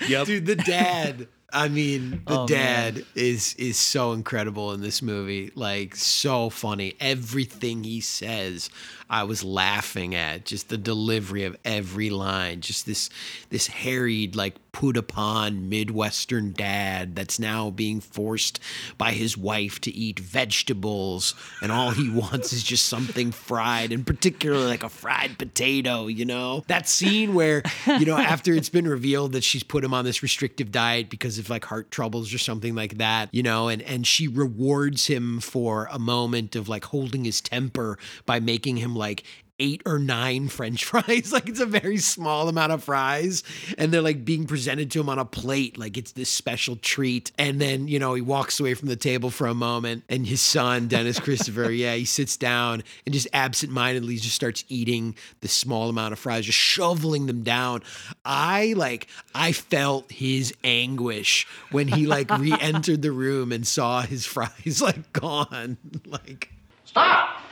[0.08, 0.26] Yep.
[0.26, 1.28] Dude, the dad.
[1.54, 3.06] I mean, the Oh, dad man.
[3.16, 5.52] is is so incredible in this movie.
[5.54, 6.96] Like so funny.
[7.00, 8.72] Everything he says,
[9.10, 10.46] I was laughing at.
[10.46, 12.62] Just the delivery of every line.
[12.62, 13.10] Just this
[13.50, 18.60] this harried, like put upon Midwestern dad that's now being forced
[18.98, 24.06] by his wife to eat vegetables, and all he wants is just something fried, and
[24.06, 26.08] particularly like a fried potato.
[26.08, 29.94] You know that scene where you know after it's been revealed that she's put him
[29.94, 33.70] on this restrictive diet because of like heart troubles or something like that, you know,
[33.70, 38.78] and and she rewards him for a moment of like holding his temper by making
[38.78, 39.24] him like
[39.60, 41.34] eight or nine french fries.
[41.40, 43.44] Like it's a very small amount of fries.
[43.78, 45.78] And they're like being presented to him on a plate.
[45.78, 47.32] Like it's this special treat.
[47.38, 50.04] And then you know he walks away from the table for a moment.
[50.10, 55.16] And his son dennis christopher yeah he sits down and just absentmindedly just starts eating
[55.42, 57.84] the small amount of fries just shoveling them down.
[58.26, 64.26] I like i felt his anguish when he like re-entered the room and saw his
[64.26, 65.78] fries like gone.
[66.06, 66.50] Like
[66.86, 67.49] Stop!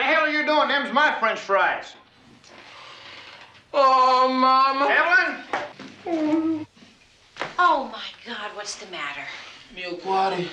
[0.00, 0.68] The hell are you doing?
[0.68, 1.92] Them's my french fries.
[3.74, 4.88] Oh, Mama.
[6.06, 6.66] Evelyn?
[7.58, 9.20] Oh my God, what's the matter?
[9.74, 10.48] Mio cuore.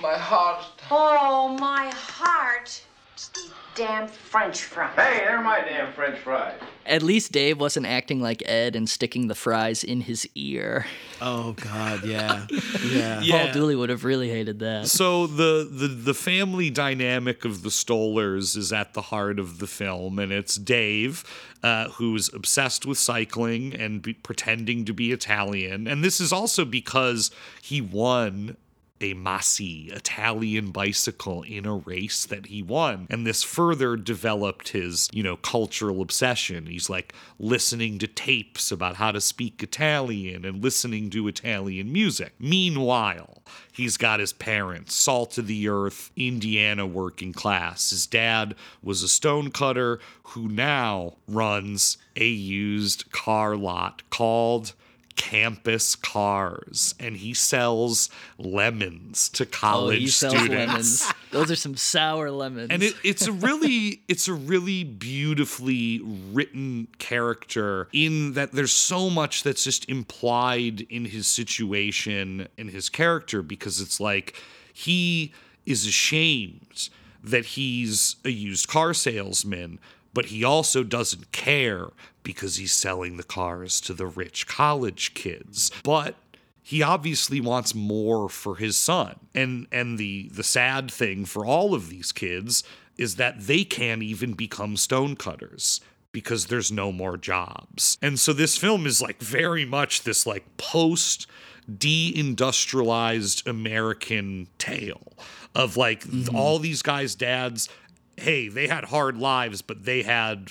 [0.00, 0.64] My heart.
[0.90, 2.82] Oh, my heart.
[3.14, 4.92] It's these damn French fries.
[4.96, 6.54] Hey, they're my damn french fries.
[6.84, 10.84] At least Dave wasn't acting like Ed and sticking the fries in his ear.
[11.20, 12.46] oh god yeah
[12.84, 13.44] yeah Yeah.
[13.44, 14.88] Paul Dooley would have really hated that.
[14.88, 19.66] So the, the the family dynamic of the Stollers is at the heart of the
[19.68, 21.24] film, and it's Dave,
[21.62, 26.64] uh, who's obsessed with cycling and be, pretending to be Italian, and this is also
[26.64, 27.30] because
[27.62, 28.56] he won
[29.04, 33.06] a Masi Italian bicycle in a race that he won.
[33.10, 36.66] And this further developed his, you know, cultural obsession.
[36.66, 42.32] He's like listening to tapes about how to speak Italian and listening to Italian music.
[42.38, 47.90] Meanwhile, he's got his parents, salt of the earth, Indiana working class.
[47.90, 54.72] His dad was a stonecutter who now runs a used car lot called
[55.16, 58.08] campus cars and he sells
[58.38, 60.66] lemons to Oh, college he sells students.
[60.66, 61.12] lemons.
[61.30, 62.68] Those are some sour lemons.
[62.70, 66.00] And it, it's a really it's a really beautifully
[66.32, 72.88] written character in that there's so much that's just implied in his situation and his
[72.88, 74.34] character because it's like
[74.72, 75.32] he
[75.66, 76.88] is ashamed
[77.22, 79.78] that he's a used car salesman
[80.12, 81.88] but he also doesn't care
[82.24, 85.70] because he's selling the cars to the rich college kids.
[85.84, 86.16] But
[86.60, 89.20] he obviously wants more for his son.
[89.34, 92.64] And and the the sad thing for all of these kids
[92.96, 95.80] is that they can't even become stonecutters
[96.10, 97.98] because there's no more jobs.
[98.00, 101.26] And so this film is like very much this like post
[101.70, 105.12] deindustrialized American tale
[105.54, 106.34] of like mm-hmm.
[106.34, 107.68] all these guys' dads,
[108.16, 110.50] hey, they had hard lives, but they had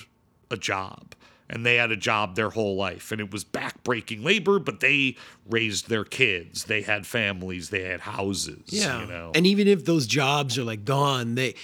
[0.50, 1.14] a job.
[1.48, 3.12] And they had a job their whole life.
[3.12, 5.16] And it was backbreaking labor, but they
[5.48, 6.64] raised their kids.
[6.64, 7.70] They had families.
[7.70, 8.62] They had houses.
[8.66, 9.02] Yeah.
[9.02, 9.32] You know?
[9.34, 11.54] And even if those jobs are like gone, they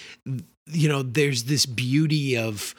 [0.73, 2.75] you know, there's this beauty of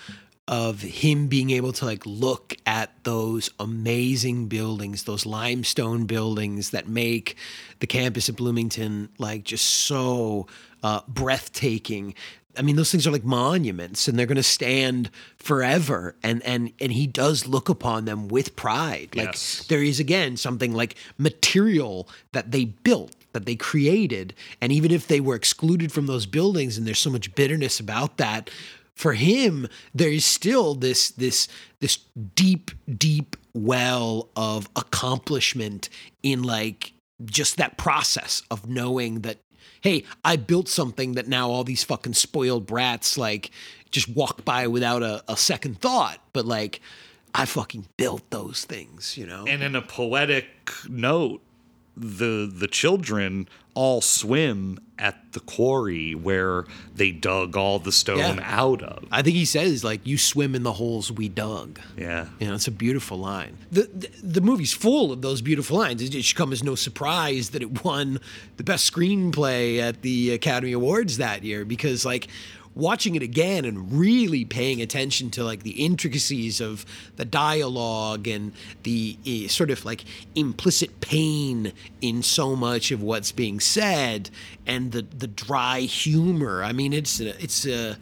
[0.48, 6.90] of him being able to like look at those amazing buildings, those limestone buildings that
[6.90, 7.38] make
[7.80, 10.48] the campus of Bloomington like just so
[10.84, 12.16] uh, breathtaking.
[12.58, 16.16] I mean, those things are like monuments, and they're going to stand forever.
[16.24, 19.10] And and and he does look upon them with pride.
[19.16, 19.66] Like Yes.
[19.68, 25.08] there is again something like material that they built that they created and even if
[25.08, 28.50] they were excluded from those buildings and there's so much bitterness about that
[28.94, 31.48] for him there is still this this
[31.80, 32.00] this
[32.36, 35.88] deep deep well of accomplishment
[36.24, 36.92] in like
[37.24, 39.38] just that process of knowing that
[39.82, 43.52] hey i built something that now all these fucking spoiled brats like
[43.92, 46.20] just walk by without a, a second thought.
[46.34, 46.82] But like
[47.34, 49.46] i fucking built those things you know?
[49.48, 50.48] And in a poetic
[50.90, 51.42] note,
[51.98, 58.40] the the children all swim at the quarry where they dug all the stone Yeah.
[58.44, 59.06] out of.
[59.12, 61.80] I think he says like you swim in the holes we dug.
[61.98, 62.28] Yeah.
[62.40, 63.58] You know, it's a beautiful line.
[63.72, 66.02] The, the the movie's full of those beautiful lines.
[66.02, 68.20] It should come as no surprise that it won
[68.58, 72.28] the best screenplay at the Academy Awards that year because like
[72.74, 76.86] watching it again and really paying attention to like the intricacies of
[77.18, 78.54] the dialogue and
[78.84, 80.04] the eh, sort of like
[80.36, 84.30] implicit pain in so much of what's being said
[84.66, 86.64] and the the dry humor.
[86.64, 87.98] I mean it's a, it's a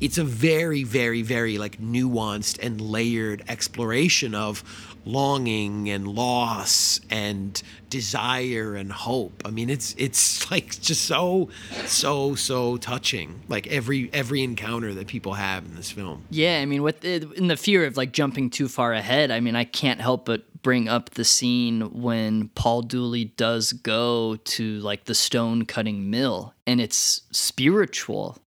[0.00, 4.64] it's a very very very like nuanced and layered exploration of
[5.04, 11.48] longing and loss and desire and hope i mean it's it's like just so
[11.86, 16.66] so so touching like every every encounter that people have in this film Yeah, I
[16.66, 20.00] mean, with in the fear of like jumping too far ahead, I mean, I can't
[20.00, 25.64] help but bring up the scene when Paul Dooley does go to like the stone
[25.64, 28.38] cutting mill, and it's spiritual.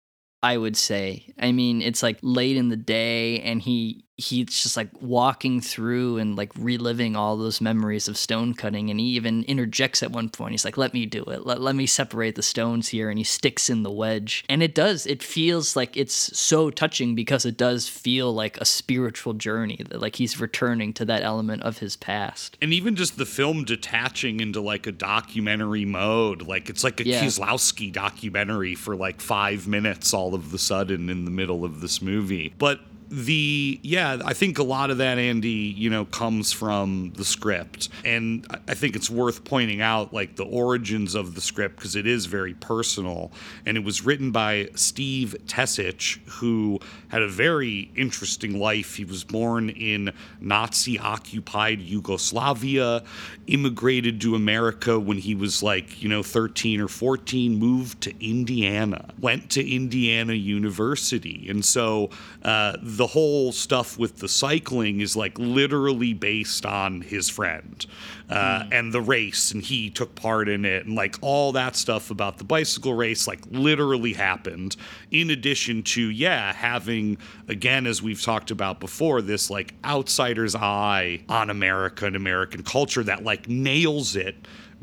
[0.43, 1.33] I would say.
[1.39, 6.17] I mean, it's like late in the day, and he he's just like walking through
[6.17, 10.29] and like reliving all those memories of stone cutting, and he even interjects at one
[10.29, 10.53] point.
[10.53, 11.47] He's like, "Let me do it.
[11.47, 14.75] Let, let me separate the stones here," and he sticks in the wedge, and it
[14.75, 15.07] does.
[15.07, 20.01] It feels like it's so touching because it does feel like a spiritual journey that
[20.01, 22.57] like he's returning to that element of his past.
[22.63, 27.07] And even just the film detaching into like a documentary mode, like it's like a
[27.07, 27.23] Yeah.
[27.23, 32.01] Kieslowski documentary for like five minutes all of the sudden in the middle of this
[32.01, 32.55] movie.
[32.59, 32.81] But
[33.11, 37.89] the yeah i think a lot of that andy you know comes from the script.
[38.05, 42.07] And I- think it's worth pointing out like the origins of the script because it
[42.07, 43.33] is very personal.
[43.65, 46.79] And it was written by steve tesich who
[47.09, 48.97] had a very interesting life.
[48.97, 53.03] He was born in nazi occupied yugoslavia
[53.47, 59.09] immigrated to america when he was like you know 13 or 14 moved to indiana
[59.21, 61.47] went to indiana university.
[61.49, 62.11] And so
[62.43, 67.87] uh, the whole stuff with the cycling is like literally based on his friend
[68.29, 72.11] uh, and the race and he took part in it and like all that stuff
[72.11, 74.77] about the bicycle race like literally happened.
[75.11, 77.19] In addition to yeah having
[77.49, 83.03] again as we've talked about before this like outsider's eye on america and american culture
[83.03, 84.37] that like nails it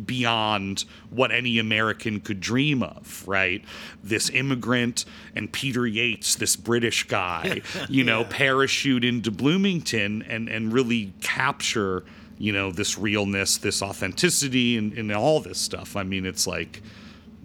[0.05, 3.63] beyond what any American could dream of, right?
[4.03, 5.05] This immigrant
[5.35, 12.03] and Peter Yates, this British guy, you know, parachute into Bloomington and, and really capture,
[12.37, 15.95] you know, this realness, this authenticity, and, and all this stuff.
[15.95, 16.81] I mean, it's like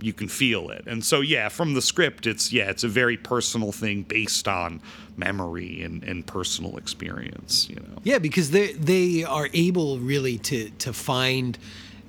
[0.01, 0.85] you can feel it.
[0.87, 4.81] And so, yeah, from the script, it's, yeah, it's a very personal thing based on
[5.19, 7.99] memory and, and personal experience, you know.
[8.05, 11.59] Yeah, because they they are able really to to find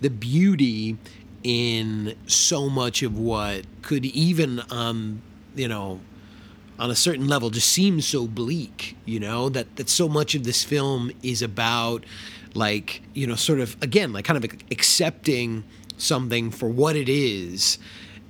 [0.02, 0.98] the beauty
[1.44, 5.22] in so much of what could even um
[5.56, 6.00] you know
[6.78, 9.50] on a certain level just seem so bleak you know?
[9.50, 12.06] That that so much of this film is about
[12.54, 15.64] like you know sort of again like kind of accepting
[15.98, 17.78] something for what it is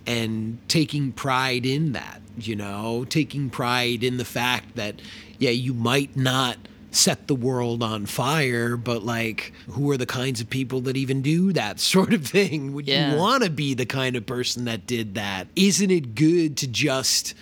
[0.08, 3.06] and taking pride in that you know?
[3.10, 5.02] Taking pride in the fact that
[5.38, 6.58] yeah you might not
[6.91, 11.22] set the world on fire but like who are the kinds of people that even
[11.22, 13.11] do that sort of thing would Yeah.
[13.14, 16.68] you want to be the kind of person that did that isn't it good to
[16.68, 17.34] just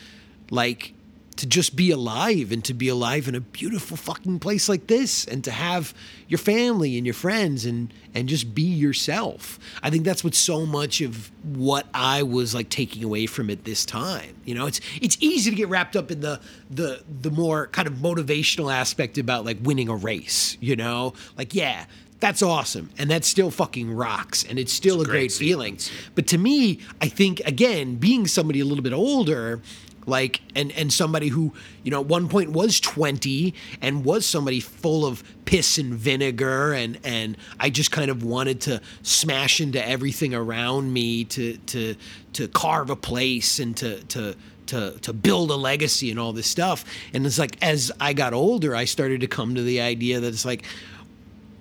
[0.51, 0.93] like
[1.37, 5.25] to just be alive and to be alive in a beautiful fucking place like this
[5.25, 5.93] and to have
[6.27, 9.59] your family and your friends and and just be yourself.
[9.83, 13.63] I think that's what so much of what I was like taking away from it
[13.63, 14.35] this time.
[14.43, 16.39] You know, it's it's easy to get wrapped up in the
[16.69, 21.13] the the more kind of motivational aspect about like winning a race, you know?
[21.37, 21.85] Like yeah,
[22.19, 25.77] that's awesome and that still fucking rocks and it's still It's a great great feeling.
[26.15, 29.61] But to me, I think again, being somebody a little bit older,
[30.07, 31.53] like and and somebody who
[31.83, 36.73] you know at one point was 20 and was somebody full of piss and vinegar
[36.73, 41.95] and and I just kind of wanted to smash into everything around me to to
[42.33, 44.35] to carve a place and to to
[44.67, 46.83] to to build a legacy and all this stuff.
[47.13, 50.27] And it's like as I got older I started to come to the idea that
[50.27, 50.65] it's like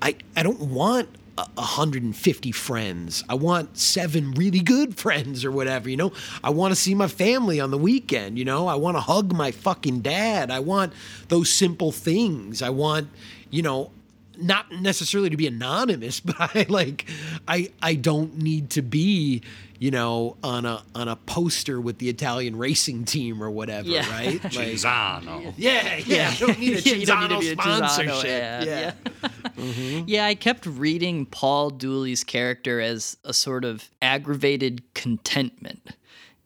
[0.00, 3.22] I, I don't want 150 friends.
[3.28, 6.12] I want seven really good friends or whatever, you know?
[6.42, 8.66] I want to see my family on the weekend, you know?
[8.66, 10.50] I want to hug my fucking dad.
[10.50, 10.92] I want
[11.28, 12.62] those simple things.
[12.62, 13.08] I want,
[13.50, 13.90] you know,
[14.38, 17.06] not necessarily to be anonymous, but I like
[17.48, 19.42] I I don't need to be,
[19.78, 24.08] you know, on a on a poster with the Italian racing team or whatever, Yeah.
[24.10, 24.42] right?
[24.44, 25.52] Like- Cinzano.
[25.56, 26.34] yeah, yeah.
[26.38, 28.30] Don't need a Yeah, you don't need to Cinzano be a Cinzano sponsorship.
[28.42, 28.92] ad, yeah.
[29.22, 29.28] yeah.
[29.56, 30.04] Mm-hmm.
[30.06, 35.80] Yeah, I kept reading Paul Dooley's character as a sort of aggravated contentment.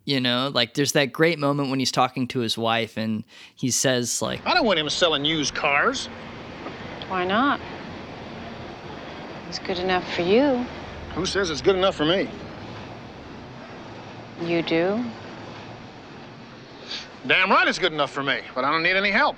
[0.04, 3.22] You know, like there's that great moment when he's talking to his wife and
[3.54, 6.06] he says like I don't want him selling used cars.
[7.08, 7.60] Why not?
[9.48, 10.64] It's good enough for you.
[11.14, 12.28] Who says it's good enough for me?
[14.42, 15.04] You do?
[17.26, 19.36] Damn right it's good enough for me, but I don't need any help.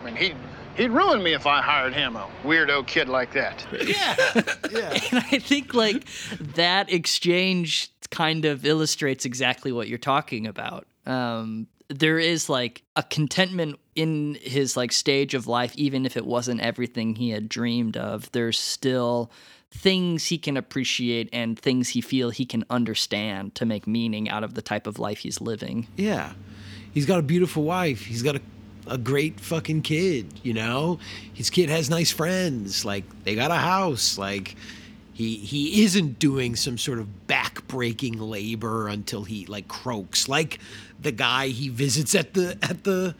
[0.00, 0.36] I mean, he'd,
[0.76, 3.66] he'd ruin me if I hired him, a weirdo kid like that.
[3.72, 4.14] Yeah.
[4.70, 4.98] yeah.
[5.10, 6.04] And I think like
[6.54, 10.86] that exchange kind of illustrates exactly what you're talking about.
[11.06, 16.26] Um, there is like a contentment in his like stage of life, even if it
[16.26, 18.30] wasn't everything he had dreamed of.
[18.32, 19.30] There's still
[19.72, 24.44] things he can appreciate and things he feel he can understand to make meaning out
[24.44, 25.88] of the type of life he's living.
[25.96, 26.32] Yeah.
[26.92, 28.04] He's got a beautiful wife.
[28.04, 28.40] He's got a,
[28.86, 30.98] a great fucking kid, you know?
[31.32, 32.84] His kid has nice friends.
[32.84, 34.18] Like they got a house.
[34.18, 34.56] Like
[35.12, 40.28] he he isn't doing some sort of backbreaking labor until he like croaks.
[40.28, 40.58] Like
[41.00, 43.14] the guy he visits at the at the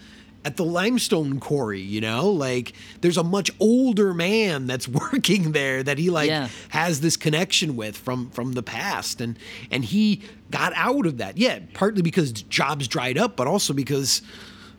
[0.44, 2.28] at the limestone quarry, you know?
[2.30, 6.48] Like there's a much older man that's working there that he like Yeah.
[6.70, 9.38] has this connection with from from the past and
[9.70, 11.38] and he got out of that.
[11.38, 14.22] Yeah, partly because jobs dried up, but also because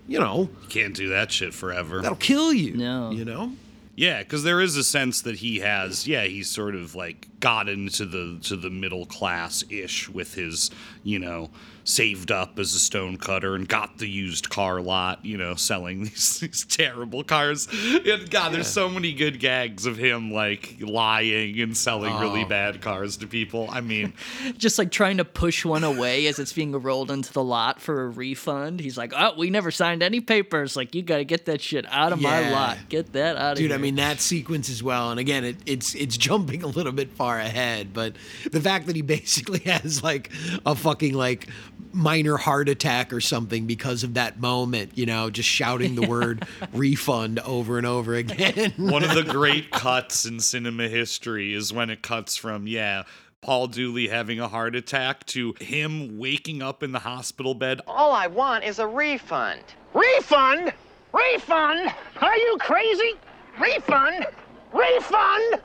[0.06, 2.02] you know, You can't do that shit forever.
[2.02, 2.76] that'll kill you.
[2.76, 3.12] No.
[3.12, 3.54] You know?
[3.96, 6.08] Yeah, because there is a sense that he has.
[6.08, 10.72] Yeah, he's sort of like got into the to the middle class ish with his,
[11.04, 11.50] you know,
[11.86, 15.24] saved up as a stone cutter and got the used car lot.
[15.26, 17.68] You know, selling these, these terrible cars.
[18.06, 22.48] And God, there's so many good gags of him like lying and selling really Oh.
[22.48, 23.68] bad cars to people.
[23.72, 24.14] I mean,
[24.58, 28.04] Just like trying to push one away as it's being rolled into the lot for
[28.06, 28.80] a refund.
[28.80, 30.76] He's like, "Oh, we never signed any papers.
[30.76, 32.78] Like, you got to get that shit out of my lot.
[32.90, 35.12] Get that out of Dude, here." Dude, I mean that sequence as well.
[35.12, 38.16] And again, it, it's it's jumping a little bit far ahead, but
[38.52, 40.32] the fact that he basically has like
[40.66, 41.48] a fucking like
[41.94, 46.48] minor heart attack or something because of that moment, you know, just shouting the word
[46.74, 48.74] refund over and over again.
[48.78, 53.04] one of the great cuts in cinema history is when it cuts from yeah.
[53.42, 58.14] Paul Dooley having a heart attack to him waking up in the hospital bed All
[58.14, 59.62] I want is a refund.
[59.94, 60.74] Refund?
[61.12, 61.94] Refund?
[62.22, 63.14] Are you crazy?
[63.60, 64.26] Refund?
[64.74, 65.62] Refund?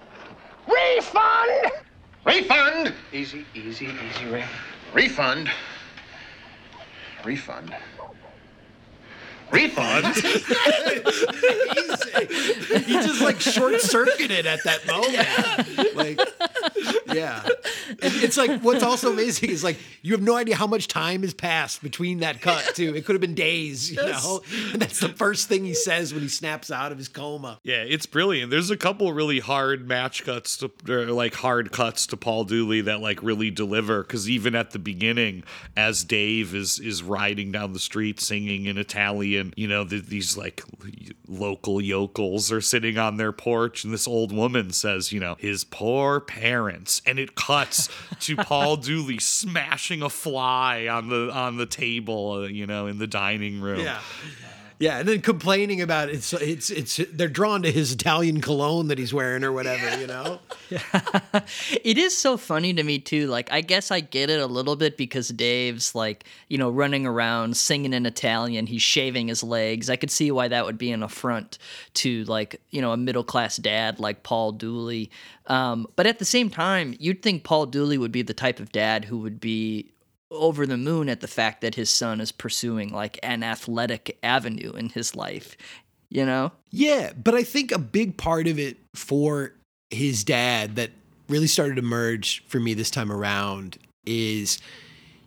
[0.67, 1.73] Refund?
[2.27, 2.93] Refund?
[3.13, 4.45] Easy, easy, easy, Ray.
[4.93, 5.51] Refund?
[7.25, 7.75] Refund?
[9.51, 10.07] Refund?
[12.85, 15.97] he just like short circuited at that moment.
[15.97, 16.21] Like,
[17.15, 17.43] yeah.
[17.91, 21.23] And it's like what's also amazing is like you have no idea how much time
[21.23, 22.95] has passed between that cut too.
[22.95, 24.25] It could have been days, you Yes.
[24.25, 24.43] know.
[24.73, 27.59] And that's the first thing he says when he snaps out of his coma.
[27.65, 28.51] Yeah, it's brilliant.
[28.51, 32.83] There's a couple really hard match cuts to, or like hard cuts to Paul Dooley
[32.83, 34.03] that like really deliver.
[34.03, 35.45] Because even at the beginning,
[35.77, 40.37] as Dave is is riding down the street singing in Italian, you know, th- these
[40.37, 40.63] like
[41.27, 45.65] local yokels are sitting on their porch, and this old woman says, you know, his
[45.65, 47.89] poor parents, and it cuts
[48.21, 52.99] to Paul Dooley smashing a fly on the on the table, uh, you know, in
[52.99, 53.81] the dining room.
[53.81, 54.01] Yeah.
[54.81, 56.15] Yeah, and then complaining about it.
[56.15, 60.07] it's it's it's they're drawn to his Italian cologne that he's wearing or whatever, you
[60.07, 60.39] know.
[60.71, 63.27] it is so funny to me too.
[63.27, 67.07] Like I guess I get it a little bit because Dave's like, you know, running
[67.07, 69.91] around singing in Italian, he's shaving his legs.
[69.91, 71.59] I could see why that would be an affront
[71.95, 75.11] to like, you know, a middle class dad like Paul Dooley.
[75.49, 78.71] Um, but at the same time, you'd think Paul Dooley would be the type of
[78.71, 79.91] dad who would be
[80.31, 84.73] over the moon at the fact that his son is pursuing like an athletic avenue
[84.73, 85.57] in his life,
[86.11, 86.53] you know?
[86.71, 89.55] Yeah, but I think a big part of it for
[89.91, 90.91] his dad that
[91.29, 94.59] really started to emerge for me this time around is,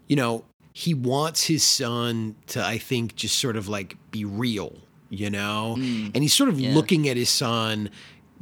[0.07, 4.73] you know, he wants his son to, I think, just sort of like be real,
[5.10, 5.76] you know?
[5.78, 6.73] Mm, and he's sort of yeah.
[6.73, 7.90] looking at his son,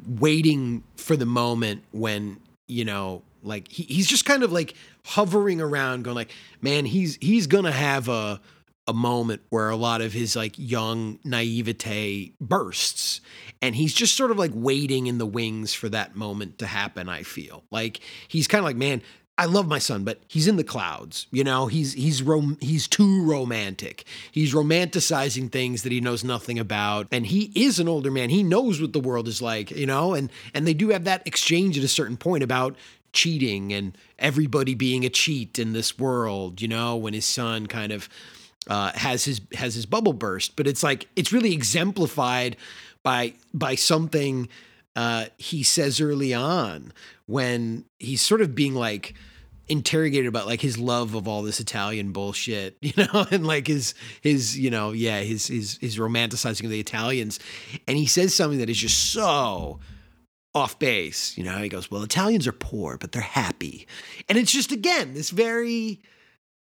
[0.07, 2.37] waiting for the moment when,
[2.67, 4.73] you know, like he, he's just kind of like
[5.05, 8.39] hovering around going like man he's he's gonna have a
[8.87, 13.21] a moment where a lot of his like young naivete bursts
[13.61, 17.07] and he's just sort of like waiting in the wings for that moment to happen
[17.07, 19.01] i feel like he's kind of like man
[19.39, 21.25] I love my son, but he's in the clouds.
[21.31, 24.03] You know, he's he's rom- he's too romantic.
[24.33, 28.29] He's romanticizing things that he knows nothing about, and he is an older man.
[28.29, 31.25] He knows what the world is like, you know, and and they do have that
[31.25, 32.75] exchange at a certain point about
[33.13, 36.61] cheating and everybody being a cheat in this world.
[36.61, 38.09] You know, when his son kind of
[38.67, 42.57] uh, has his has his bubble burst, but it's like it's really exemplified
[43.03, 44.47] by by something
[44.95, 46.93] uh, he says early on
[47.25, 49.13] when he's sort of being like
[49.69, 53.93] interrogated about like his love of all this Italian bullshit, you know, and like his
[54.21, 57.39] his you know yeah his his his romanticizing of the Italians,
[57.87, 59.79] and he says something that is just so
[60.59, 61.37] off base.
[61.37, 63.87] You know, he goes, "Well, Italians are poor, but they're happy,"
[64.27, 66.01] and it's just again this very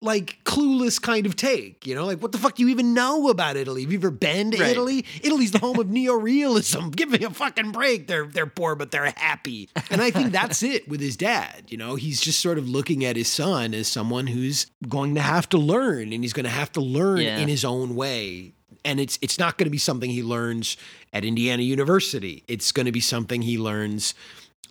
[0.00, 3.28] like clueless kind of take, you know, like what the fuck do you even know
[3.30, 3.82] about Italy?
[3.82, 4.70] Have you ever been to Right.
[4.70, 5.04] Italy?
[5.24, 6.92] Italy's the home of neorealism.
[6.96, 8.06] Give me a fucking break.
[8.06, 9.68] They're they're poor, but they're happy.
[9.90, 11.64] And I think that's it with his dad.
[11.66, 15.20] You know, he's just sort of looking at his son as someone who's going to
[15.20, 17.38] have to learn, and he's going to have to learn Yeah.
[17.38, 18.54] in his own way.
[18.84, 20.76] And it's it's not going to be something he learns
[21.12, 22.44] at Indiana University.
[22.48, 24.14] It's going to be something he learns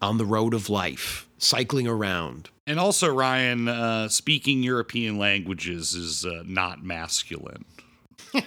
[0.02, 2.49] on the road of life, cycling around.
[2.68, 7.65] And also, Ryan, uh, speaking European languages is uh, not masculine.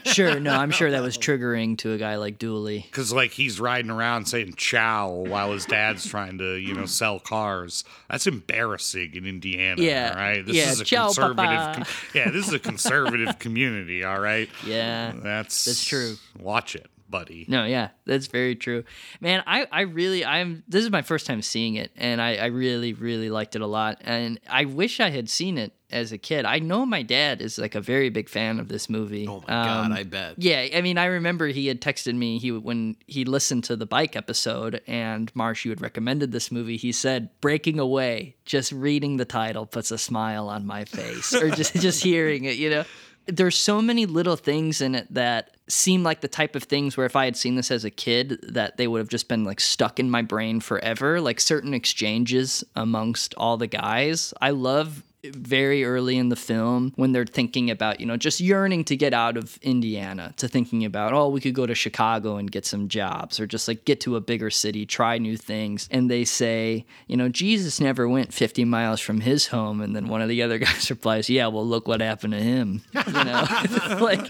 [0.05, 2.81] Sure, no, I'm sure that was triggering to a guy like Dooley.
[2.91, 7.19] Because, like, he's riding around saying "chow" while his dad's trying to, you know, sell
[7.21, 7.85] cars.
[8.09, 10.45] That's embarrassing in Indiana, Yeah, all right?
[10.45, 11.37] This yeah, is a ciao, conservative.
[11.39, 11.85] com-
[12.15, 14.49] yeah, this is a conservative community, all right?
[14.67, 16.17] Yeah, That's that's true.
[16.39, 17.45] Watch it, buddy.
[17.49, 18.85] No, yeah, that's very true.
[19.21, 22.47] Man, I, I really, I'm, this is my first time seeing it, and I, I
[22.47, 23.99] really, really liked it a lot.
[24.03, 26.45] And I wish I had seen it as a kid.
[26.45, 29.27] I know my dad is like a very big fan of this movie.
[29.29, 30.35] Oh my um, God, I bet.
[30.39, 33.87] Yeah, I mean, I remember he had texted me he when he listened to the
[33.87, 36.77] bike episode, and Marsh, you had recommended this movie.
[36.77, 41.51] He said, "Breaking Away." Just reading the title puts a smile on my face, or
[41.51, 42.85] just just hearing it, you know.
[43.27, 47.07] There's so many little things in it that seem like the type of things where
[47.07, 49.61] if I had seen this as a kid, that they would have just been like
[49.61, 51.21] stuck in my brain forever.
[51.21, 54.35] Like certain exchanges amongst all the guys.
[54.41, 58.85] I love very early in the film when they're thinking about, you know, just yearning
[58.85, 62.51] to get out of Indiana, to thinking about, oh, we could go to Chicago and
[62.51, 65.89] get some jobs or just like get to a bigger city, try new things.
[65.91, 69.81] And they say, you know, Jesus never went 50 miles from his home.
[69.81, 72.83] And then one of the other guys replies, yeah, well, look what happened to him.
[73.11, 73.45] You know,
[74.01, 74.21] like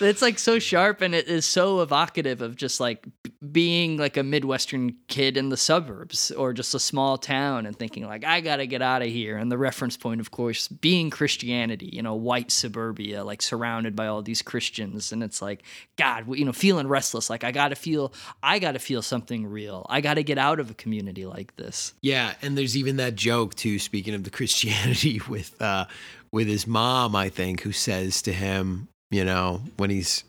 [0.00, 3.06] it's like so sharp and it is so evocative of just like
[3.50, 8.06] being like a Midwestern kid in the suburbs or just a small town and thinking
[8.06, 9.38] like, I got to get out of here.
[9.38, 14.06] And the reference point, of course, being Christianity, you know, white suburbia, like surrounded by
[14.06, 15.12] all these Christians.
[15.12, 15.62] And it's like,
[15.96, 17.30] God, you know, feeling restless.
[17.30, 19.86] Like I got to feel, I got to feel something real.
[19.88, 21.94] I got to get out of a community like this.
[22.02, 23.78] Yeah, and there's even that joke too.
[23.78, 25.86] Speaking of the Christianity, with uh,
[26.30, 30.24] with his mom, I think, who says to him, you know, when he's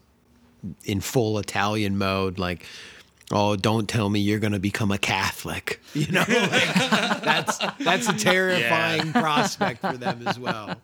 [0.84, 2.65] in full Italian mode, like,
[3.32, 6.74] "Oh, don't tell me you're going to become a Catholic." You know, like,
[7.24, 10.76] that's that's a terrifying prospect for them as well.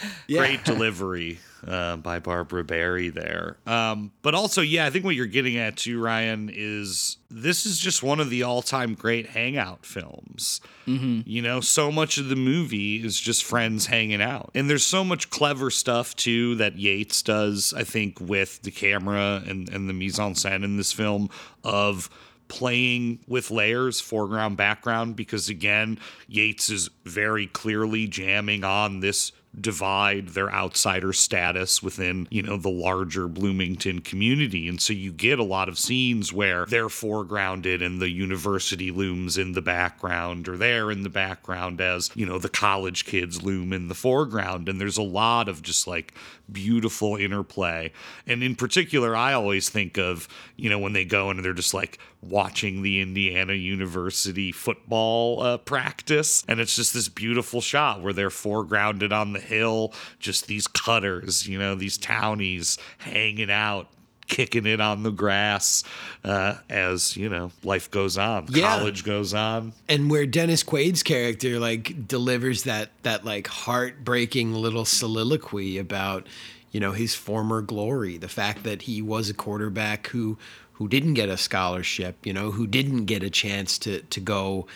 [0.26, 0.40] Yeah.
[0.40, 3.56] Great delivery uh, by Barbara Barrie there.
[3.66, 7.78] Um, but also, yeah, I think what you're getting at too, Ryan, is this is
[7.78, 10.60] just one of the all time great hangout films.
[10.86, 11.20] Mm-hmm.
[11.24, 14.50] You know, so much of the movie is just friends hanging out.
[14.54, 19.42] And there's so much clever stuff too that Yates does, I think, with the camera
[19.46, 21.30] and, and the mise en scène in this film
[21.64, 22.10] of
[22.48, 29.32] playing with layers, foreground, background, because again, Yates is very clearly jamming on this
[29.62, 34.68] divide their outsider status within, you know, the larger Bloomington community.
[34.68, 39.38] And so you get a lot of scenes where they're foregrounded and the university looms
[39.38, 43.72] in the background or they're in the background as, you know, the college kids loom
[43.72, 44.68] in the foreground.
[44.68, 46.14] And there's a lot of just like
[46.50, 47.92] beautiful interplay.
[48.26, 51.74] And in particular, I always think of, you know, when they go and they're just
[51.74, 56.44] like watching the Indiana University football uh, practice.
[56.48, 61.46] And it's just this beautiful shot where they're foregrounded on the hill, just these cutters,
[61.46, 63.88] you know, these townies hanging out.
[64.26, 65.84] Kicking it on the grass
[66.22, 68.76] uh, as you know, life goes on, Yeah.
[68.76, 69.72] college goes on.
[69.88, 76.26] and where Dennis Quaid's character like delivers that that like heartbreaking little soliloquy about
[76.72, 80.36] you know his former glory, the fact that he was a quarterback who
[80.78, 84.66] who didn't get a scholarship, you know, who didn't get a chance to to go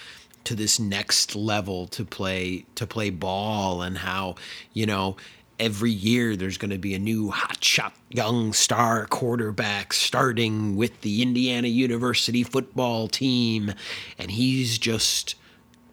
[0.44, 4.34] to this next level to play to play ball and how,
[4.72, 5.16] you know,
[5.60, 11.22] every year there's going to be a new hotshot young star quarterback starting with the
[11.22, 13.72] Indiana University football team
[14.18, 15.36] and he's just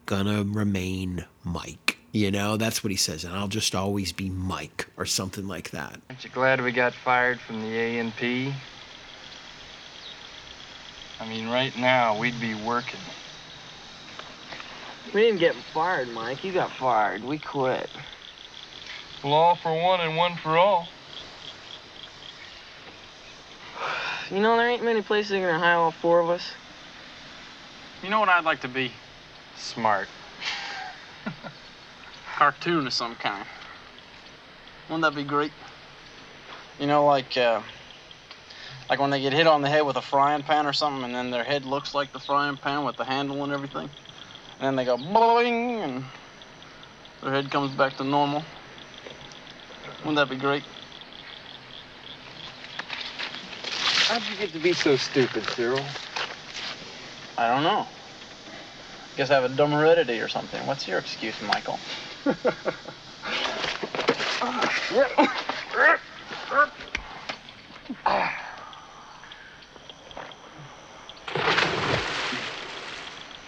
[0.08, 2.00] gonna remain Mike.
[2.12, 5.70] You know, that's what he says, and I'll just always be Mike or something like
[5.70, 6.02] that.
[6.10, 8.52] Aren't you glad we got fired from the A&P?
[11.20, 13.00] I mean, right now, we'd be working.
[15.14, 16.44] We didn't get fired, Mike.
[16.44, 17.24] You got fired.
[17.24, 17.90] We quit.
[19.24, 20.88] Well, all for one and one for all.
[24.32, 26.52] You know, there ain't many places that are gonna hire all four of us.
[28.04, 28.92] You know what I'd like to be?
[29.58, 30.08] Smart.
[32.36, 33.46] Cartoon of some kind.
[34.88, 35.52] Wouldn't that be great?
[36.80, 37.62] You know, like uh,
[38.90, 41.14] like when they get hit on the head with a frying pan or something, and
[41.14, 43.90] then their head looks like the frying pan with the handle and everything,
[44.60, 46.04] and then they go boing, and
[47.22, 48.44] their head comes back to normal.
[50.00, 50.64] Wouldn't that be great?
[54.08, 55.84] How'd you get to be so stupid, Cyril?
[57.38, 57.88] I don't know.
[59.18, 60.66] Guess I have a dumb heredity or something.
[60.66, 61.80] What's your excuse, Michael?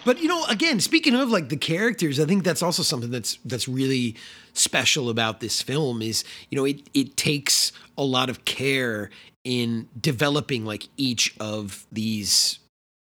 [0.04, 3.38] But you know, again, speaking of like the characters, I think that's also something that's
[3.44, 4.16] that's really
[4.52, 9.10] special about this film is, you know, it it takes a lot of care
[9.44, 12.58] in developing like each of these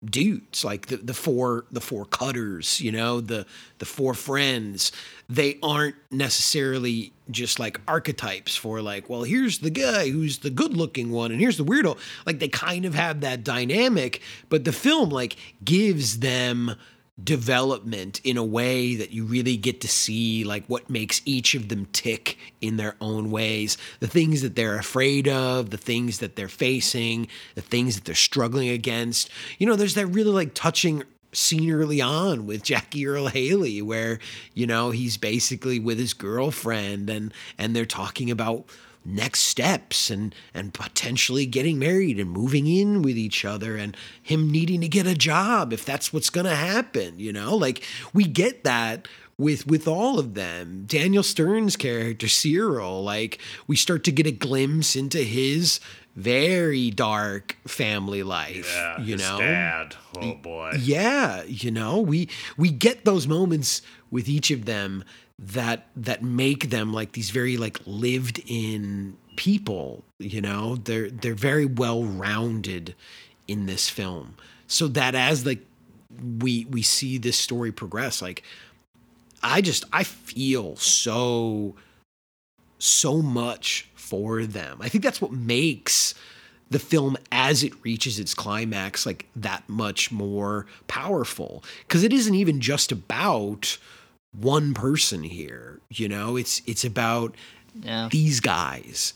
[0.06, 3.46] dudes like the, the four the four cutters you know the
[3.80, 4.92] the four friends.
[5.28, 10.76] They aren't necessarily just like archetypes for like well here's the guy who's the good
[10.76, 11.98] looking one and here's the weirdo.
[12.26, 16.76] Like they kind of have that dynamic but the film like gives them
[17.24, 21.70] development in a way that you really get to see like what makes each of
[21.70, 23.78] them tick in their own ways.
[24.02, 28.16] The things that they're afraid of the things that they're facing the things that they're
[28.16, 29.30] struggling against.
[29.60, 34.20] You know there's that really like touching scene early on with Jackie Earle Haley where
[34.54, 38.66] you know he's basically with his girlfriend and and they're talking about
[39.06, 44.50] next steps and and potentially getting married and moving in with each other and him
[44.50, 47.84] needing to get a job if that's what's going to happen you know like
[48.14, 49.08] we get that
[49.38, 54.32] with with all of them Daniel Stern's character Cyril like we start to get a
[54.32, 55.80] glimpse into his
[56.16, 59.96] very dark family life Yeah, you his know dad.
[60.18, 60.72] Oh boy.
[60.80, 65.04] yeah, you know, we we get those moments with each of them
[65.40, 70.76] that that make them like these very like lived in people, you know.
[70.78, 72.96] They're they're very well rounded
[73.48, 74.36] in this film.
[74.68, 75.66] So that as like
[76.40, 78.44] we we see this story progress, like
[79.44, 81.76] I just I feel so
[82.80, 84.78] so much for them.
[84.82, 86.14] I think that's what makes
[86.70, 92.34] the film as it reaches its climax like that much more powerful because it isn't
[92.34, 93.78] even just about
[94.40, 96.36] one person here you know?
[96.36, 97.36] It's it's about
[97.84, 98.10] Yeah.
[98.12, 99.14] these guys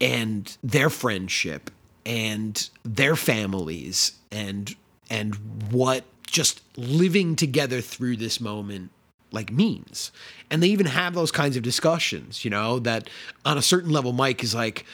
[0.00, 1.70] and their friendship
[2.04, 4.74] and their families and
[5.10, 5.34] and
[5.70, 8.90] what just living together through this moment
[9.32, 10.12] like means.
[10.50, 13.10] And they even have those kinds of discussions you know that
[13.44, 14.84] on a certain level mike is like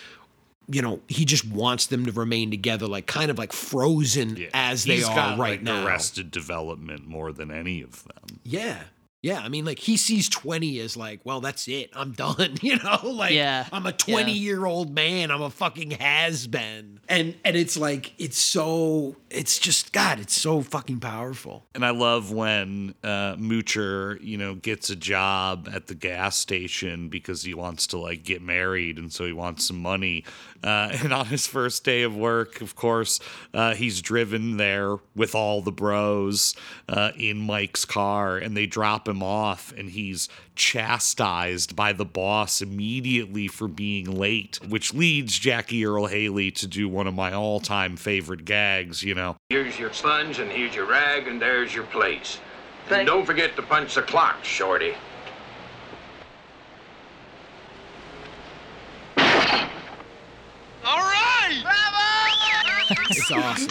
[0.68, 4.84] you know he just wants them to remain together like kind of like frozen as
[4.84, 5.84] they He's are got, right like, now.
[5.86, 8.38] Arrested Development more than any of them.
[8.44, 8.84] yeah
[9.22, 11.90] Yeah, I mean, like he sees 20 as like, well, that's it.
[11.94, 12.56] I'm done.
[12.62, 13.96] You know, like Yeah, I'm a yeah.
[13.96, 15.30] 20 year old man.
[15.30, 17.00] I'm a fucking has been.
[17.08, 21.66] And and it's like it's so it's just God, it's so fucking powerful.
[21.74, 27.08] And I love when uh, Moocher, you know, gets a job at the gas station
[27.08, 30.24] because he wants to like get married, and so he wants some money.
[30.62, 33.18] Uh, and on his first day of work, of course,
[33.52, 36.54] uh, he's driven there with all the bros
[36.88, 42.60] uh, in Mike's car, and they drop him off, and he's chastised by the boss
[42.60, 47.96] immediately for being late, which leads Jackie Earle Haley to do one of my all-time
[47.96, 49.02] favorite gags.
[49.02, 52.38] You know, Here's your sponge, and here's your rag, and there's your place.
[52.90, 54.94] And don't forget to punch the clock, Shorty.
[60.84, 61.62] All right!
[63.10, 63.70] It's awesome.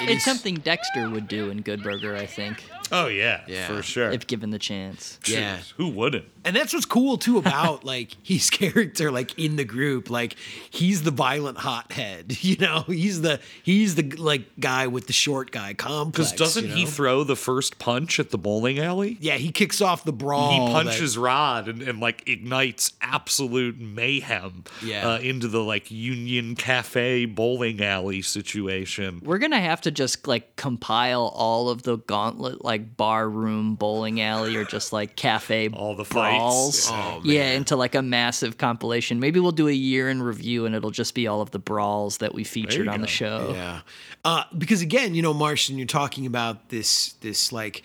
[0.00, 2.64] it's something Dexter would do in Good Burger, I think.
[2.92, 3.66] Oh yeah, Yeah.
[3.66, 4.10] for sure.
[4.10, 5.18] If given the chance.
[5.26, 5.58] Yeah.
[5.76, 6.24] who wouldn't?
[6.44, 10.08] And that's what's cool too about like his character like in the group.
[10.10, 10.36] Like
[10.70, 12.84] he's the violent hothead, you know.
[12.86, 16.32] He's the he's the like guy with the short guy complex.
[16.32, 19.18] Because doesn't you he throw the first punch at the bowling alley?
[19.20, 20.52] Yeah, he kicks off the brawl.
[20.52, 25.08] he that- punches Rod and, and like ignites absolute mayhem Yeah.
[25.10, 29.20] uh, into the like Union Cafe bowling alley situation.
[29.24, 34.20] We're gonna have to just like compile all of the gauntlet like bar room bowling
[34.20, 36.88] alley or just like cafe all the brawls.
[36.90, 39.20] Oh, yeah, into like a massive compilation.
[39.20, 42.18] Maybe we'll do a year in review and it'll just be all of the brawls
[42.18, 43.52] that we featured on the show.
[43.54, 43.80] Yeah.
[44.24, 47.82] Uh, because again, you know, Martian, you're talking about this this like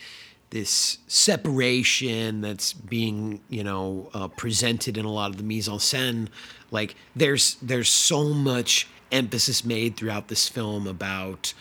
[0.50, 5.78] this separation that's being you know uh, presented in a lot of the mise en
[5.78, 6.28] scène.
[6.72, 11.54] Like there's there's so much emphasis made throughout this film about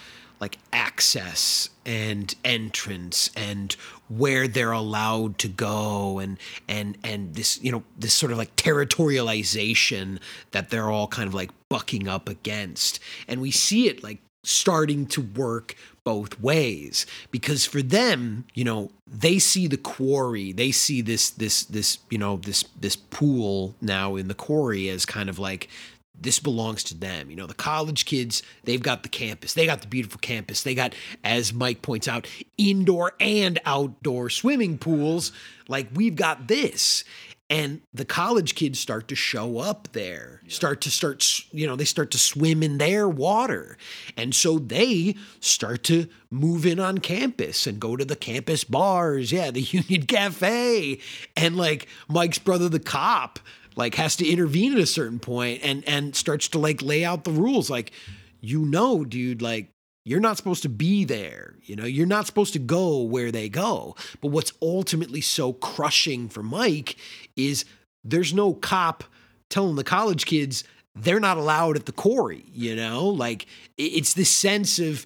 [0.44, 3.72] like access and entrance and
[4.10, 6.36] where they're allowed to go and
[6.68, 10.18] and and this you know this sort of like territorialization
[10.50, 13.00] that they're all kind of like bucking up against.
[13.26, 18.90] And we see it like starting to work both ways because for them you know
[19.06, 24.14] they see the quarry they see this this this you know this this pool now
[24.14, 25.70] in the quarry as kind of like
[26.24, 27.30] this belongs to them.
[27.30, 29.54] You know, the college kids, they've got the campus.
[29.54, 30.62] They got the beautiful campus.
[30.62, 32.26] They got, as Mike points out,
[32.58, 35.30] indoor and outdoor swimming pools.
[35.68, 37.04] Like we've got this.
[37.50, 41.84] And the college kids start to show up there, start to start, you know, they
[41.84, 43.76] start to swim in their water.
[44.16, 49.30] And so they start to move in on campus and go to the campus bars.
[49.30, 50.98] Yeah, the Union Cafe.
[51.36, 53.38] And like Mike's brother, the cop,
[53.76, 57.24] like has to intervene at a certain point and and starts to like lay out
[57.24, 57.70] the rules.
[57.70, 57.92] Like
[58.40, 59.70] you know dude like
[60.04, 61.84] you're not supposed to be there you know?
[61.84, 63.96] You're not supposed to go where they go.
[64.20, 66.96] But what's ultimately so crushing for Mike
[67.36, 67.64] is
[68.04, 69.04] there's no cop
[69.50, 70.64] telling the college kids
[70.94, 73.06] they're not allowed at the quarry you know?
[73.08, 73.46] Like
[73.76, 75.04] it's this sense of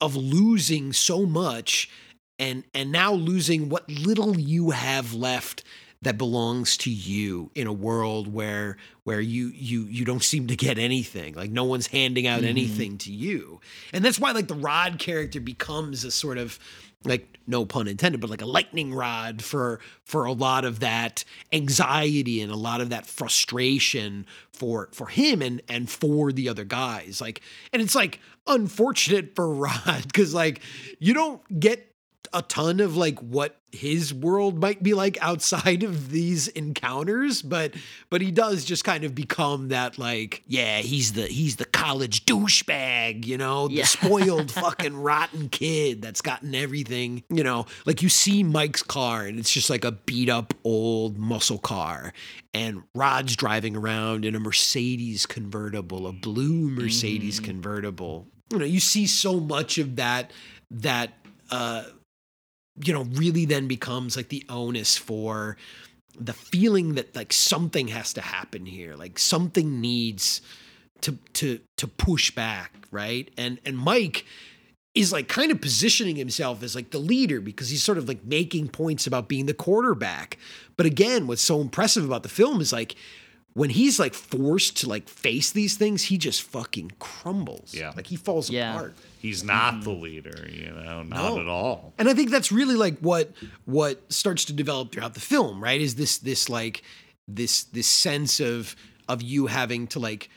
[0.00, 1.88] of losing so much
[2.38, 5.62] and and now losing what little you have left
[6.04, 10.56] that belongs to you in a world where where you you you don't seem to
[10.56, 11.34] get anything.
[11.34, 12.46] Like no one's handing out Mhm.
[12.48, 13.60] anything to you.
[13.92, 16.58] And that's why like the rod character becomes a sort of
[17.06, 21.22] like no pun intended but like a lightning rod for for a lot of that
[21.52, 26.64] anxiety and a lot of that frustration for for him and and for the other
[26.64, 27.20] guys.
[27.20, 27.40] Like
[27.72, 30.60] and it's like unfortunate for rod because like
[30.98, 31.93] you don't get
[32.34, 37.74] a ton of like what his world might be like outside of these encounters but
[38.08, 42.24] but he does just kind of become that like yeah he's the he's the college
[42.24, 47.66] douchebag you know the spoiled fucking rotten kid that's gotten everything you know.
[47.86, 52.12] Like you see Mike's car and it's just like a beat up old muscle car
[52.52, 58.26] and Rod's driving around in a Mercedes convertible a blue Mercedes convertible.
[58.50, 60.30] You know you see so much of that
[60.70, 61.12] that
[61.50, 61.84] uh
[62.82, 65.56] you know really then becomes like the onus for
[66.18, 70.40] the feeling that like something has to happen here like something needs
[71.00, 74.24] to to to push back right and and mike
[74.94, 78.24] is like kind of positioning himself as like the leader because he's sort of like
[78.24, 80.38] making points about being the quarterback
[80.76, 82.94] but again what's so impressive about the film is like
[83.54, 87.92] when he's like forced to like face these things he just fucking crumbles Yeah.
[87.96, 88.74] like he falls Yeah.
[88.74, 88.94] apart
[89.24, 90.02] He's not the mm-hmm.
[90.02, 91.40] leader, you know, not No.
[91.40, 91.94] at all.
[91.96, 93.32] and I think that's really like what
[93.64, 95.80] what starts to develop throughout the film, right?
[95.80, 96.82] Is this this like
[97.26, 98.76] this this sense of
[99.08, 100.28] of you having to like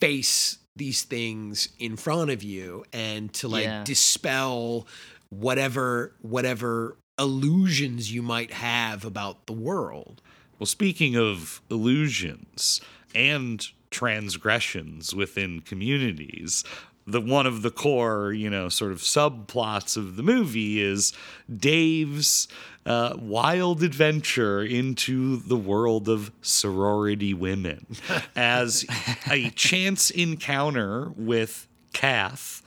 [0.00, 3.84] face these things in front of you and to like Yeah.
[3.84, 4.86] dispel
[5.30, 10.20] whatever whatever illusions you might have about the world.
[10.58, 12.82] Well, speaking of illusions
[13.14, 16.62] and transgressions within communities,
[17.06, 21.12] the one of the core, you know, sort of subplots of the movie is
[21.54, 22.48] Dave's
[22.84, 27.86] uh, wild adventure into the world of sorority women
[28.36, 28.84] as
[29.30, 32.62] a chance encounter with Kath.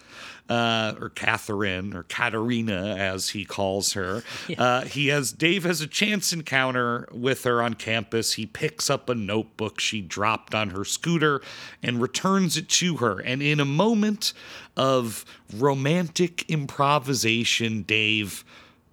[0.50, 4.24] Uh, or Catherine, or Katerina, as he calls her.
[4.58, 8.34] Uh, he has Dave has a chance encounter with her on campus.
[8.34, 11.42] He picks up a notebook she dropped on her scooter
[11.82, 13.20] and returns it to her.
[13.20, 14.34] And in a moment
[14.76, 15.24] of
[15.56, 18.44] romantic improvisation, Dave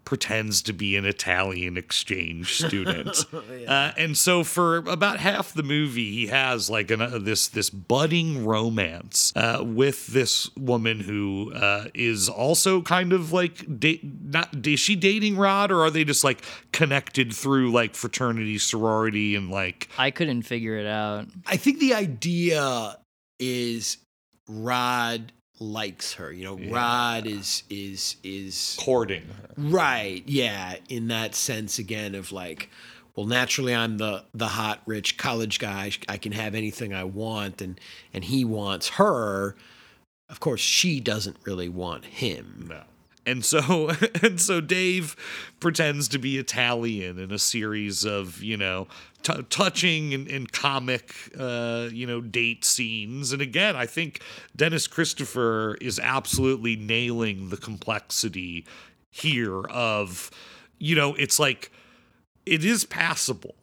[0.07, 3.27] pretends to be an Italian exchange student.
[3.69, 7.69] uh, and so for about half the movie, he has like an, uh, this this
[7.69, 14.67] budding romance uh, with this woman who uh, is also kind of like da- not
[14.67, 16.43] is she dating Rod or are they just like
[16.73, 21.27] connected through like fraternity, sorority, and like I couldn't figure it out.
[21.47, 22.97] I think the idea
[23.39, 23.99] is
[24.49, 26.33] Rod likes her.
[26.33, 29.49] You know, Rod is is is courting her.
[29.57, 30.23] Right.
[30.27, 32.71] Yeah, in that sense again of like
[33.15, 35.91] well naturally I'm the the hot rich college guy.
[36.09, 37.81] I can have anything I want and
[38.13, 39.57] and he wants her.
[40.29, 42.67] Of course, she doesn't really want him.
[42.69, 42.83] No.
[43.27, 43.91] And so
[44.23, 45.17] and so Dave
[45.61, 48.87] pretends to be Italian in a series of, you know,
[49.23, 53.33] t- touching and, and comic uh, you know, date scenes.
[53.33, 54.21] And again, I think
[54.55, 58.65] Dennis Christopher is absolutely nailing the complexity
[59.11, 60.31] here of
[60.79, 61.73] you know, it's like
[62.45, 63.55] it is passable.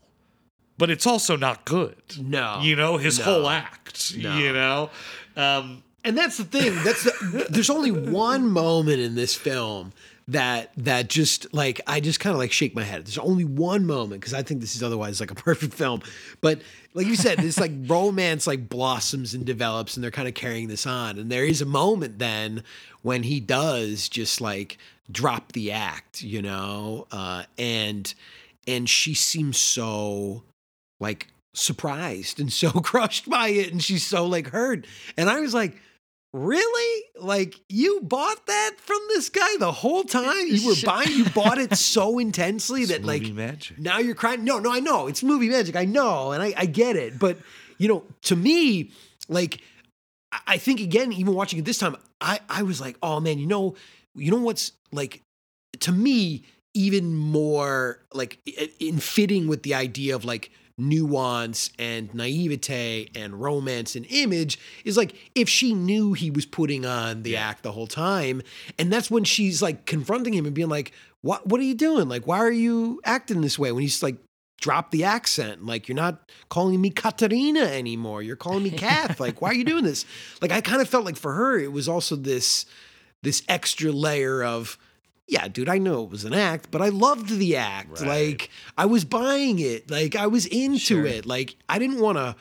[0.77, 1.95] But it's also not good.
[2.19, 2.59] No.
[2.61, 3.25] You know, his No.
[3.25, 4.37] whole act, No.
[4.37, 4.89] you know.
[5.37, 6.75] Um And that's the thing.
[6.83, 9.93] That's the, there's only one moment in this film
[10.27, 13.05] that that just like I just kind of like shake my head.
[13.05, 16.01] There's only one moment because I think this is otherwise like a perfect film.
[16.41, 16.61] But
[16.93, 20.67] like you said, this like romance like blossoms and develops, and they're kind of carrying
[20.67, 21.17] this on.
[21.17, 22.63] And there is a moment then
[23.01, 24.77] when he does just like
[25.11, 28.13] drop the act, you know, uh, and
[28.67, 30.43] and she seems so
[30.99, 35.53] like surprised and so crushed by it and she's so like hurt and i was
[35.53, 35.79] like
[36.33, 37.03] really?
[37.19, 40.47] Like you bought that from this guy the whole time?
[40.47, 43.79] you were buying you bought it so intensely that like magic.
[43.79, 44.43] now you're crying?
[44.43, 45.07] No no i know.
[45.07, 45.75] It's movie magic.
[45.75, 47.19] I know and i, I get it.
[47.19, 47.37] But
[47.77, 48.91] you know to me
[49.29, 49.61] like
[50.31, 53.39] I- i think again even watching it this time i i was like oh man
[53.39, 53.75] you know
[54.15, 55.21] you know what's like
[55.79, 56.43] to me
[56.75, 58.37] even more like
[58.79, 60.51] in fitting with the idea of like
[60.89, 66.85] nuance and naivete and romance and image is like if she knew he was putting
[66.85, 68.41] on the act the whole time.
[68.77, 70.91] And that's when she's like confronting him and being like
[71.21, 72.09] what what are you doing?
[72.09, 73.71] Like why are you acting this way?
[73.71, 74.17] When he's like
[74.61, 78.21] drop the accent like you're not calling me Katerina anymore.
[78.21, 79.19] You're calling me Kath.
[79.19, 80.05] Like why are you doing this?
[80.41, 82.65] Like I kind of felt like for her it was also this
[83.21, 84.77] this extra layer of
[85.27, 88.01] yeah, dude, I know it was an act, but I loved the act.
[88.01, 89.89] Like I was buying it.
[89.89, 91.25] Like I was into it.
[91.25, 92.35] Like I didn't want to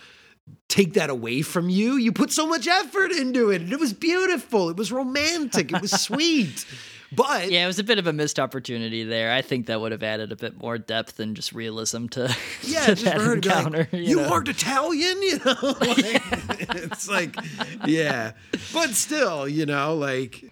[0.68, 1.96] take that away from you.
[1.96, 3.62] You put so much effort into it.
[3.62, 4.68] And it was beautiful.
[4.70, 5.72] It was romantic.
[5.72, 6.66] It was sweet.
[7.14, 9.32] But yeah, it was a bit of a missed opportunity there.
[9.32, 12.86] I think that would have added a bit more depth and just realism to, Yeah,
[12.86, 13.88] to just that for her to be like, encounter.
[13.96, 14.32] you, know?
[14.32, 15.54] aren't Italian, you know?
[15.80, 17.36] Like, it's like,
[17.86, 18.32] yeah.
[18.72, 20.42] But still, you know, like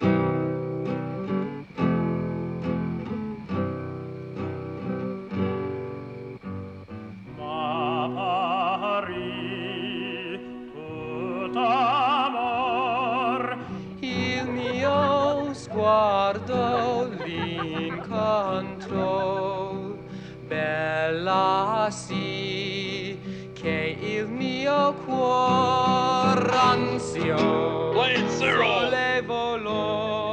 [15.90, 18.22] mio sguardo l'incontrò,
[20.46, 23.18] bella sì,
[23.52, 30.29] che il mio cuore ansio volevo lor.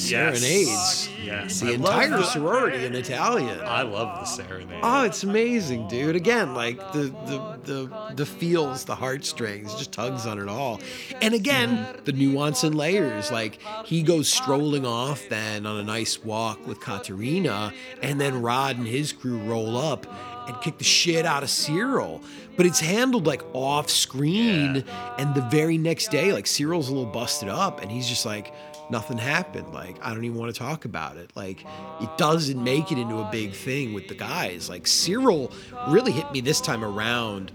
[0.00, 1.08] Serenades.
[1.24, 1.60] Yes.
[1.60, 3.60] The I entire the- sorority in Italian.
[3.60, 4.80] I love the serenade.
[4.82, 6.16] Oh, it's amazing, dude.
[6.16, 10.80] Again, like the the the the feels, the heartstrings, just tugs on it all.
[11.20, 13.30] And again, the nuance and layers.
[13.30, 17.72] Like he goes strolling off then on a nice walk with Katerina,
[18.02, 20.06] and then Rod and his crew roll up
[20.48, 22.22] and kick the shit out of Cyril.
[22.56, 24.84] But it's handled like off screen,
[25.18, 28.52] and the very next day, like Cyril's a little busted up, and he's just like.
[28.90, 29.72] Nothing happened.
[29.72, 31.30] Like, I don't even want to talk about it.
[31.34, 31.64] Like,
[32.00, 34.68] it doesn't make it into a big thing with the guys.
[34.68, 35.52] Like, Cyril
[35.88, 37.52] really hit me this time around,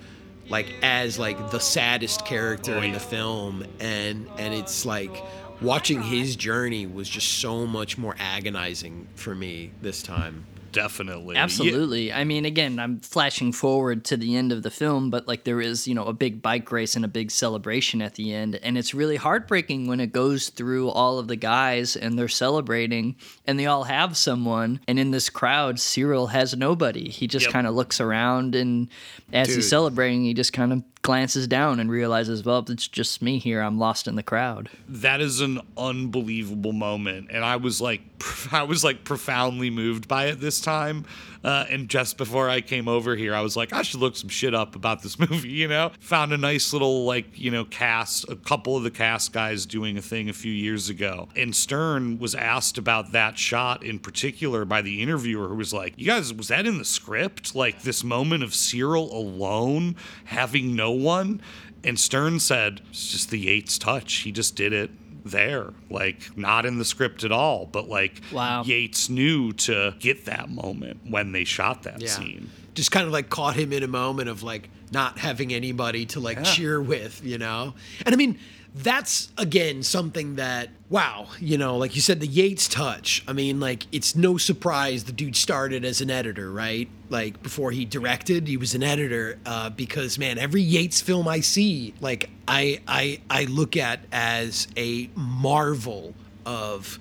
[0.49, 3.65] like, as like the saddest character oh, in the film.
[3.79, 5.23] And and it's like
[5.61, 10.45] watching his journey was just so much more agonizing for me this time.
[10.75, 11.35] Definitely.
[11.37, 12.11] Absolutely.
[12.13, 15.61] I mean, again, I'm flashing forward to the end of the film, but like there
[15.61, 18.59] is, you know, a big bike race and a big celebration at the end.
[18.61, 23.15] And it's really heartbreaking when it goes through all of the guys and they're celebrating
[23.47, 24.79] and they all have someone.
[24.87, 27.09] And in this crowd, Cyril has nobody.
[27.09, 27.53] He just Yep.
[27.53, 28.89] kind of looks around and
[29.33, 29.55] as Dude.
[29.57, 33.61] he's celebrating, he just kind of glances down and realizes, well, it's just me here.
[33.61, 34.69] I'm lost in the crowd.
[34.89, 38.01] that is an unbelievable moment and i was like
[38.51, 41.05] i was like profoundly moved by it this time
[41.45, 44.29] uh, and just before i came over here i was like i should look some
[44.29, 45.91] shit up about this movie you know?
[45.99, 49.97] Found a nice little like you know cast a couple of the cast guys doing
[49.97, 51.29] a thing a few years ago.
[51.35, 55.93] And stern was asked about that shot in particular by the interviewer who was like
[55.97, 57.55] you guys was that in the script?
[57.55, 59.95] Like this moment of cyril alone
[60.25, 61.41] having no one?
[61.83, 64.15] And Stern said, it's just the Yates touch.
[64.15, 64.89] He just did it
[65.25, 65.73] there.
[65.89, 68.63] Like, not in the script at all, but like, Wow.
[68.63, 72.09] Yates knew to get that moment when they shot that Yeah.
[72.09, 72.49] scene.
[72.75, 76.19] Just kind of like caught him in a moment of like not having anybody to
[76.19, 77.73] like cheer with, you know?
[78.05, 78.37] And I mean,
[78.75, 83.23] that's again something that, wow, you know, like you said, the Yates touch.
[83.25, 86.89] I mean, like, it's no surprise the dude started as an editor, right?
[87.09, 91.39] Like, before he directed, he was an editor uh, because, man, every Yates film I
[91.39, 96.13] see, like, I, I, I look at as a marvel
[96.45, 96.99] of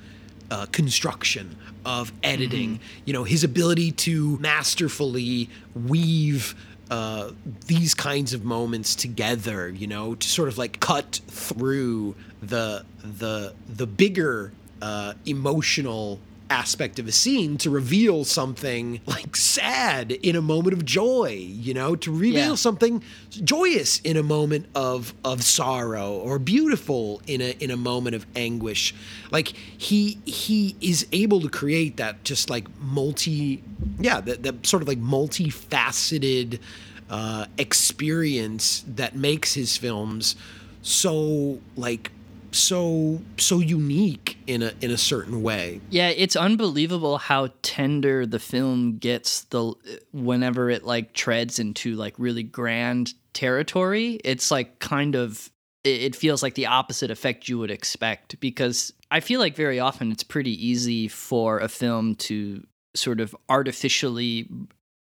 [0.53, 2.79] uh, construction of editing.
[3.05, 6.55] You know, his ability to masterfully weave
[6.90, 7.31] uh,
[7.66, 9.69] these kinds of moments together.
[9.69, 14.52] You know, to sort of like cut through the the the bigger
[14.82, 16.20] uh, emotional
[16.51, 21.73] aspect of a scene to reveal something like sad in a moment of joy you
[21.73, 22.55] know to reveal Yeah.
[22.55, 28.15] something joyous in a moment of of sorrow or beautiful in a in a moment
[28.15, 28.95] of anguish
[29.31, 33.62] like he he is able to create that just like multi
[33.99, 36.59] yeah that, that sort of like multifaceted
[37.11, 40.37] uh experience that makes his films
[40.83, 42.11] so like
[42.55, 48.39] so so unique in a in a certain way Yeah, it's unbelievable how tender the
[48.39, 49.74] film gets the
[50.12, 54.20] whenever it like treads into like really grand territory.
[54.24, 55.51] It's like kind of
[55.85, 60.10] it feels like the opposite effect you would expect because I feel like very often
[60.10, 62.64] it's pretty easy for a film to
[62.94, 64.48] sort of artificially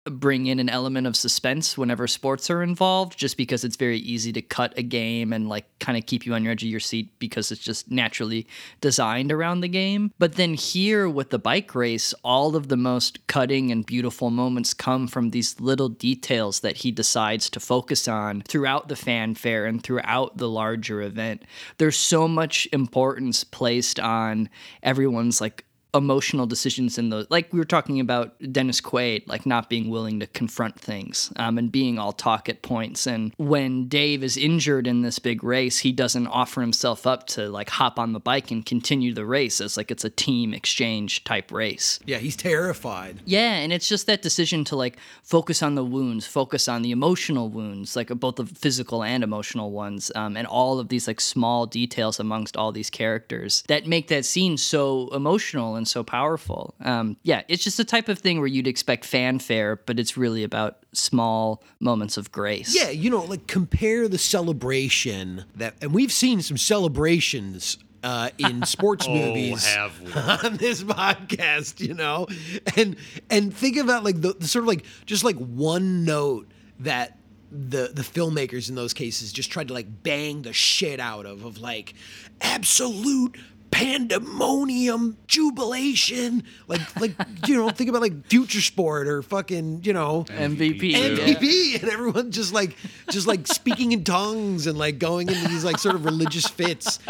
[0.04, 4.32] bring in an element of suspense whenever sports are involved just because it's very easy
[4.32, 6.80] to cut a game and like kind of keep you on your edge of your
[6.80, 8.46] seat because it's just naturally
[8.82, 10.12] designed around the game.
[10.18, 14.74] But then here with the bike race all of the most cutting and beautiful moments
[14.74, 19.82] come from these little details that he decides to focus on throughout the fanfare and
[19.82, 21.44] throughout the larger event.
[21.78, 24.50] There's so much importance placed on
[24.82, 25.64] everyone's like
[25.94, 30.20] emotional decisions in those like we were talking about dennis quaid like not being willing
[30.20, 33.06] to confront things um, and being all talk at points.
[33.06, 37.48] And when dave is injured in this big race he doesn't offer himself up to
[37.48, 41.24] like hop on the bike and continue the race as like it's a team exchange
[41.24, 42.00] type race.
[42.04, 43.20] Yeah he's terrified.
[43.24, 46.90] Yeah, and it's just that decision to like focus on the wounds, focus on the
[46.90, 51.20] emotional wounds, like both the physical and emotional ones, um, and all of these like
[51.20, 56.74] small details amongst all these characters that make that scene so emotional and so powerful.
[56.80, 60.44] Um, yeah, it's just the type of thing where you'd expect fanfare, but it's really
[60.44, 62.74] about small moments of grace.
[62.74, 68.62] Yeah, you know, like compare the celebration that, and we've seen some celebrations uh, in
[68.66, 69.92] sports Oh, movies have
[70.44, 72.26] on this podcast, you know,
[72.76, 72.96] and
[73.30, 76.48] and think about like the, the sort of like just like one note
[76.80, 77.18] that
[77.50, 81.44] the the filmmakers in those cases just tried to like bang the shit out of
[81.44, 81.94] of like
[82.40, 83.36] absolute
[83.74, 86.44] pandemonium jubilation.
[86.68, 87.12] Like like
[87.46, 90.24] you know think about like future sport or fucking you know.
[90.28, 90.92] MVP.
[90.92, 92.76] MVP and everyone just like
[93.10, 97.00] just like speaking in tongues and like going into these like sort of religious fits.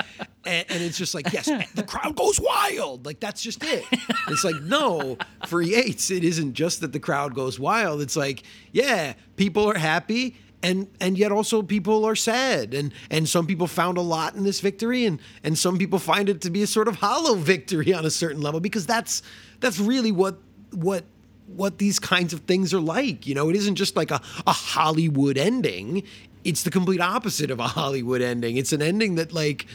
[0.47, 3.05] And, and it's just like yes the crowd goes wild.
[3.05, 3.85] Like that's just it.
[4.29, 8.01] It's like no for Yates it isn't just that the crowd goes wild.
[8.01, 8.43] It's like
[8.73, 12.75] yeah people are happy and and yet also people are sad.
[12.75, 16.29] And and some people found a lot in this victory and and some people find
[16.29, 19.23] it to be a sort of hollow victory on a certain level because that's
[19.61, 20.39] that's really what
[20.73, 21.05] what
[21.47, 23.51] what these kinds of things are like you know?
[23.51, 26.03] It isn't just like a, a hollywood ending.
[26.45, 28.57] It's the complete opposite of a hollywood ending.
[28.57, 29.67] It's an ending that like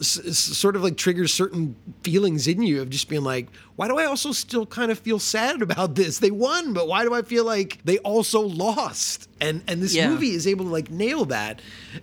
[0.00, 3.98] s- sort of like triggers certain feelings in you of just being like, why do
[3.98, 6.18] I also still kind of feel sad about this?
[6.18, 9.28] They won, but why do I feel like they also lost?
[9.40, 10.10] And and this Yeah.
[10.10, 11.62] movie is able to like nail that.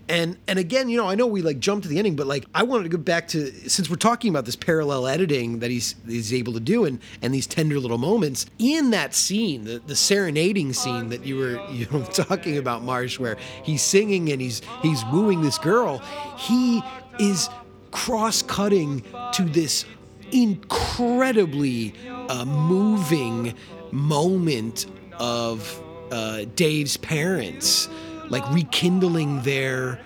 [0.09, 2.45] And and again, you know, I know we like jumped to the ending, but like
[2.55, 5.93] I wanted to go back to since we're talking about this parallel editing that he's
[6.07, 9.95] he's able to do and and these tender little moments in that scene, the, the
[9.95, 14.61] serenading scene that you were you know talking about, Marsh, where he's singing and he's
[14.81, 15.99] he's wooing this girl,
[16.37, 16.81] he
[17.19, 17.49] is
[17.97, 19.03] cross-cutting
[19.33, 19.83] to this
[20.31, 21.95] incredibly
[22.29, 23.55] uh, moving
[23.91, 24.85] moment
[25.19, 27.89] of uh, Dave's parents,
[28.29, 29.99] like rekindling their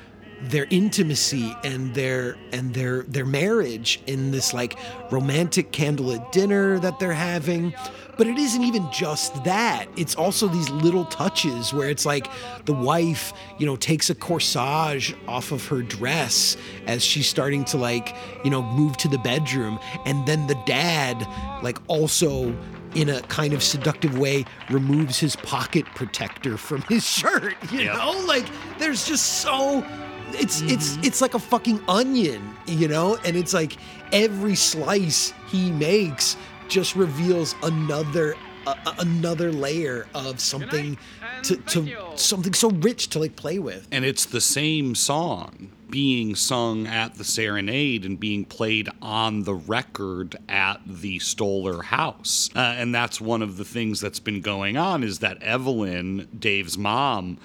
[0.44, 4.78] their intimacy and their and their their marriage in this like
[5.12, 7.74] romantic candlelit dinner that they're having.
[8.18, 9.88] But it isn't even just that.
[9.98, 12.28] It's also these little touches where it's like
[12.66, 16.56] the wife, you know, takes a corsage off of her dress
[16.86, 19.80] as she's starting to like, you know, move to the bedroom.
[20.06, 21.26] And then the dad,
[21.64, 22.56] like, also
[22.94, 27.56] in a kind of seductive way, removes his pocket protector from his shirt.
[27.72, 28.46] You know, like
[28.78, 29.82] there's just so
[30.36, 33.78] it's it's it's like a fucking onion, you know, and it's like
[34.12, 36.38] every slice he makes
[36.68, 38.36] just reveals another
[38.68, 40.98] a, a- another layer of something
[41.44, 43.88] to, to something so rich to like play with.
[43.92, 49.54] And it's the same song being sung at the serenade and being played on the
[49.54, 52.50] record at the Stoller house.
[52.56, 56.78] Uh, and that's one of the things that's been going on is that Evelyn, Dave's
[56.78, 57.38] mom,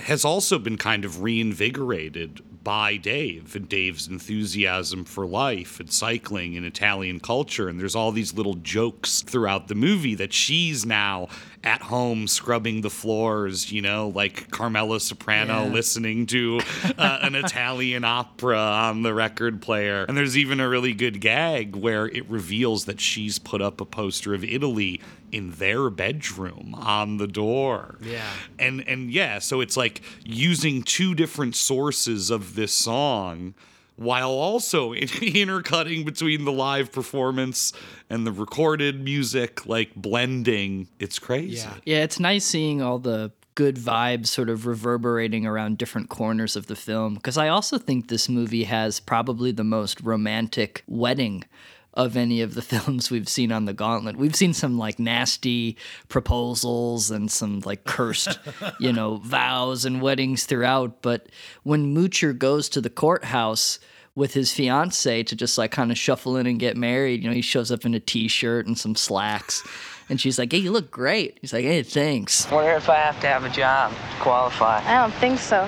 [0.00, 6.56] has also been kind of reinvigorated by Dave and Dave's enthusiasm for life and cycling
[6.56, 7.68] and Italian culture.
[7.68, 11.28] And there's all these little jokes throughout the movie that she's now
[11.62, 15.72] at home scrubbing the floors, you know, like Carmela Soprano Yeah.
[15.72, 16.60] listening to
[16.96, 20.04] uh, an Italian opera on the record player.
[20.04, 23.84] And there's even a really good gag where it reveals that she's put up a
[23.84, 27.96] poster of Italy in their bedroom on the door.
[28.00, 28.30] Yeah.
[28.58, 33.54] And and yeah, so it's like using two different sources of this song
[34.00, 37.74] while also intercutting between the live performance
[38.08, 40.88] and the recorded music, like blending.
[40.98, 41.68] It's crazy.
[41.84, 46.66] Yeah, it's nice seeing all the good vibes sort of reverberating around different corners of
[46.66, 51.44] the film because I also think this movie has probably the most romantic wedding
[51.92, 54.16] of any of the films we've seen on the gauntlet.
[54.16, 55.76] We've seen some like nasty
[56.08, 58.38] proposals and some like cursed,
[58.78, 61.28] you know, vows and weddings throughout, but
[61.64, 63.78] when Moocher goes to the courthouse
[64.14, 67.34] with his fiance to just like kind of shuffle in and get married, you know,
[67.34, 69.62] he shows up in a t-shirt and some slacks.
[70.08, 73.20] And she's like, "Hey, you look great." He's like, "Hey, thanks." Wonder if I have
[73.20, 74.82] to have a job to qualify.
[74.84, 75.62] I don't think so.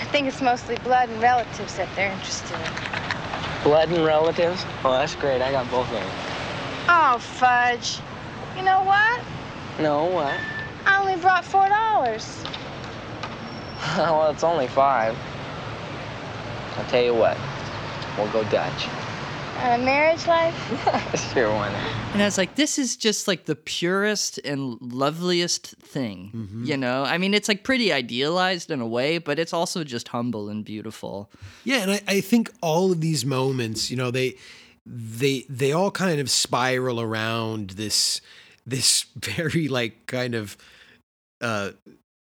[0.00, 3.62] I think it's mostly blood and relatives that they're interested in.
[3.64, 4.64] Blood and relatives?
[4.82, 5.42] Oh, that's great.
[5.42, 6.10] I got both of them.
[6.88, 7.98] Oh, fudge.
[8.56, 9.20] You know what?
[9.78, 10.38] No, what?
[10.86, 12.42] I only brought four dollars.
[13.96, 15.16] well, it's only five.
[16.76, 17.36] I'll tell you what.
[18.16, 18.88] We'll go Dutch.
[19.58, 20.54] On a marriage life?
[21.32, 22.14] sure, why not?
[22.14, 27.04] And I was like, this is just like the purest and loveliest thing, you know?
[27.04, 30.64] I mean, it's like pretty idealized in a way, but it's also just humble and
[30.64, 31.30] beautiful.
[31.64, 34.36] Yeah, and I, I think all of these moments, you know, they
[34.84, 38.20] they they all kind of spiral around this
[38.66, 40.56] this very like kind of
[41.40, 41.70] uh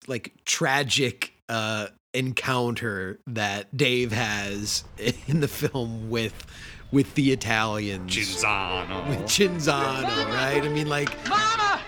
[0.07, 4.83] like tragic uh encounter that Dave has
[5.27, 6.45] in the film with
[6.91, 8.15] with the Italians.
[8.15, 9.09] Cinzano.
[9.09, 10.61] With Cinzano, right?
[10.63, 11.81] I mean like Mama!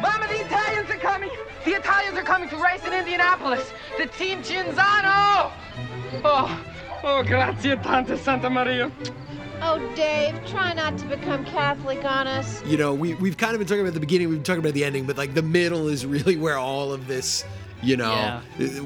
[0.00, 1.30] Mama, the Italians are coming!
[1.64, 3.72] The Italians are coming to race in Indianapolis!
[3.98, 5.50] The Team Cinzano!
[6.24, 6.64] Oh,
[7.02, 8.90] oh, grazie tante Santa Maria.
[9.62, 12.62] Oh, Dave, try not to become Catholic on us.
[12.66, 14.74] you know, we we've kind of been talking about the beginning, we've been talking about
[14.74, 17.44] the ending, but like the middle is really where all of this,
[17.84, 18.40] you know, uh,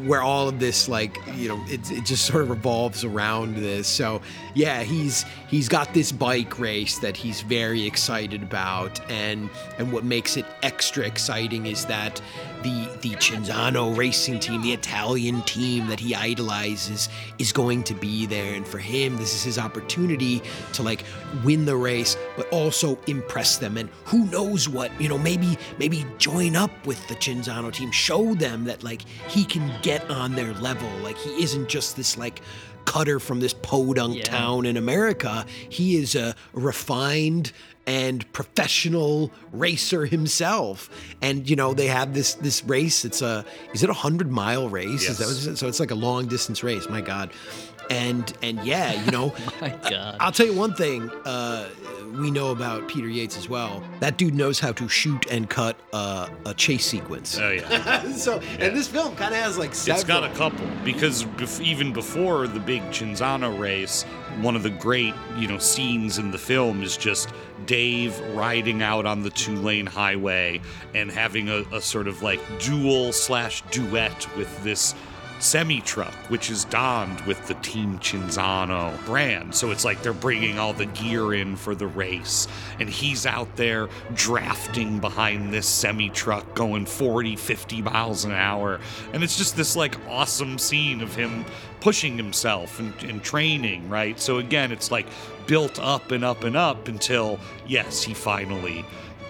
[0.06, 3.86] where all of this like, you know, it it just sort of revolves around this.
[3.86, 4.20] So,
[4.54, 9.48] yeah, he's he's got this bike race that he's very excited about and
[9.78, 12.20] and what makes it extra exciting is that
[12.62, 17.09] the the Cinzano racing team, the Italian team that he idolizes
[17.39, 18.55] is going to be there.
[18.55, 20.43] And for him this is his opportunity
[20.74, 21.05] to like
[21.44, 23.76] win the race but also impress them.
[23.76, 28.35] And who knows what, you know, maybe maybe join up with the Cinzano team, show
[28.35, 32.40] them that like he can get on their level, like he isn't just this like
[32.89, 35.44] cutter from this podunk town in America.
[35.68, 37.52] He is a refined
[37.89, 40.90] and professional racer himself.
[41.23, 43.06] And you know, they have this this race.
[43.06, 45.09] It's a is it a hundred mile race?
[45.09, 45.59] Is that what it is?
[45.59, 47.31] so it's like a long distance race, my God.
[47.90, 50.16] And and yeah, you know, My God.
[50.20, 51.69] I'll tell you one thing uh,
[52.16, 53.82] we know about Peter Yates as well.
[54.01, 57.39] That dude knows how to shoot and cut uh, a chase sequence.
[57.39, 58.10] Oh yeah.
[58.12, 60.01] so and this film kind of has like several.
[60.01, 64.05] It's got a couple because bef- even before the big Cinzano race,
[64.40, 67.32] one of the great you know scenes in the film is just
[67.66, 70.60] Dave riding out on the two lane highway
[70.94, 74.94] and having a, a sort of like duel slash duet with this
[75.39, 79.55] semi truck, which is donned with the Team Cinzano brand.
[79.55, 82.48] So it's like they're bringing all the gear in for the race,
[82.81, 88.81] and he's out there drafting behind this semi truck going 40, 50 miles an hour.
[89.12, 91.44] And it's just this like awesome scene of him
[91.81, 94.19] pushing himself and, and training, right?
[94.19, 95.06] So again, it's like
[95.47, 98.85] built up and up and up until, yes, he finally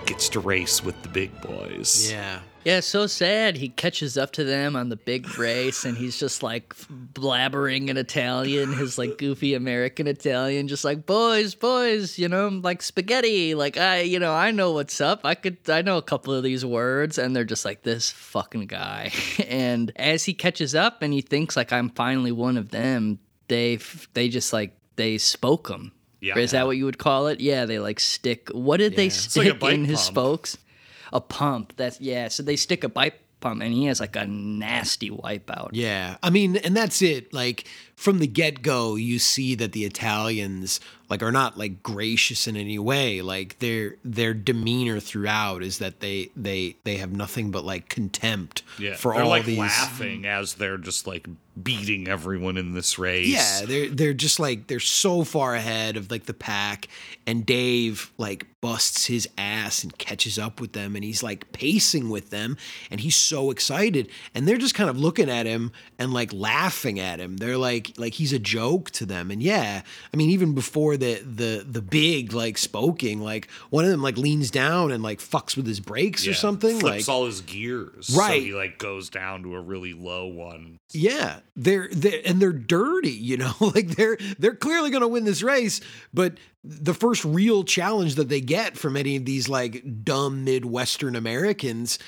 [0.06, 2.10] gets to race with the big boys.
[2.10, 2.40] Yeah.
[2.64, 3.56] Yeah, so sad.
[3.56, 6.74] He catches up to them on the big race and he's just like
[7.14, 12.82] blabbering in Italian, his like goofy American Italian, just like, boys, boys, you know, like
[12.82, 13.54] spaghetti.
[13.54, 15.20] Like, I, you know, I know what's up.
[15.24, 17.16] I could, I know a couple of these words.
[17.16, 19.12] And they're just like, this fucking guy.
[19.48, 23.78] and as he catches up and he thinks, like, I'm finally one of them, they,
[24.14, 25.92] they just like, they spoke him.
[26.20, 26.36] Yeah.
[26.36, 27.40] Is that what you would call it?
[27.40, 28.48] Yeah, they like stick.
[28.50, 30.58] What did they stick bike in his spokes?
[31.12, 31.74] A pump.
[31.76, 32.28] That's yeah.
[32.28, 35.70] So they stick a bike pump, and he has like a nasty wipeout.
[35.72, 36.16] Yeah.
[36.22, 37.32] I mean, and that's it.
[37.32, 37.66] Like
[37.98, 40.78] from the get go, you see that the Italians
[41.10, 43.22] like are not like gracious in any way.
[43.22, 48.62] Like their their demeanor throughout is that they they they have nothing but like contempt
[48.78, 49.58] Yeah, for all like these.
[49.58, 51.26] laughing as they're just like
[51.60, 53.26] beating everyone in this race.
[53.26, 56.86] Yeah, they're they're just like they're so far ahead of like the pack,
[57.26, 62.10] and Dave like busts his ass and catches up with them, and he's like pacing
[62.10, 62.56] with them,
[62.90, 67.00] and he's so excited, and they're just kind of looking at him and like laughing
[67.00, 67.38] at him.
[67.38, 69.82] They're like like he's a joke to them, and yeah,
[70.12, 74.16] I mean even before the the the big like spoking, like one of them like
[74.16, 78.14] leans down and like fucks with his brakes or something, Flips like all his gears.
[78.16, 78.40] Right.
[78.40, 80.78] So he like goes down to a really low one.
[80.92, 83.52] Yeah, they're they and they're dirty, you know.
[83.60, 85.80] like they're they're clearly going to win this race,
[86.12, 86.34] but
[86.64, 91.98] the first real challenge that they get from any of these like dumb midwestern Americans,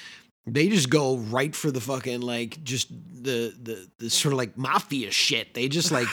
[0.46, 4.56] they just go right for the fucking like just the the, the sort of like
[4.56, 5.54] mafia shit.
[5.54, 6.08] They just like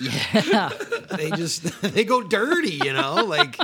[0.00, 0.70] yeah,
[1.16, 3.56] they just they go dirty, you know, like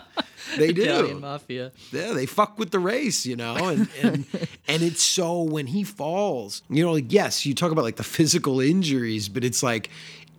[0.56, 0.82] they do.
[0.82, 1.72] Italian mafia.
[1.92, 4.26] Yeah, they fuck with the race, you know, and and
[4.68, 8.02] and it's so when he falls, you know, like yes, you talk about like the
[8.04, 9.90] physical injuries, but it's like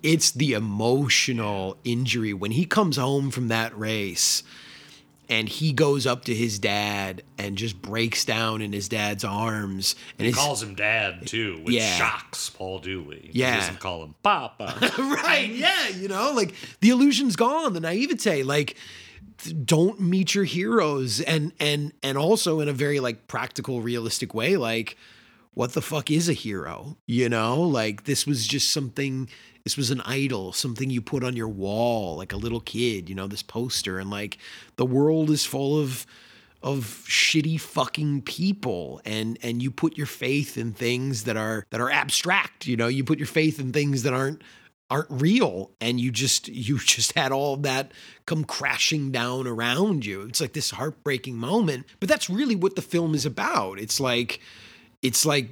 [0.03, 4.43] it's the emotional injury when he comes home from that race
[5.31, 9.95] and he goes up to his dad and just breaks down in his dad's arms
[10.19, 11.95] and He calls him dad too, which Yeah.
[11.97, 13.31] shocks Paul Dooley.
[13.33, 13.53] Yeah.
[13.55, 14.75] He doesn't call him Papa.
[14.99, 18.75] right, yeah, you know, like the illusion's gone, the naivete, like
[19.65, 24.55] don't meet your heroes and and and also in a very like practical realistic way
[24.55, 24.97] like
[25.53, 26.97] what the fuck is a hero?
[27.05, 29.29] You know, like this was just something
[29.63, 33.15] this was an idol, something you put on your wall like a little kid, you
[33.15, 33.99] know, this poster.
[33.99, 34.37] And like
[34.75, 36.05] the world is full of
[36.63, 39.01] of shitty fucking people.
[39.05, 42.87] And and you put your faith in things that are that are abstract you know?
[42.87, 44.41] You put your faith in things that aren't
[44.89, 45.71] aren't real.
[45.79, 47.91] And you just you just had all that
[48.25, 50.21] come crashing down around you.
[50.23, 51.85] It's like this heartbreaking moment.
[51.99, 53.79] But that's really what the film is about.
[53.79, 54.39] It's like
[55.01, 55.49] it's like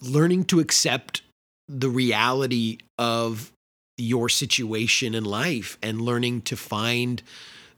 [0.00, 1.22] learning to accept
[1.68, 3.52] the reality of
[3.96, 7.22] your situation in life and learning to find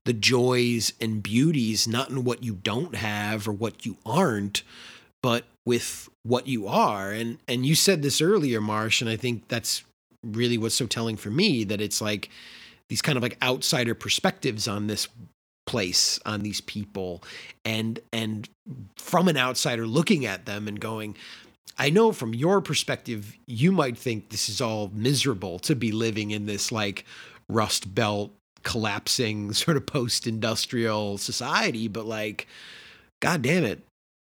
[0.05, 4.63] the joys and beauties not in what you don't have or what you aren't
[5.25, 7.11] but with what you are.
[7.11, 9.83] And and you said this earlier marsh and i think that's
[10.23, 12.29] really what's so telling for me that it's like
[12.91, 15.09] these kind of like outsider perspectives on this
[15.67, 17.23] place on these people
[17.65, 18.49] and and
[18.97, 21.17] from an outsider looking at them and going
[21.77, 26.31] I know from your perspective, you might think this is all miserable to be living
[26.31, 27.05] in this like
[27.49, 28.33] rust belt
[28.63, 32.47] collapsing sort of post industrial society, but like,
[33.21, 33.83] God damn it,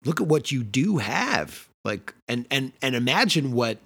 [0.05, 1.67] look at what you do have.
[1.85, 3.77] Like, and, and, and imagine what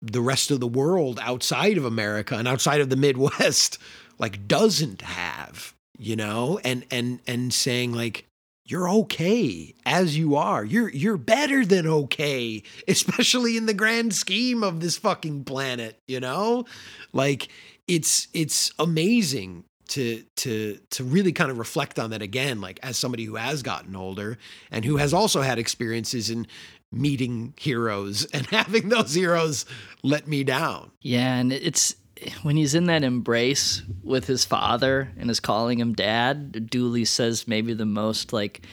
[0.00, 3.78] the rest of the world outside of America and outside of the Midwest
[4.18, 8.26] like doesn't have, you know, and, and, and saying like,
[8.64, 10.64] you're okay as you are.
[10.64, 16.20] You're you're better than okay, especially in the grand scheme of this fucking planet, you
[16.20, 16.64] know?
[17.12, 17.48] Like
[17.88, 22.96] it's it's amazing to to to really kind of reflect on that again like as
[22.96, 24.38] somebody who has gotten older
[24.70, 26.46] and who has also had experiences in
[26.90, 29.66] meeting heroes and having those heroes
[30.02, 30.90] let me down.
[31.00, 31.94] Yeah, and it's
[32.42, 37.48] when he's in that embrace with his father and is calling him dad, Dooley says
[37.48, 38.66] maybe the most like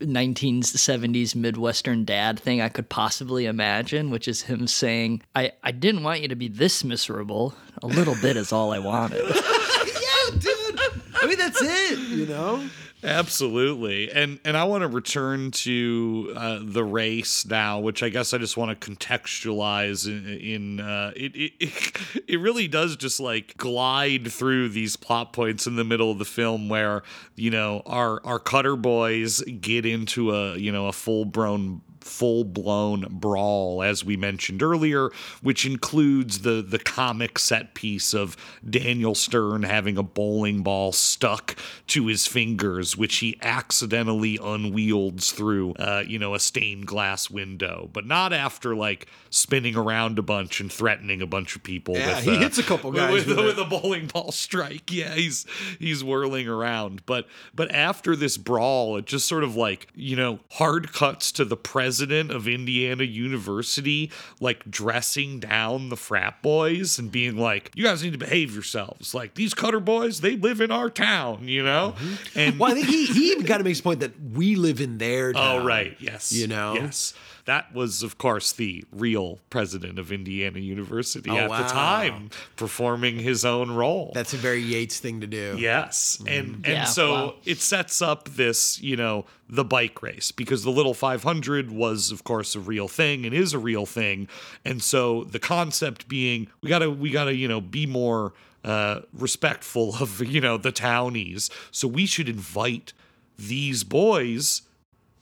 [0.00, 6.02] 1970s Midwestern dad thing I could possibly imagine, which is him saying, I, I didn't
[6.02, 7.54] want you to be this miserable.
[7.82, 9.24] A little bit is all I wanted.
[9.24, 10.80] yeah, dude.
[11.22, 12.68] I mean, that's it, you know?
[13.04, 18.32] Absolutely, and and I want to return to uh, the race now, which I guess
[18.32, 22.00] I just want to contextualize in, in uh, it, it.
[22.34, 26.24] It really does just like glide through these plot points in the middle of the
[26.24, 27.02] film where
[27.36, 32.44] you know our our cutter boys get into a you know a full blown full
[32.44, 35.10] blown brawl, as we mentioned earlier,
[35.42, 38.36] which includes the the comic set piece of
[38.68, 41.56] Daniel Stern having a bowling ball stuck
[41.88, 47.88] to his fingers, which he accidentally unwields through, uh, you know, a stained glass window,
[47.92, 51.96] but not after like spinning around a bunch and threatening a bunch of people.
[51.96, 54.92] Yeah, with, he uh, hits a couple guys with, with with a bowling ball strike.
[54.92, 55.46] Yeah, he's
[55.78, 60.40] he's whirling around, but but after this brawl, it just sort of like you know
[60.52, 61.56] hard cuts to the
[61.94, 64.10] president of Indiana University
[64.40, 69.14] like dressing down the frat boys and being like, "You guys need to behave yourselves.
[69.14, 72.38] Like these cutter boys, they live in our town, you know." Mm-hmm.
[72.38, 74.80] And Well, I think he, he even kind of makes a point that we live
[74.80, 75.62] in their oh, town.
[75.62, 75.96] Oh, right.
[76.00, 76.32] Yes.
[76.32, 76.74] You know?
[76.74, 77.14] Yes.
[77.46, 81.62] That was, of course, the real president of Indiana University Oh, at wow.
[81.62, 84.12] the time, performing his own role.
[84.14, 85.56] That's a very Yates thing to do.
[85.58, 86.18] Yes.
[86.26, 87.34] And and Yeah, so wow.
[87.44, 92.24] it sets up this, you know, the bike race because the little 500 was of
[92.24, 94.26] course a real thing and is a real thing.
[94.64, 98.32] And so the concept being we got to we got to, you know, be more
[98.64, 101.50] uh respectful of, you know, the townies.
[101.70, 102.94] So we should invite
[103.36, 104.62] these boys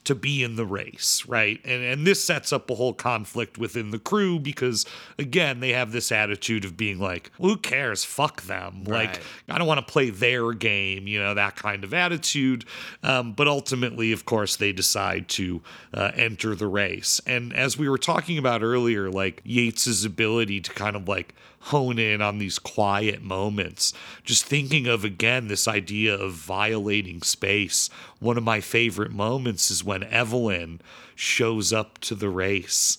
[0.04, 1.60] to be in the race, right?
[1.64, 4.84] And and this sets up a whole conflict within the crew because
[5.18, 8.04] again, they have this attitude of being like, well, who cares?
[8.04, 8.84] Fuck them.
[8.84, 12.64] Like, I don't want to play their game, you know, that kind of attitude.
[13.02, 15.62] Um, but ultimately, of course, they decide to
[15.94, 17.20] uh, enter the race.
[17.26, 21.34] And as we were talking about earlier, like Yates's ability to kind of like
[21.66, 23.94] hone in on these quiet moments.
[24.24, 27.88] Just thinking of again this idea of violating space.
[28.18, 30.80] One of my favorite moments is when Evelyn
[31.14, 32.98] shows up to the race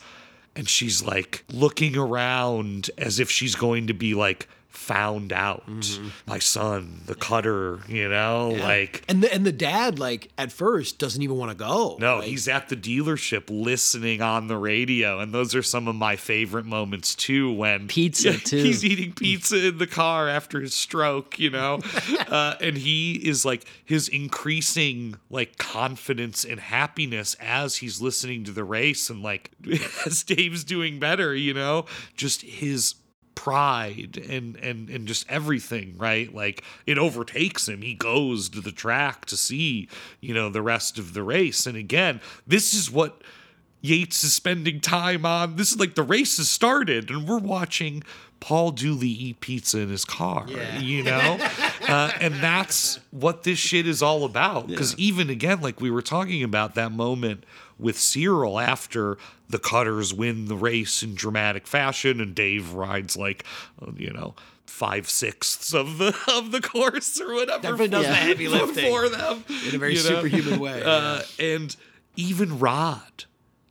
[0.56, 5.64] and she's like looking around as if she's going to be like found out.
[6.26, 8.64] My son, the cutter, you know, Yeah.
[8.68, 11.96] like and the and the dad like at first doesn't even want to go.
[12.00, 15.96] no, Like, he's at the dealership listening on the radio, and those are some of
[15.96, 17.52] my favorite moments too.
[17.54, 18.58] When Pizza, too.
[18.58, 21.80] he's eating pizza in the car after his stroke, you know,
[22.28, 28.52] uh, and he is like his increasing like confidence and happiness as he's listening to
[28.52, 29.52] the race, and like
[30.06, 31.86] as Dave's doing better, you know,
[32.18, 32.96] just his
[33.36, 36.34] pride and and and just everything right?
[36.34, 37.82] Like it overtakes him.
[37.82, 39.88] He goes to the track to see
[40.22, 41.66] you know the rest of the race.
[41.66, 43.22] And again this is what
[43.82, 45.58] Yates is spending time on.
[45.58, 48.04] This is like the race has started and we're watching
[48.40, 50.80] Paul Dooley eat pizza in his car yeah.
[50.80, 51.38] you know?
[51.84, 54.68] Uh, and that's what this shit is all about.
[54.68, 57.44] Because even again like we were talking about that moment
[57.80, 59.18] with Cyril after
[59.50, 63.46] the Cutters win the race in dramatic fashion, and Dave rides like,
[63.98, 64.36] you know,
[64.66, 67.62] five sixths of the of the course or whatever.
[67.62, 68.90] Definitely does the heavy lifting.
[68.90, 70.22] for them In a very you know?
[70.22, 71.76] superhuman way, Uh, and
[72.16, 73.26] even Rod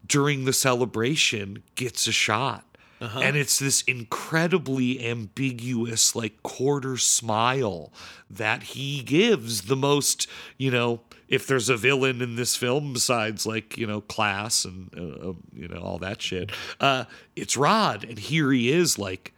[0.07, 2.65] during the celebration gets a shot.
[3.01, 3.19] Uh-huh.
[3.19, 7.93] And it's this incredibly ambiguous, like quarter smile
[8.31, 9.63] that he gives.
[9.63, 11.01] The most, you know,
[11.33, 15.33] if there's a villain in this film besides like you know class and uh, uh,
[15.53, 17.05] you know all that shit, uh,
[17.35, 19.33] it's Rod, and here he is, like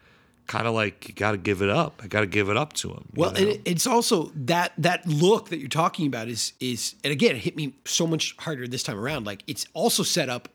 [0.48, 2.00] kind of like you got to give it up.
[2.02, 3.08] I got to give it up to him.
[3.14, 3.38] Well, know?
[3.38, 7.42] and it's also that that look that you're talking about is is and again it
[7.42, 9.24] hit me so much harder this time around.
[9.24, 10.48] Like it's also set up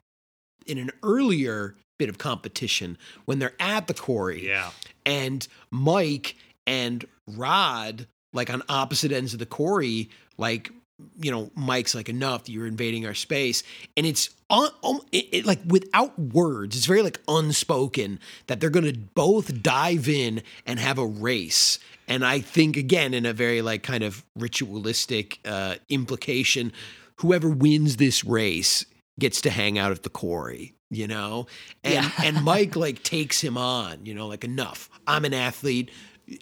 [0.67, 4.45] in an earlier bit of competition when they're at the quarry.
[4.45, 4.71] Yeah.
[5.05, 6.35] And Mike
[6.67, 10.71] and Rod, like on opposite ends of the quarry, like
[11.19, 12.49] you know, Mike's like enough.
[12.49, 13.63] You're invading our space,
[13.97, 16.75] and it's on, um, it, it, like without words.
[16.75, 21.79] It's very like unspoken that they're gonna both dive in and have a race.
[22.07, 26.71] And I think again in a very like kind of ritualistic uh, implication,
[27.17, 28.85] whoever wins this race
[29.19, 30.73] gets to hang out at the quarry.
[30.91, 31.45] You know,
[31.83, 32.11] and Yeah.
[32.23, 34.05] and Mike like takes him on.
[34.07, 34.89] You know, like enough.
[35.05, 35.91] I'm an athlete.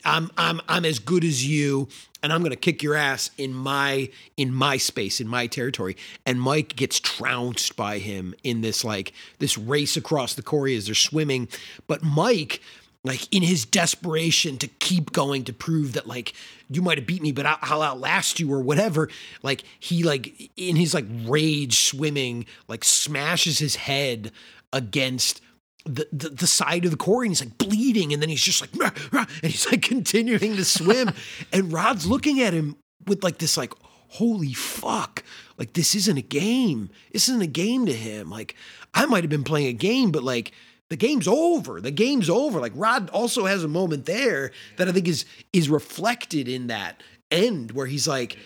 [0.05, 1.89] I'm I'm I'm as good as you,
[2.27, 5.95] and I'm gonna kick your ass in my in my space, in my territory.
[6.25, 10.87] And Mike gets trounced by him in this like this race across the quarry as
[10.87, 11.47] they're swimming.
[11.87, 12.59] But Mike,
[13.05, 16.33] like in his desperation to keep going to prove that like
[16.69, 19.07] you might have beat me but i'll outlast you or whatever
[19.41, 24.33] like he like in his like rage swimming like smashes his head
[24.73, 25.39] against
[25.87, 28.61] the, the, the side of the quarry and he's like bleeding and then he's just
[28.61, 31.11] like "Rah, rah," and he's like continuing to swim
[31.53, 33.73] and rod's looking at him with like this like
[34.09, 35.23] holy fuck
[35.57, 38.55] like this isn't a game this isn't a game to him like
[38.93, 40.53] i might have been playing a game but like
[40.89, 41.81] the game's over.
[41.81, 42.59] The game's over.
[42.59, 47.03] Like Rod also has a moment there that I think is is reflected in that
[47.29, 48.37] end where he's like,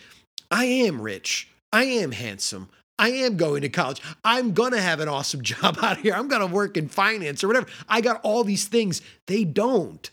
[0.50, 1.50] I am rich.
[1.72, 2.70] I am handsome.
[3.02, 4.00] I am going to college.
[4.24, 6.14] I'm going to have an awesome job out here.
[6.14, 7.68] I'm going to work in finance or whatever.
[7.90, 9.02] I got all these things.
[9.26, 10.10] They don't.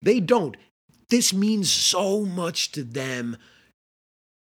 [0.00, 0.56] They don't.
[1.10, 3.36] This means so much to them.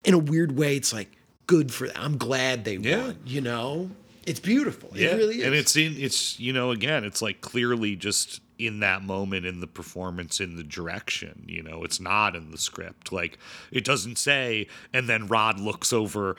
[0.05, 1.11] In a weird way, it's like
[1.47, 1.97] good for them.
[1.99, 3.91] I'm glad they won, you know?
[4.27, 4.91] It's beautiful.
[4.95, 5.45] It really is.
[5.47, 9.61] And it's in it's you know again it's like clearly just in that moment in
[9.61, 13.13] the performance in the direction you know it's not in the script.
[13.13, 13.39] Like
[13.71, 16.37] it doesn't say and then Rod looks over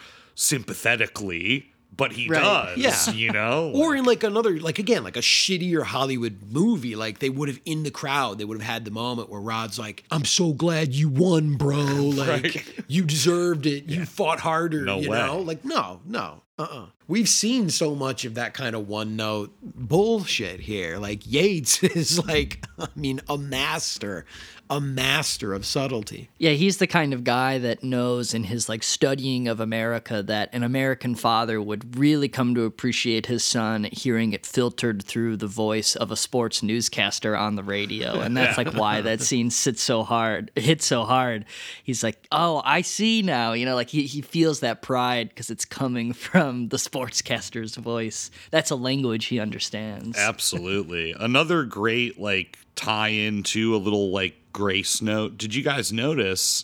[0.67, 2.75] sympathetically but he Right.
[2.75, 3.13] does Yeah.
[3.13, 3.71] you know?
[3.75, 7.59] Or in like another like again like a shittier hollywood movie like they would have
[7.65, 10.93] in the crowd they would have had the moment where rod's like i'm so glad
[10.93, 11.83] you won bro.
[12.13, 13.85] Like you deserved it.
[13.85, 15.17] You fought harder No you way.
[15.19, 15.39] know?
[15.39, 16.85] Like no no uh-uh.
[17.07, 20.97] We've seen so much of that kind of one note bullshit here.
[20.99, 24.25] Like yates is like i mean a master
[24.69, 28.83] a master of subtlety Yeah, he's the kind of guy that knows in his like
[28.83, 34.33] studying of America that an American father would really come to appreciate his son hearing
[34.33, 38.19] it filtered through the voice of a sports newscaster on the radio.
[38.23, 41.45] And that's like why that scene sits so hard, hits so hard.
[41.83, 45.49] He's like, "Oh, I see now." You know, like he he feels that pride because
[45.49, 48.31] it's coming from the sportscaster's voice.
[48.49, 50.17] That's a language he understands.
[50.17, 51.13] Absolutely.
[51.19, 55.37] Another great like tie into a little like grace note.
[55.37, 56.63] Did you guys notice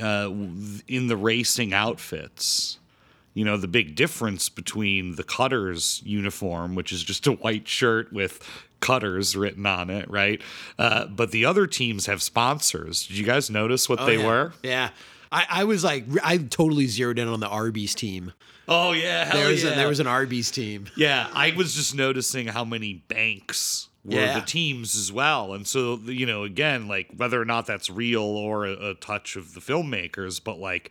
[0.00, 0.30] uh,
[0.88, 2.78] in the racing outfits?
[3.34, 8.12] You know, the big difference between the Cutters uniform, which is just a white shirt
[8.12, 8.40] with
[8.80, 10.40] Cutters written on it, right?
[10.78, 13.06] Uh, but the other teams have sponsors.
[13.06, 14.26] Did you guys notice what Oh, they yeah.
[14.26, 14.52] were?
[14.62, 14.90] yeah
[15.34, 18.34] I, I was like i totally zeroed in on the arby's team
[18.68, 19.70] Oh yeah, there was yeah.
[19.70, 24.14] a, there was an arby's team Yeah, I was just noticing how many banks were
[24.14, 24.38] Yeah.
[24.40, 25.52] the teams as well.
[25.54, 29.36] And so, you know, again, like whether or not that's real or a, a touch
[29.36, 30.90] of the filmmakers, but like,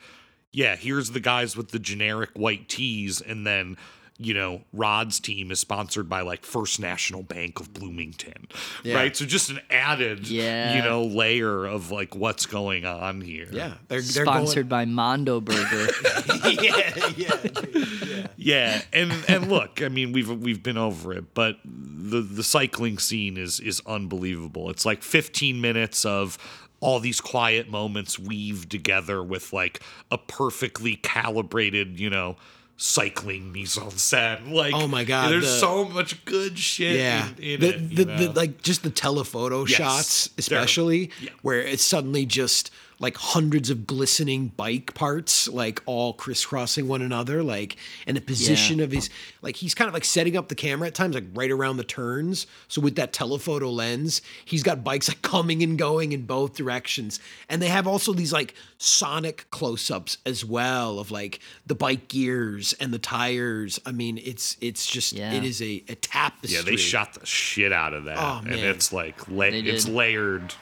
[0.53, 3.77] yeah, here's the guys with the generic white tees, and then,
[4.21, 8.47] you know, Rod's team is sponsored by like First National Bank of Bloomington,
[8.83, 8.95] Yeah.
[8.95, 9.15] right?
[9.15, 10.75] So just an added, Yeah.
[10.75, 13.47] you know, layer of like what's going on here.
[13.51, 15.87] Yeah, they're, they're Sponsored by Mondo Burger.
[16.27, 21.57] Going, yeah, yeah, Yeah, and and look, I mean, we've we've been over it, but
[21.65, 24.69] the the cycling scene is is unbelievable.
[24.69, 26.37] It's like 15 minutes of
[26.79, 32.35] all these quiet moments weaved together with like a perfectly calibrated, you know,
[32.81, 34.51] cycling mise en scène.
[34.51, 36.95] Like, Oh my God, there's the- so much good shit.
[36.97, 37.27] yeah.
[37.37, 37.95] in, in the, it.
[37.95, 41.11] the, the, like just the telephoto Yes, shots, especially
[41.43, 42.71] where it's suddenly just
[43.01, 47.75] like hundreds of glistening bike parts, like all crisscrossing one another, like
[48.07, 49.09] and the position of his
[49.41, 51.83] like he's kind of like setting up the camera at times, like right around the
[51.83, 52.45] turns.
[52.67, 57.19] So with that telephoto lens, he's got bikes like coming and going in both directions.
[57.49, 62.73] And they have also these like sonic close-ups as well of like the bike gears
[62.73, 63.79] and the tires.
[63.85, 65.33] I mean, it's it's just Yeah.
[65.33, 66.57] it is a, a tapestry.
[66.57, 70.53] yeah, they shot the shit out of that, Oh, and it's like la- it's layered,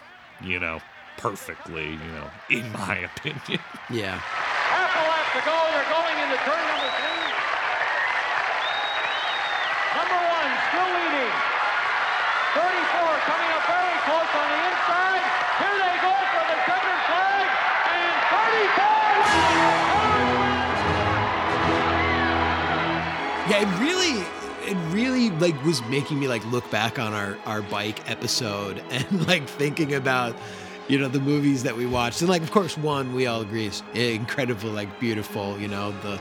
[0.43, 0.79] you know,
[1.19, 1.91] perfectly.
[1.91, 3.59] You know, in my opinion.
[3.89, 4.21] Yeah.
[4.21, 5.57] Half a lap to go.
[5.73, 7.25] They're going into turn number three.
[9.97, 11.33] Number one still leading.
[12.53, 15.25] 34 coming up very close on the inside.
[15.57, 17.49] Here they go for the checkered flag.
[17.97, 18.85] And 34
[23.49, 24.21] Yeah, it really
[24.69, 29.27] it really like was making me like look back on our our bike episode and
[29.27, 30.35] like thinking about
[30.89, 32.21] you know the movies that we watched.
[32.21, 36.19] And like of course one we all agree is incredible, like beautiful you know the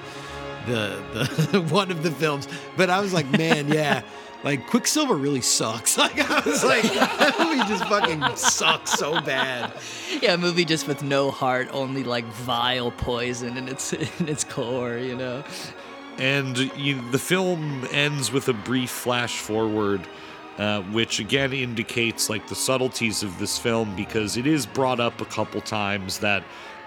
[0.66, 2.46] the the one of the films.
[2.76, 4.02] But I was like man yeah
[4.44, 5.98] like Quicksilver really sucks.
[6.08, 9.72] Like I was like that movie just fucking sucks so bad.
[10.22, 14.44] Yeah, a movie just with no heart, only like vile poison in its in its
[14.44, 15.42] core, you know.
[16.18, 20.06] And you, the film ends with a brief flash forward,
[20.58, 25.20] uh, which again indicates like the subtleties of this film because it is brought up
[25.20, 26.42] a couple times that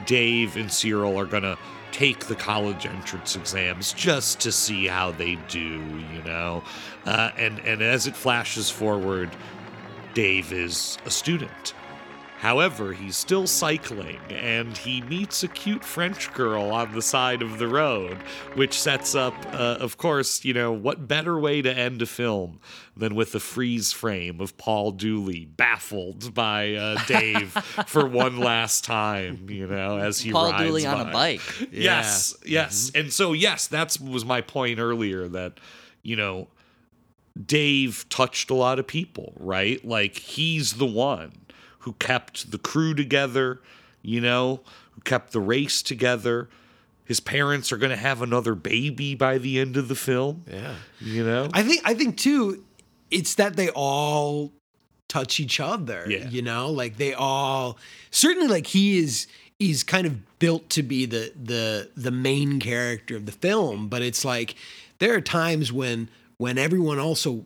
[0.06, 1.58] Dave and Cyril are gonna
[1.92, 6.64] take the college entrance exams just to see how they do, you know.
[7.06, 9.30] Uh, and and as it flashes forward,
[10.14, 11.74] Dave is a student.
[12.42, 17.60] However, he's still cycling and he meets a cute French girl on the side of
[17.60, 18.18] the road,
[18.56, 22.60] which sets up, uh, of course, you know, what better way to end a film
[22.98, 27.52] than with a freeze frame of Paul Dooley baffled by uh, Dave
[27.86, 31.12] for one last time, you know, as he Paul rides Dooley on a by.
[31.12, 31.70] bike.
[31.72, 32.92] Yes, yes.
[32.96, 35.60] And so, yes, that was my point earlier that,
[36.02, 36.48] you know,
[37.46, 39.84] Dave touched a lot of people, right?
[39.86, 41.32] Like he's the one
[41.82, 43.62] who kept the crew together,
[44.02, 44.62] you know,
[44.92, 46.50] who kept the race together.
[47.06, 50.46] His parents are going to have another baby by the end of the film.
[50.50, 50.76] Yeah.
[51.00, 51.50] You know?
[51.54, 52.64] I think I think too,
[53.10, 54.52] it's that they all
[55.10, 56.06] touch each other.
[56.08, 56.30] Yeah.
[56.30, 57.78] You know, like they all
[58.12, 59.28] certainly like he is
[59.60, 64.02] he's kind of built to be the the the main character of the film, but
[64.02, 64.56] it's like
[65.00, 67.46] there are times when when everyone also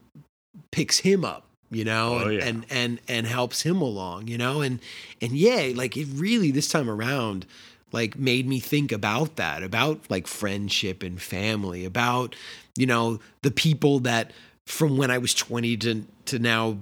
[0.71, 2.45] picks him up you know Oh, and, yeah.
[2.45, 4.79] and and and helps him along you know and
[5.21, 7.45] and yeah like it really this time around
[7.91, 12.35] like made me think about that about like friendship and family about
[12.75, 14.31] you know the people that
[14.65, 16.77] from when i was 20 to to now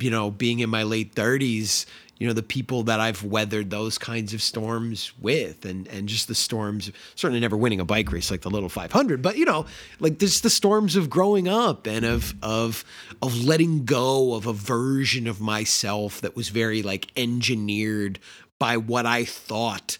[0.00, 1.86] you know being in my late 30s
[2.18, 6.28] you know the people that i've weathered those kinds of storms with and and just
[6.28, 9.66] the storms certainly never winning a bike race like the little 500 but you know
[10.00, 12.84] like just the storms of growing up and of of
[13.22, 18.18] of letting go of a version of myself that was very like engineered
[18.58, 19.98] by what i thought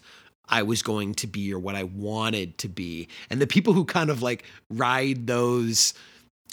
[0.49, 3.09] I was going to be or what I wanted to be.
[3.29, 5.93] And the people who kind of like ride those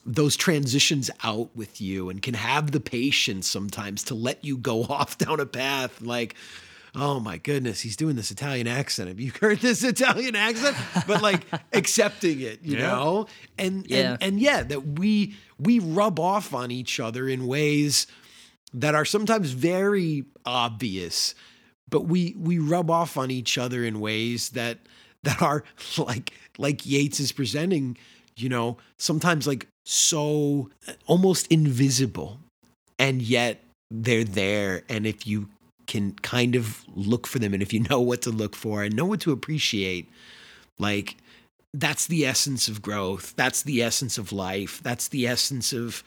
[0.07, 4.83] those transitions out with you and can have the patience sometimes to let you go
[4.89, 6.35] off down a path like
[6.95, 10.77] oh my goodness he's doing this italian accent have you heard this italian accent
[11.07, 12.87] but like accepting it you Yeah.
[12.89, 13.27] know
[13.59, 14.13] and Yeah.
[14.13, 18.07] and and yeah that we we rub off on each other in ways
[18.73, 21.35] that are sometimes very obvious
[21.89, 24.79] but we we rub off on each other in ways that
[25.23, 25.65] that are
[25.97, 27.97] like like Yates is presenting,
[28.37, 30.71] you know, sometimes like so
[31.07, 32.39] almost invisible
[32.99, 35.49] and yet they're there and if you
[35.87, 38.97] can kind of look for them and if you know what to look for and
[38.97, 40.09] know what to appreciate
[40.79, 41.17] like
[41.75, 46.03] that's the essence of growth that's the essence of life that's the essence of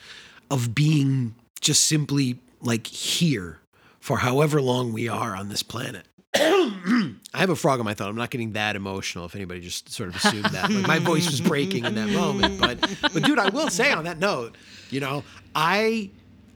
[0.49, 3.59] of being just simply like here
[3.99, 8.09] for however long we are on this planet I have a frog in my throat.
[8.09, 9.25] I'm not getting that emotional.
[9.25, 12.59] If anybody just sort of assumed that, like my voice was breaking in that moment.
[12.59, 14.55] But, but dude, I will say on that note,
[14.89, 15.23] you know,
[15.55, 16.09] I,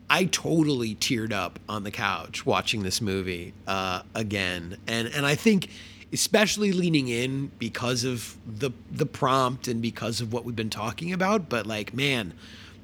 [0.10, 5.36] I totally teared up on the couch watching this movie uh, again, and and I
[5.36, 5.70] think,
[6.12, 11.14] especially leaning in because of the the prompt and because of what we've been talking
[11.14, 11.48] about.
[11.50, 12.34] But like, man,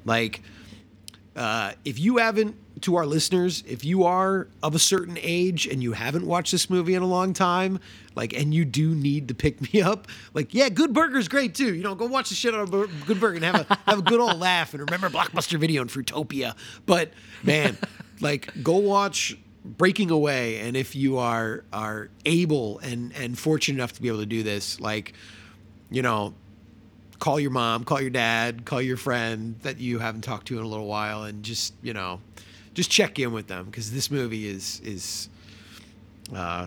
[0.04, 0.40] like
[1.38, 5.82] uh, if you haven't, to our listeners, if you are of a certain age and
[5.82, 7.78] you haven't watched this movie in a long time,
[8.14, 11.74] like, and you do need to pick me up, like, yeah, Good Burger's great too.
[11.74, 14.02] You know, go watch the shit out of Good Burger and have a have a
[14.02, 16.56] good old laugh and remember Blockbuster Video and Fruitopia.
[16.86, 17.12] But
[17.44, 17.78] man,
[18.20, 23.92] like, go watch Breaking Away, and if you are are able and and fortunate enough
[23.92, 25.14] to be able to do this, like,
[25.90, 26.34] you know,
[27.18, 30.64] call your mom, call your dad, call your friend that you haven't talked to in
[30.64, 32.20] a little while, and just you know,
[32.74, 35.28] just check in with them because this movie is is,
[36.34, 36.66] uh,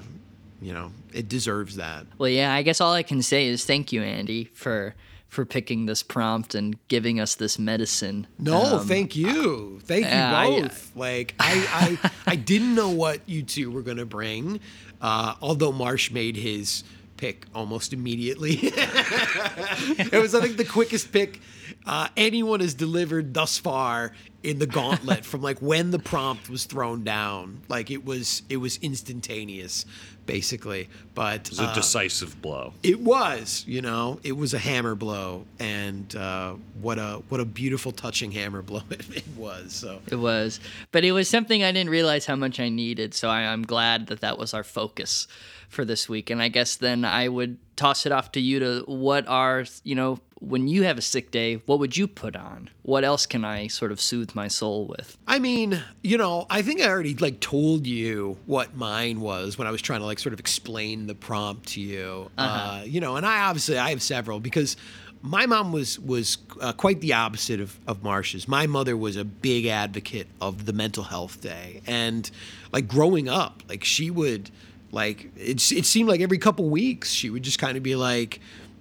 [0.61, 2.05] you know, it deserves that.
[2.17, 4.95] Well, yeah, I guess all I can say is thank you, Andy, for
[5.27, 8.27] for picking this prompt and giving us this medicine.
[8.37, 10.91] No, Um, thank you, thank I- you both.
[10.93, 14.59] like I, I, I didn't know what you two were gonna bring,
[14.99, 16.83] uh, although Marsh made his
[17.21, 18.53] pick almost immediately.
[18.63, 21.39] it was, I think, the quickest pick
[21.85, 26.65] uh, anyone has delivered thus far in the gauntlet from like when the prompt was
[26.65, 27.61] thrown down.
[27.69, 29.85] Like it was, it was instantaneous,
[30.25, 30.89] basically.
[31.13, 32.73] But It was a uh, decisive blow.
[32.81, 37.45] it was, you know, it was a hammer blow, and uh, what a what a
[37.45, 39.73] beautiful, touching hammer blow it, it was.
[39.73, 40.59] So It was,
[40.91, 43.13] but it was something I didn't realize how much I needed.
[43.13, 45.27] So I, I'm glad that that was our focus
[45.71, 46.29] for this week.
[46.29, 49.95] And I guess then I would toss it off to you to what are you
[49.95, 52.69] know when you have a sick day, what would you put on?
[52.81, 55.15] What else can I sort of soothe my soul with?
[55.27, 59.67] I mean, you know, I think I already like told you what mine was when
[59.67, 62.31] I was trying to like sort of explain the prompt to you.
[62.37, 62.83] uh Uh-huh.
[62.85, 64.77] you know, and I obviously I have several because
[65.21, 68.47] my mom was was uh, quite the opposite of of Marsh's.
[68.47, 72.29] My mother was a big advocate of the mental health day, and
[72.71, 74.49] like growing up, like she would
[74.91, 78.39] like it's it seemed like every couple weeks she would just kind of be like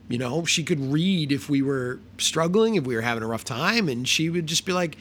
[0.09, 3.45] you know she could read if we were struggling if we were having a rough
[3.45, 4.97] time and she would just be like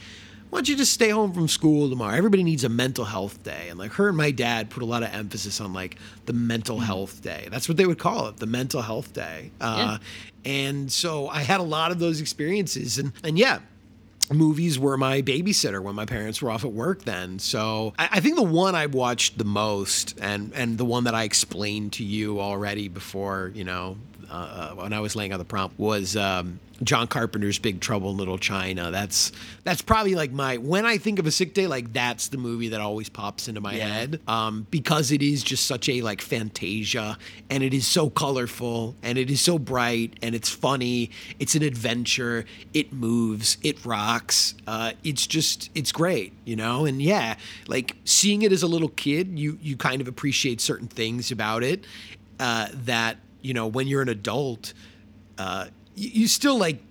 [0.50, 2.16] why don't you just stay home from school tomorrow?
[2.16, 3.68] Everybody needs a mental health day.
[3.70, 6.80] And like her and my dad put a lot of emphasis on like the mental
[6.80, 7.48] health day.
[7.52, 9.52] That's what they would call it, the mental health day.
[9.62, 10.00] Uh,
[10.46, 12.98] And so I had a lot of those experiences.
[12.98, 13.60] And, and yeah,
[14.32, 17.40] movies were my babysitter when my parents were off at work then.
[17.40, 21.16] So I, I think the one I watched the most and, and the one that
[21.16, 23.98] I explained to you already before, you know,
[24.30, 28.18] uh, when I was laying out the prompt was um, John Carpenter's Big Trouble in
[28.18, 28.92] Little China.
[28.92, 29.32] That's
[29.64, 32.70] that's probably like my when I think of a sick day, like that's the movie
[32.70, 33.88] that always pops into my Yeah.
[33.88, 37.18] head um, because it is just such a like fantasia
[37.50, 41.10] and it is so colorful and it is so bright and it's funny.
[41.40, 42.46] It's an adventure.
[42.74, 43.58] It moves.
[43.64, 44.56] It rocks.
[44.68, 46.86] Uh, it's just it's great, you know.
[46.86, 47.36] And yeah,
[47.68, 51.64] like seeing it as a little kid, you you kind of appreciate certain things about
[51.64, 51.84] it
[52.40, 54.74] uh, that you know when you're an adult,
[55.38, 56.82] uh, you, you still like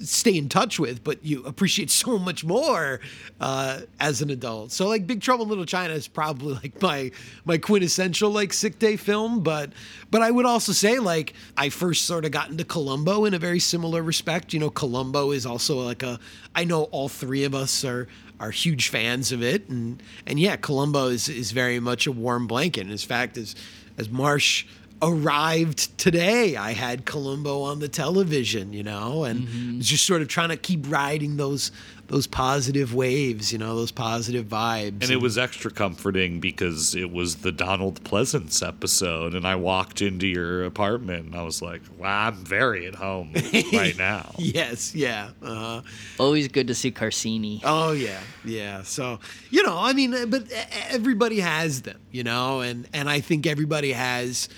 [0.00, 3.00] stay in touch with, but you appreciate so much more
[3.40, 4.72] uh, as an adult.
[4.72, 7.10] So like Big Trouble in Little China is probably like my
[7.44, 9.72] my quintessential like sick day film, but
[10.10, 13.38] but I would also say like I first sort of got into Columbo in a
[13.38, 14.52] very similar respect.
[14.52, 16.18] You know, Columbo is also like a
[16.54, 18.08] I know all three of us are
[18.40, 22.46] are huge fans of it and and yeah, Columbo is is very much a warm
[22.46, 22.82] blanket.
[22.82, 23.54] And In fact, as
[23.96, 24.64] as Marsh
[25.00, 26.56] arrived today.
[26.56, 30.56] I had Columbo on the television, you know, and was just sort of trying to
[30.56, 31.70] keep riding those
[32.08, 35.02] those positive waves, you know, those positive vibes.
[35.02, 40.00] And it was extra comforting because it was the Donald Pleasence episode, and I walked
[40.00, 43.34] into your apartment and I was like, "Wow, I'm very at home
[43.74, 45.30] right now." yes, yeah.
[45.42, 45.82] Uh,
[46.18, 47.60] Always good to see Carsini.
[47.62, 48.82] Oh yeah, yeah.
[48.82, 49.20] So
[49.50, 50.54] you know, I mean, uh, but e-
[50.88, 54.48] everybody has them, you know, and and I think everybody has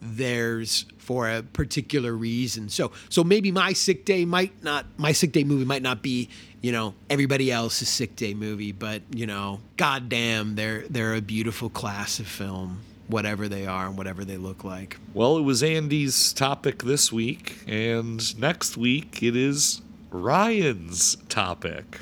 [0.00, 2.68] theirs for a particular reason.
[2.68, 6.28] So so maybe my sick day might not, my sick day movie might not be,
[6.60, 11.68] you know, everybody else's sick day movie, but you know, goddamn, they're they're a beautiful
[11.68, 14.98] class of film, whatever they are and whatever they look like.
[15.14, 22.00] Well, it was Andy's topic this week, and next week it is Ryan's topic.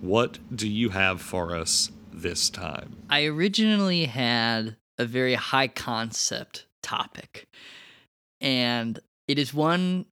[0.00, 2.96] What do you have for us this time?
[3.08, 7.48] I originally had a very high concept topic,
[8.40, 10.06] and it is one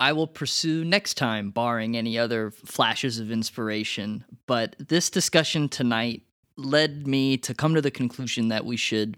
[0.00, 4.24] I will pursue next time, barring any other flashes of inspiration.
[4.46, 6.22] But this discussion tonight
[6.56, 9.16] led me to come to the conclusion that we should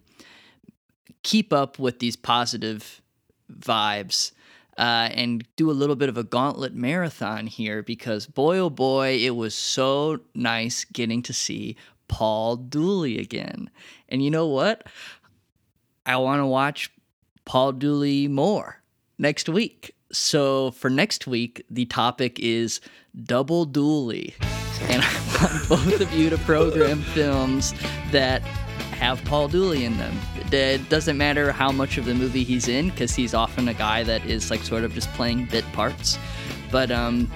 [1.23, 3.01] keep up with these positive
[3.51, 4.33] vibes
[4.77, 9.17] uh, and do a little bit of a gauntlet marathon here because boy oh boy
[9.17, 11.77] it was so nice getting to see
[12.09, 13.71] paul dooley again.
[14.09, 14.87] And you know what?
[16.07, 16.91] I want to watch
[17.45, 18.83] paul dooley more
[19.19, 22.81] next week so for next week the topic is
[23.25, 24.35] double dooley
[24.83, 27.75] and i want both of you to program films
[28.11, 28.43] that
[28.95, 30.17] have Paul Dooley in them.
[30.51, 34.03] It doesn't matter how much of the movie he's in, because he's often a guy
[34.05, 36.17] that is like sort of just playing bit parts.
[36.71, 37.31] But um,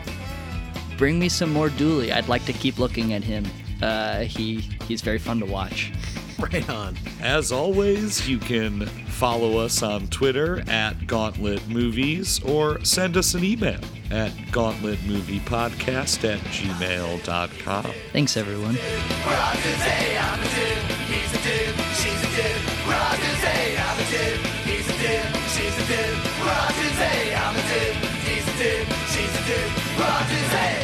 [0.96, 2.12] bring me some more Dooley.
[2.12, 3.44] I'd like to keep looking at him.
[3.82, 5.92] Uh, he he's very fun to watch.
[6.38, 6.96] Right on.
[7.20, 13.42] As always, you can follow us on Twitter at Gauntlet Movies or send us an
[13.42, 13.80] email
[14.12, 17.92] at gauntletmoviepodcast at gmail.com.
[18.12, 18.76] Thanks, everyone.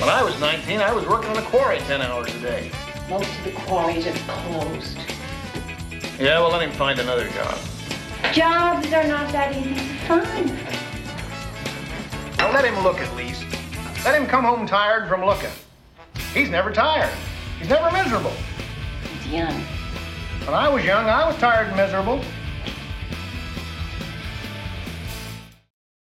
[0.00, 2.70] When I was 19, I was working in a quarry 10 hours a day.
[3.08, 5.13] Most of the quarries are closed.
[6.18, 7.58] Yeah, well, let him find another job.
[8.32, 10.48] Jobs are not that easy to find.
[12.38, 13.44] Now let him look at least.
[14.04, 15.50] Let him come home tired from looking.
[16.32, 17.12] He's never tired.
[17.58, 18.32] He's never miserable.
[19.22, 19.60] He's young.
[20.44, 22.22] When I was young, I was tired and miserable.